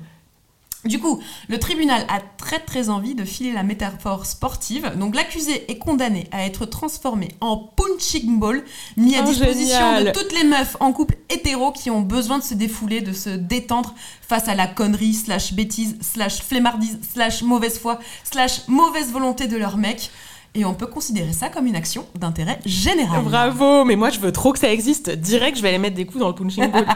Du 0.86 1.00
coup, 1.00 1.20
le 1.50 1.60
tribunal 1.60 2.06
a 2.10 2.20
très 2.38 2.60
très 2.60 2.90
envie 2.90 3.16
de 3.16 3.26
filer 3.26 3.52
la 3.52 3.64
métaphore 3.64 4.26
sportive. 4.26 4.92
Donc 4.98 5.16
l'accusé 5.16 5.70
est 5.72 5.78
condamné 5.78 6.28
à 6.32 6.46
être 6.46 6.66
transformé 6.66 7.30
en 7.42 7.58
punching 7.58 8.40
ball, 8.40 8.64
mis 8.98 9.16
à 9.16 9.22
Oh, 9.24 9.28
disposition 9.28 9.78
génial. 9.96 10.06
de 10.06 10.12
toutes 10.12 10.34
les 10.34 10.44
meufs 10.44 10.78
en 10.80 10.92
couple 10.94 11.16
hétéro 11.30 11.72
qui 11.72 11.90
ont 11.90 12.02
besoin 12.02 12.38
de 12.38 12.44
se 12.44 12.54
défouler, 12.54 13.02
de 13.02 13.14
se 13.14 13.30
détendre 13.30 13.96
face 14.22 14.48
à 14.48 14.56
la 14.56 14.68
connerie, 14.68 15.14
slash 15.14 15.54
bêtise, 15.54 15.98
slash 16.02 16.42
flemmardise, 16.42 17.00
slash 17.14 17.42
mauvaise 17.42 17.80
foi, 17.80 18.00
slash 18.24 18.68
mauvaise 18.68 19.12
volonté 19.12 19.48
de 19.48 19.58
leur 19.58 19.78
mec. 19.78 20.12
Et 20.58 20.64
on 20.64 20.74
peut 20.74 20.88
considérer 20.88 21.34
ça 21.34 21.50
comme 21.50 21.66
une 21.68 21.76
action 21.76 22.06
d'intérêt 22.18 22.60
général. 22.66 23.24
Bravo, 23.24 23.84
mais 23.84 23.98
moi 23.98 24.10
je 24.10 24.20
veux 24.20 24.32
trop 24.32 24.54
que 24.54 24.60
ça 24.60 24.72
existe. 24.72 25.10
Direct, 25.10 25.58
je 25.58 25.62
vais 25.62 25.68
aller 25.70 25.80
mettre 25.80 25.96
des 25.98 26.06
coups 26.06 26.20
dans 26.20 26.30
le 26.30 26.36
punching 26.36 26.72
ball. 26.72 26.86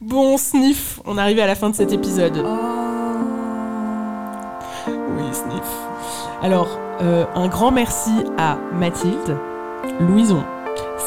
bon, 0.00 0.36
sniff, 0.36 1.00
on 1.04 1.18
est 1.18 1.20
arrivé 1.20 1.42
à 1.42 1.46
la 1.46 1.54
fin 1.54 1.70
de 1.70 1.74
cet 1.74 1.92
épisode. 1.92 2.44
Oui, 4.86 5.24
sniff. 5.32 5.62
Alors, 6.42 6.78
euh, 7.02 7.24
un 7.34 7.48
grand 7.48 7.70
merci 7.70 8.12
à 8.38 8.58
Mathilde, 8.72 9.36
Louison, 10.00 10.42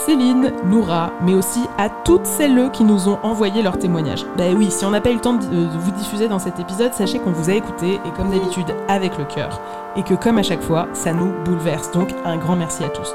Céline, 0.06 0.52
Noura, 0.66 1.12
mais 1.22 1.34
aussi 1.34 1.62
à 1.78 1.90
toutes 1.90 2.26
celles 2.26 2.70
qui 2.72 2.84
nous 2.84 3.08
ont 3.08 3.20
envoyé 3.24 3.62
leurs 3.62 3.80
témoignages. 3.80 4.26
Ben 4.38 4.56
oui, 4.56 4.70
si 4.70 4.86
on 4.86 4.92
n'a 4.92 5.02
pas 5.02 5.12
eu 5.12 5.16
le 5.16 5.22
temps 5.22 5.34
de 5.34 5.46
vous 5.80 5.92
diffuser 5.92 6.28
dans 6.28 6.40
cet 6.40 6.60
épisode, 6.60 6.94
sachez 6.94 7.20
qu'on 7.20 7.32
vous 7.32 7.50
a 7.50 7.54
écouté 7.54 8.00
et 8.06 8.10
comme 8.16 8.30
d'habitude 8.30 8.76
avec 8.88 9.18
le 9.18 9.26
cœur. 9.26 9.62
Et 9.96 10.04
que 10.04 10.14
comme 10.14 10.38
à 10.38 10.44
chaque 10.44 10.62
fois, 10.62 10.88
ça 10.94 11.14
nous 11.14 11.32
bouleverse. 11.46 11.92
Donc 11.92 12.10
un 12.26 12.38
grand 12.38 12.56
merci 12.56 12.84
à 12.84 12.90
tous. 12.90 13.14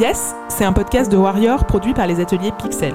Yes, 0.00 0.34
c'est 0.48 0.64
un 0.64 0.72
podcast 0.72 1.12
de 1.12 1.18
Warrior 1.18 1.66
produit 1.66 1.92
par 1.92 2.06
les 2.06 2.20
ateliers 2.20 2.52
Pixel. 2.52 2.94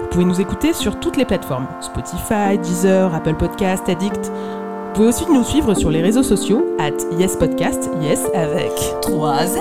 Vous 0.00 0.06
pouvez 0.08 0.24
nous 0.24 0.40
écouter 0.40 0.72
sur 0.72 0.98
toutes 0.98 1.16
les 1.16 1.24
plateformes 1.24 1.68
Spotify, 1.80 2.58
Deezer, 2.60 3.14
Apple 3.14 3.34
Podcast, 3.34 3.88
Addict. 3.88 4.26
Vous 4.26 4.92
pouvez 4.94 5.06
aussi 5.06 5.30
nous 5.30 5.44
suivre 5.44 5.74
sur 5.74 5.92
les 5.92 6.02
réseaux 6.02 6.24
sociaux 6.24 6.66
at 6.80 6.90
Yes 7.16 7.36
Podcast, 7.36 7.88
Yes 8.00 8.26
avec 8.34 8.72
3 9.02 9.42
S 9.44 9.58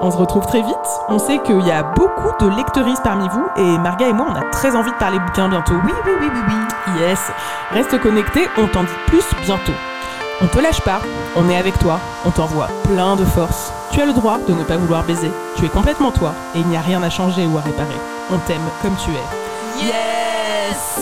On 0.00 0.10
se 0.10 0.16
retrouve 0.16 0.44
très 0.46 0.62
vite. 0.62 0.74
On 1.08 1.20
sait 1.20 1.38
qu'il 1.38 1.64
y 1.64 1.70
a 1.70 1.84
beaucoup 1.84 2.44
de 2.44 2.56
lecteuristes 2.56 3.04
parmi 3.04 3.28
vous 3.28 3.46
et 3.58 3.78
Marga 3.78 4.08
et 4.08 4.12
moi, 4.12 4.26
on 4.28 4.34
a 4.34 4.50
très 4.50 4.74
envie 4.74 4.90
de 4.90 4.96
parler 4.96 5.20
bouquins 5.20 5.48
bientôt. 5.48 5.74
Oui, 5.84 5.92
oui, 6.04 6.12
oui, 6.20 6.26
oui, 6.34 6.40
oui. 6.48 7.00
Yes. 7.00 7.30
Reste 7.70 7.96
connecté, 8.00 8.40
on 8.58 8.66
t'en 8.66 8.82
dit 8.82 8.90
plus 9.06 9.24
bientôt. 9.46 9.72
On 10.42 10.48
te 10.48 10.58
lâche 10.58 10.80
pas, 10.80 11.00
on 11.36 11.48
est 11.48 11.56
avec 11.56 11.78
toi, 11.78 12.00
on 12.24 12.30
t'envoie 12.30 12.68
plein 12.82 13.14
de 13.14 13.24
force. 13.24 13.72
Tu 13.92 14.00
as 14.00 14.06
le 14.06 14.12
droit 14.12 14.38
de 14.48 14.52
ne 14.52 14.64
pas 14.64 14.76
vouloir 14.76 15.04
baiser. 15.04 15.30
Tu 15.56 15.64
es 15.64 15.68
complètement 15.68 16.10
toi 16.10 16.34
et 16.56 16.58
il 16.58 16.66
n'y 16.66 16.76
a 16.76 16.80
rien 16.80 17.00
à 17.04 17.10
changer 17.10 17.46
ou 17.46 17.58
à 17.58 17.60
réparer. 17.60 17.94
On 18.28 18.38
t'aime 18.38 18.68
comme 18.82 18.96
tu 18.96 19.10
es. 19.12 19.86
Yes 19.86 21.00